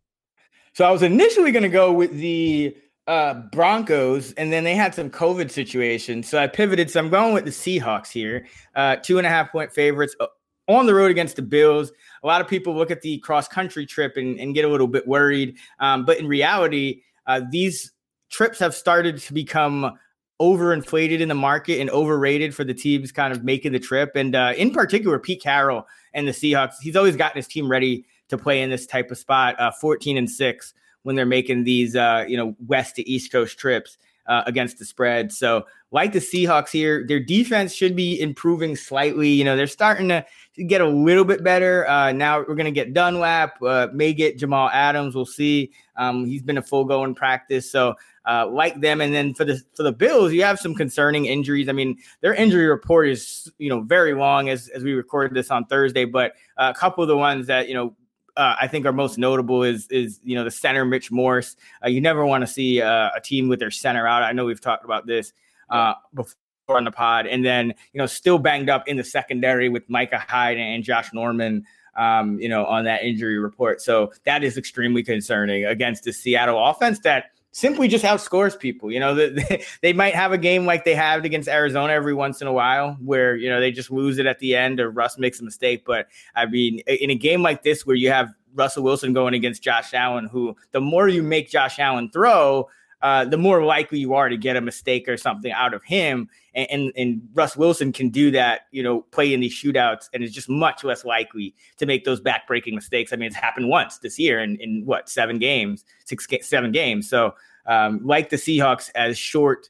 So 0.73 0.86
I 0.86 0.91
was 0.91 1.03
initially 1.03 1.51
going 1.51 1.63
to 1.63 1.69
go 1.69 1.91
with 1.93 2.12
the 2.17 2.75
uh, 3.07 3.33
Broncos, 3.51 4.31
and 4.33 4.51
then 4.51 4.63
they 4.63 4.75
had 4.75 4.95
some 4.95 5.09
COVID 5.09 5.51
situations. 5.51 6.29
So 6.29 6.37
I 6.37 6.47
pivoted. 6.47 6.89
So 6.89 6.99
I'm 6.99 7.09
going 7.09 7.33
with 7.33 7.45
the 7.45 7.51
Seahawks 7.51 8.11
here. 8.11 8.47
Uh, 8.75 8.95
two 8.97 9.17
and 9.17 9.27
a 9.27 9.29
half 9.29 9.51
point 9.51 9.71
favorites 9.71 10.15
uh, 10.19 10.27
on 10.67 10.85
the 10.85 10.93
road 10.93 11.11
against 11.11 11.35
the 11.35 11.41
Bills. 11.41 11.91
A 12.23 12.27
lot 12.27 12.39
of 12.39 12.47
people 12.47 12.75
look 12.75 12.91
at 12.91 13.01
the 13.01 13.17
cross 13.19 13.47
country 13.47 13.85
trip 13.85 14.15
and, 14.15 14.39
and, 14.39 14.55
get 14.55 14.63
a 14.63 14.69
little 14.69 14.87
bit 14.87 15.05
worried. 15.05 15.57
Um, 15.79 16.05
but 16.05 16.17
in 16.19 16.27
reality, 16.27 17.01
uh, 17.27 17.41
these 17.51 17.91
trips 18.29 18.59
have 18.59 18.73
started 18.73 19.17
to 19.17 19.33
become 19.33 19.97
overinflated 20.41 21.19
in 21.19 21.27
the 21.27 21.35
market 21.35 21.79
and 21.79 21.89
overrated 21.89 22.55
for 22.55 22.63
the 22.63 22.73
teams 22.73 23.11
kind 23.11 23.33
of 23.33 23.43
making 23.43 23.73
the 23.73 23.79
trip. 23.79 24.11
And 24.15 24.35
uh, 24.35 24.53
in 24.57 24.71
particular, 24.71 25.19
Pete 25.19 25.41
Carroll 25.41 25.85
and 26.13 26.27
the 26.27 26.31
Seahawks, 26.31 26.75
he's 26.81 26.95
always 26.95 27.17
gotten 27.17 27.37
his 27.37 27.47
team 27.47 27.69
ready 27.69 28.05
to 28.29 28.37
play 28.37 28.61
in 28.61 28.69
this 28.69 28.87
type 28.87 29.11
of 29.11 29.17
spot, 29.17 29.59
uh, 29.59 29.71
14 29.71 30.17
and 30.17 30.29
six 30.29 30.73
when 31.03 31.15
they're 31.15 31.25
making 31.25 31.63
these, 31.63 31.95
uh, 31.95 32.25
you 32.27 32.37
know, 32.37 32.55
west 32.65 32.95
to 32.95 33.09
east 33.09 33.31
coast 33.31 33.57
trips. 33.57 33.97
Uh, 34.25 34.41
against 34.45 34.79
the 34.79 34.85
spread. 34.85 35.33
So, 35.33 35.65
like 35.91 36.13
the 36.13 36.19
Seahawks 36.19 36.69
here, 36.69 37.05
their 37.05 37.19
defense 37.19 37.73
should 37.73 37.93
be 37.93 38.21
improving 38.21 38.77
slightly. 38.77 39.27
You 39.27 39.43
know, 39.43 39.57
they're 39.57 39.67
starting 39.67 40.07
to 40.07 40.25
get 40.65 40.79
a 40.79 40.87
little 40.87 41.25
bit 41.25 41.43
better. 41.43 41.85
Uh, 41.89 42.13
now 42.13 42.39
we're 42.39 42.55
to 42.55 42.71
get 42.71 42.93
Dunlap, 42.93 43.61
uh, 43.61 43.89
may 43.91 44.13
get 44.13 44.37
Jamal 44.37 44.69
Adams. 44.69 45.13
We'll 45.13 45.25
see. 45.25 45.73
Um, 45.97 46.23
he's 46.23 46.41
been 46.41 46.57
a 46.57 46.61
full 46.61 46.85
go 46.85 47.03
in 47.03 47.13
practice. 47.13 47.69
So, 47.69 47.95
uh, 48.25 48.47
like 48.47 48.79
them. 48.79 49.01
And 49.01 49.13
then 49.13 49.33
for 49.33 49.45
the 49.45 49.61
for 49.75 49.83
the 49.83 49.91
Bills, 49.91 50.31
you 50.31 50.43
have 50.43 50.59
some 50.59 50.73
concerning 50.73 51.25
injuries. 51.25 51.67
I 51.67 51.73
mean, 51.73 51.97
their 52.21 52.33
injury 52.33 52.67
report 52.67 53.09
is 53.09 53.51
you 53.57 53.69
know 53.69 53.81
very 53.81 54.13
long 54.13 54.49
as 54.49 54.69
as 54.69 54.83
we 54.83 54.93
recorded 54.93 55.35
this 55.35 55.51
on 55.51 55.65
Thursday, 55.65 56.05
but 56.05 56.33
a 56.57 56.73
couple 56.73 57.03
of 57.03 57.07
the 57.07 57.17
ones 57.17 57.47
that 57.47 57.67
you 57.67 57.73
know 57.73 57.93
uh, 58.35 58.55
I 58.59 58.67
think 58.67 58.85
are 58.85 58.93
most 58.93 59.17
notable 59.17 59.63
is 59.63 59.87
is 59.87 60.19
you 60.23 60.35
know 60.35 60.43
the 60.43 60.51
center 60.51 60.85
Mitch 60.85 61.11
Morse. 61.11 61.55
Uh, 61.83 61.89
you 61.89 62.01
never 62.01 62.25
want 62.25 62.41
to 62.41 62.47
see 62.47 62.81
uh, 62.81 63.09
a 63.15 63.21
team 63.21 63.47
with 63.47 63.59
their 63.59 63.71
center 63.71 64.07
out. 64.07 64.23
I 64.23 64.31
know 64.31 64.45
we've 64.45 64.61
talked 64.61 64.85
about 64.85 65.05
this 65.05 65.33
uh, 65.69 65.93
before 66.13 66.35
on 66.69 66.85
the 66.85 66.91
pod, 66.91 67.27
and 67.27 67.45
then 67.45 67.73
you 67.93 67.99
know 67.99 68.05
still 68.05 68.39
banged 68.39 68.69
up 68.69 68.87
in 68.87 68.97
the 68.97 69.03
secondary 69.03 69.69
with 69.69 69.87
Micah 69.89 70.23
Hyde 70.27 70.57
and 70.57 70.83
Josh 70.83 71.13
Norman. 71.13 71.65
Um, 71.95 72.39
you 72.39 72.49
know 72.49 72.65
on 72.65 72.85
that 72.85 73.03
injury 73.03 73.37
report, 73.37 73.79
so 73.79 74.11
that 74.25 74.43
is 74.43 74.57
extremely 74.57 75.03
concerning 75.03 75.65
against 75.65 76.03
the 76.03 76.11
Seattle 76.11 76.63
offense 76.63 76.99
that 77.01 77.25
simply 77.53 77.87
just 77.87 78.03
outscores 78.03 78.59
people. 78.59 78.91
You 78.91 78.99
know, 78.99 79.15
they, 79.29 79.63
they 79.81 79.93
might 79.93 80.13
have 80.13 80.33
a 80.33 80.37
game 80.37 80.65
like 80.65 80.83
they 80.83 80.95
have 80.95 81.23
against 81.23 81.47
Arizona 81.47 81.93
every 81.93 82.13
once 82.13 82.41
in 82.41 82.47
a 82.47 82.53
while 82.53 82.97
where, 82.99 83.37
you 83.37 83.49
know, 83.49 83.61
they 83.61 83.71
just 83.71 83.89
lose 83.89 84.17
it 84.17 84.25
at 84.25 84.39
the 84.39 84.55
end 84.55 84.81
or 84.81 84.91
Russ 84.91 85.17
makes 85.17 85.39
a 85.39 85.43
mistake. 85.43 85.83
But 85.85 86.07
I 86.35 86.45
mean, 86.45 86.79
in 86.79 87.09
a 87.09 87.15
game 87.15 87.41
like 87.41 87.63
this 87.63 87.85
where 87.85 87.95
you 87.95 88.09
have 88.09 88.33
Russell 88.55 88.83
Wilson 88.83 89.13
going 89.13 89.33
against 89.33 89.63
Josh 89.63 89.93
Allen, 89.93 90.27
who 90.27 90.55
the 90.71 90.81
more 90.81 91.07
you 91.07 91.23
make 91.23 91.49
Josh 91.49 91.79
Allen 91.79 92.09
throw, 92.11 92.69
uh, 93.03 93.25
the 93.25 93.37
more 93.37 93.63
likely 93.65 93.99
you 93.99 94.13
are 94.13 94.29
to 94.29 94.37
get 94.37 94.55
a 94.55 94.61
mistake 94.61 95.09
or 95.09 95.17
something 95.17 95.51
out 95.51 95.73
of 95.73 95.83
him. 95.83 96.29
And, 96.55 96.67
and, 96.71 96.91
and 96.95 97.29
Russ 97.33 97.57
Wilson 97.57 97.91
can 97.91 98.09
do 98.09 98.31
that, 98.31 98.61
you 98.71 98.81
know, 98.81 99.01
play 99.01 99.33
in 99.33 99.41
these 99.41 99.53
shootouts 99.53 100.07
and 100.13 100.23
is 100.23 100.31
just 100.31 100.47
much 100.47 100.85
less 100.85 101.03
likely 101.03 101.53
to 101.77 101.85
make 101.85 102.05
those 102.05 102.21
backbreaking 102.21 102.73
mistakes. 102.73 103.11
I 103.11 103.17
mean, 103.17 103.27
it's 103.27 103.35
happened 103.35 103.67
once 103.67 103.97
this 103.97 104.17
year 104.17 104.39
in, 104.39 104.55
in 104.61 104.83
what, 104.85 105.09
seven 105.09 105.37
games, 105.37 105.83
six, 106.05 106.27
seven 106.47 106.71
games. 106.71 107.09
So, 107.09 107.35
um, 107.65 107.99
like 108.05 108.29
the 108.29 108.37
Seahawks 108.37 108.89
as 108.95 109.17
short 109.17 109.69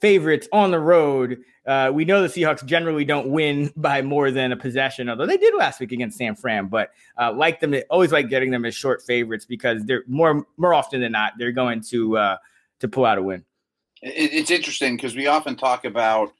favorites 0.00 0.48
on 0.50 0.70
the 0.70 0.80
road. 0.80 1.42
Uh, 1.66 1.90
we 1.92 2.06
know 2.06 2.22
the 2.22 2.28
Seahawks 2.28 2.64
generally 2.64 3.04
don't 3.04 3.28
win 3.28 3.70
by 3.76 4.00
more 4.00 4.30
than 4.30 4.52
a 4.52 4.56
possession, 4.56 5.10
although 5.10 5.26
they 5.26 5.36
did 5.36 5.54
last 5.54 5.80
week 5.80 5.92
against 5.92 6.16
San 6.16 6.34
Fran. 6.34 6.68
But 6.68 6.92
uh, 7.18 7.32
like 7.34 7.60
them, 7.60 7.74
always 7.90 8.10
like 8.10 8.30
getting 8.30 8.50
them 8.50 8.64
as 8.64 8.74
short 8.74 9.02
favorites 9.02 9.44
because 9.44 9.84
they're 9.84 10.04
more 10.06 10.46
more 10.56 10.72
often 10.72 11.02
than 11.02 11.12
not 11.12 11.34
they're 11.38 11.52
going 11.52 11.82
to 11.82 12.16
uh, 12.16 12.36
to 12.80 12.88
pull 12.88 13.04
out 13.04 13.18
a 13.18 13.22
win. 13.22 13.44
It's 14.02 14.50
interesting 14.50 14.96
because 14.96 15.14
we 15.14 15.26
often 15.26 15.56
talk 15.56 15.84
about 15.84 16.32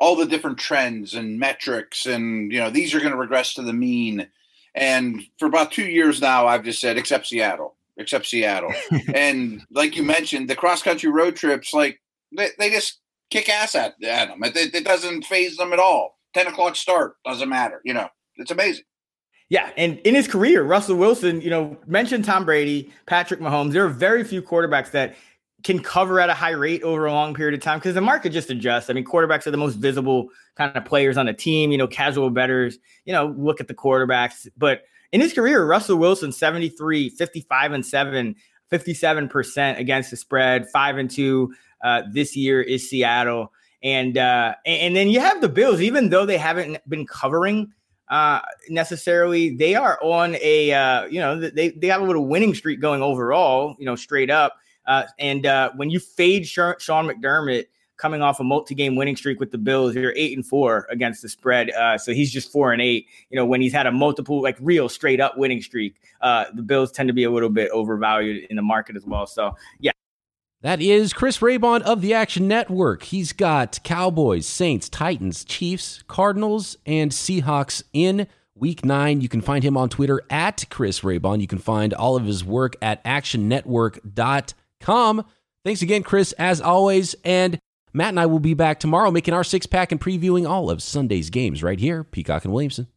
all 0.00 0.16
the 0.16 0.26
different 0.26 0.58
trends 0.58 1.14
and 1.14 1.38
metrics, 1.38 2.06
and 2.06 2.50
you 2.52 2.58
know 2.58 2.70
these 2.70 2.94
are 2.94 3.00
going 3.00 3.12
to 3.12 3.18
regress 3.18 3.54
to 3.54 3.62
the 3.62 3.72
mean. 3.72 4.26
And 4.74 5.22
for 5.38 5.46
about 5.46 5.70
two 5.70 5.84
years 5.84 6.20
now, 6.20 6.46
I've 6.46 6.64
just 6.64 6.80
said, 6.80 6.96
except 6.96 7.28
Seattle, 7.28 7.76
except 7.96 8.26
Seattle. 8.26 8.72
and 9.14 9.62
like 9.70 9.96
you 9.96 10.02
mentioned, 10.02 10.48
the 10.48 10.56
cross 10.56 10.82
country 10.82 11.10
road 11.10 11.36
trips, 11.36 11.72
like 11.72 12.00
they, 12.36 12.48
they 12.58 12.70
just 12.70 13.00
kick 13.30 13.48
ass 13.48 13.74
at, 13.74 14.02
at 14.02 14.28
them. 14.28 14.42
It, 14.42 14.74
it 14.74 14.84
doesn't 14.84 15.26
faze 15.26 15.56
them 15.56 15.72
at 15.72 15.78
all. 15.78 16.18
Ten 16.32 16.46
o'clock 16.48 16.74
start 16.74 17.16
doesn't 17.24 17.48
matter. 17.48 17.80
You 17.84 17.94
know, 17.94 18.08
it's 18.36 18.50
amazing. 18.50 18.84
Yeah, 19.50 19.70
and 19.76 19.98
in 20.00 20.14
his 20.14 20.26
career, 20.26 20.64
Russell 20.64 20.96
Wilson, 20.96 21.40
you 21.42 21.50
know, 21.50 21.76
mentioned 21.86 22.24
Tom 22.24 22.44
Brady, 22.44 22.90
Patrick 23.06 23.40
Mahomes. 23.40 23.72
There 23.72 23.84
are 23.84 23.90
very 23.90 24.24
few 24.24 24.42
quarterbacks 24.42 24.90
that 24.92 25.14
can 25.64 25.82
cover 25.82 26.20
at 26.20 26.28
a 26.28 26.34
high 26.34 26.50
rate 26.50 26.82
over 26.82 27.06
a 27.06 27.12
long 27.12 27.34
period 27.34 27.54
of 27.54 27.60
time 27.60 27.78
because 27.78 27.94
the 27.94 28.00
market 28.00 28.30
just 28.30 28.50
adjusts. 28.50 28.90
I 28.90 28.92
mean, 28.92 29.04
quarterbacks 29.04 29.46
are 29.46 29.50
the 29.50 29.56
most 29.56 29.76
visible 29.76 30.28
kind 30.54 30.76
of 30.76 30.84
players 30.84 31.16
on 31.16 31.26
the 31.26 31.32
team. 31.32 31.72
You 31.72 31.78
know, 31.78 31.88
casual 31.88 32.30
betters, 32.30 32.78
you 33.06 33.12
know, 33.12 33.34
look 33.38 33.60
at 33.60 33.68
the 33.68 33.74
quarterbacks. 33.74 34.46
But 34.56 34.82
in 35.10 35.20
his 35.20 35.32
career, 35.32 35.64
Russell 35.64 35.96
Wilson, 35.96 36.32
73, 36.32 37.08
55 37.08 37.72
and 37.72 37.84
7, 37.84 38.36
57% 38.70 39.78
against 39.78 40.10
the 40.10 40.16
spread, 40.16 40.68
5 40.68 40.98
and 40.98 41.10
2 41.10 41.54
uh, 41.82 42.02
this 42.12 42.36
year 42.36 42.60
is 42.60 42.88
Seattle. 42.88 43.50
And 43.82 44.16
uh, 44.16 44.54
and 44.64 44.94
then 44.96 45.08
you 45.08 45.20
have 45.20 45.40
the 45.40 45.48
Bills, 45.48 45.80
even 45.80 46.08
though 46.08 46.24
they 46.24 46.38
haven't 46.38 46.78
been 46.88 47.06
covering 47.06 47.72
uh, 48.08 48.40
necessarily, 48.68 49.56
they 49.56 49.74
are 49.74 49.98
on 50.02 50.36
a 50.40 50.72
uh, 50.72 51.04
you 51.06 51.20
know 51.20 51.38
they 51.38 51.70
they 51.70 51.86
have 51.86 52.00
a 52.00 52.04
little 52.04 52.26
winning 52.26 52.54
streak 52.54 52.80
going 52.80 53.02
overall, 53.02 53.76
you 53.78 53.86
know, 53.86 53.96
straight 53.96 54.30
up. 54.30 54.54
Uh, 54.86 55.04
and 55.18 55.46
uh, 55.46 55.70
when 55.76 55.90
you 55.90 55.98
fade 55.98 56.46
Sean 56.46 56.76
McDermott 56.78 57.66
coming 57.96 58.22
off 58.22 58.40
a 58.40 58.44
multi-game 58.44 58.96
winning 58.96 59.16
streak 59.16 59.40
with 59.40 59.50
the 59.50 59.58
Bills, 59.58 59.94
you're 59.94 60.12
eight 60.16 60.36
and 60.36 60.44
four 60.44 60.86
against 60.90 61.22
the 61.22 61.28
spread. 61.28 61.70
Uh, 61.70 61.96
so 61.96 62.12
he's 62.12 62.32
just 62.32 62.50
four 62.50 62.72
and 62.72 62.82
eight. 62.82 63.06
You 63.30 63.36
know, 63.36 63.46
when 63.46 63.60
he's 63.60 63.72
had 63.72 63.86
a 63.86 63.92
multiple, 63.92 64.42
like 64.42 64.56
real 64.60 64.88
straight 64.88 65.20
up 65.20 65.36
winning 65.38 65.62
streak, 65.62 65.96
uh, 66.20 66.46
the 66.54 66.62
Bills 66.62 66.90
tend 66.90 67.08
to 67.08 67.12
be 67.12 67.24
a 67.24 67.30
little 67.30 67.48
bit 67.48 67.70
overvalued 67.70 68.46
in 68.50 68.56
the 68.56 68.62
market 68.62 68.96
as 68.96 69.04
well. 69.04 69.26
So 69.26 69.56
yeah. 69.80 69.92
That 70.62 70.80
is 70.80 71.12
Chris 71.12 71.38
Raybon 71.38 71.82
of 71.82 72.00
the 72.00 72.14
Action 72.14 72.48
Network. 72.48 73.02
He's 73.02 73.34
got 73.34 73.78
Cowboys, 73.84 74.46
Saints, 74.46 74.88
Titans, 74.88 75.44
Chiefs, 75.44 76.02
Cardinals, 76.08 76.78
and 76.86 77.10
Seahawks 77.10 77.82
in 77.92 78.26
week 78.54 78.82
nine. 78.82 79.20
You 79.20 79.28
can 79.28 79.42
find 79.42 79.62
him 79.62 79.76
on 79.76 79.90
Twitter 79.90 80.22
at 80.30 80.64
Chris 80.70 81.00
Raybon. 81.00 81.42
You 81.42 81.46
can 81.46 81.58
find 81.58 81.92
all 81.92 82.16
of 82.16 82.24
his 82.24 82.42
work 82.42 82.76
at 82.80 83.04
actionnetwork.com 83.04 84.54
com. 84.84 85.24
Thanks 85.64 85.82
again, 85.82 86.02
Chris, 86.02 86.32
as 86.32 86.60
always. 86.60 87.14
And 87.24 87.58
Matt 87.92 88.10
and 88.10 88.20
I 88.20 88.26
will 88.26 88.38
be 88.38 88.54
back 88.54 88.78
tomorrow 88.78 89.10
making 89.10 89.34
our 89.34 89.44
six 89.44 89.66
pack 89.66 89.90
and 89.90 90.00
previewing 90.00 90.48
all 90.48 90.70
of 90.70 90.82
Sunday's 90.82 91.30
games 91.30 91.62
right 91.62 91.80
here, 91.80 92.04
Peacock 92.04 92.44
and 92.44 92.52
Williamson. 92.52 92.88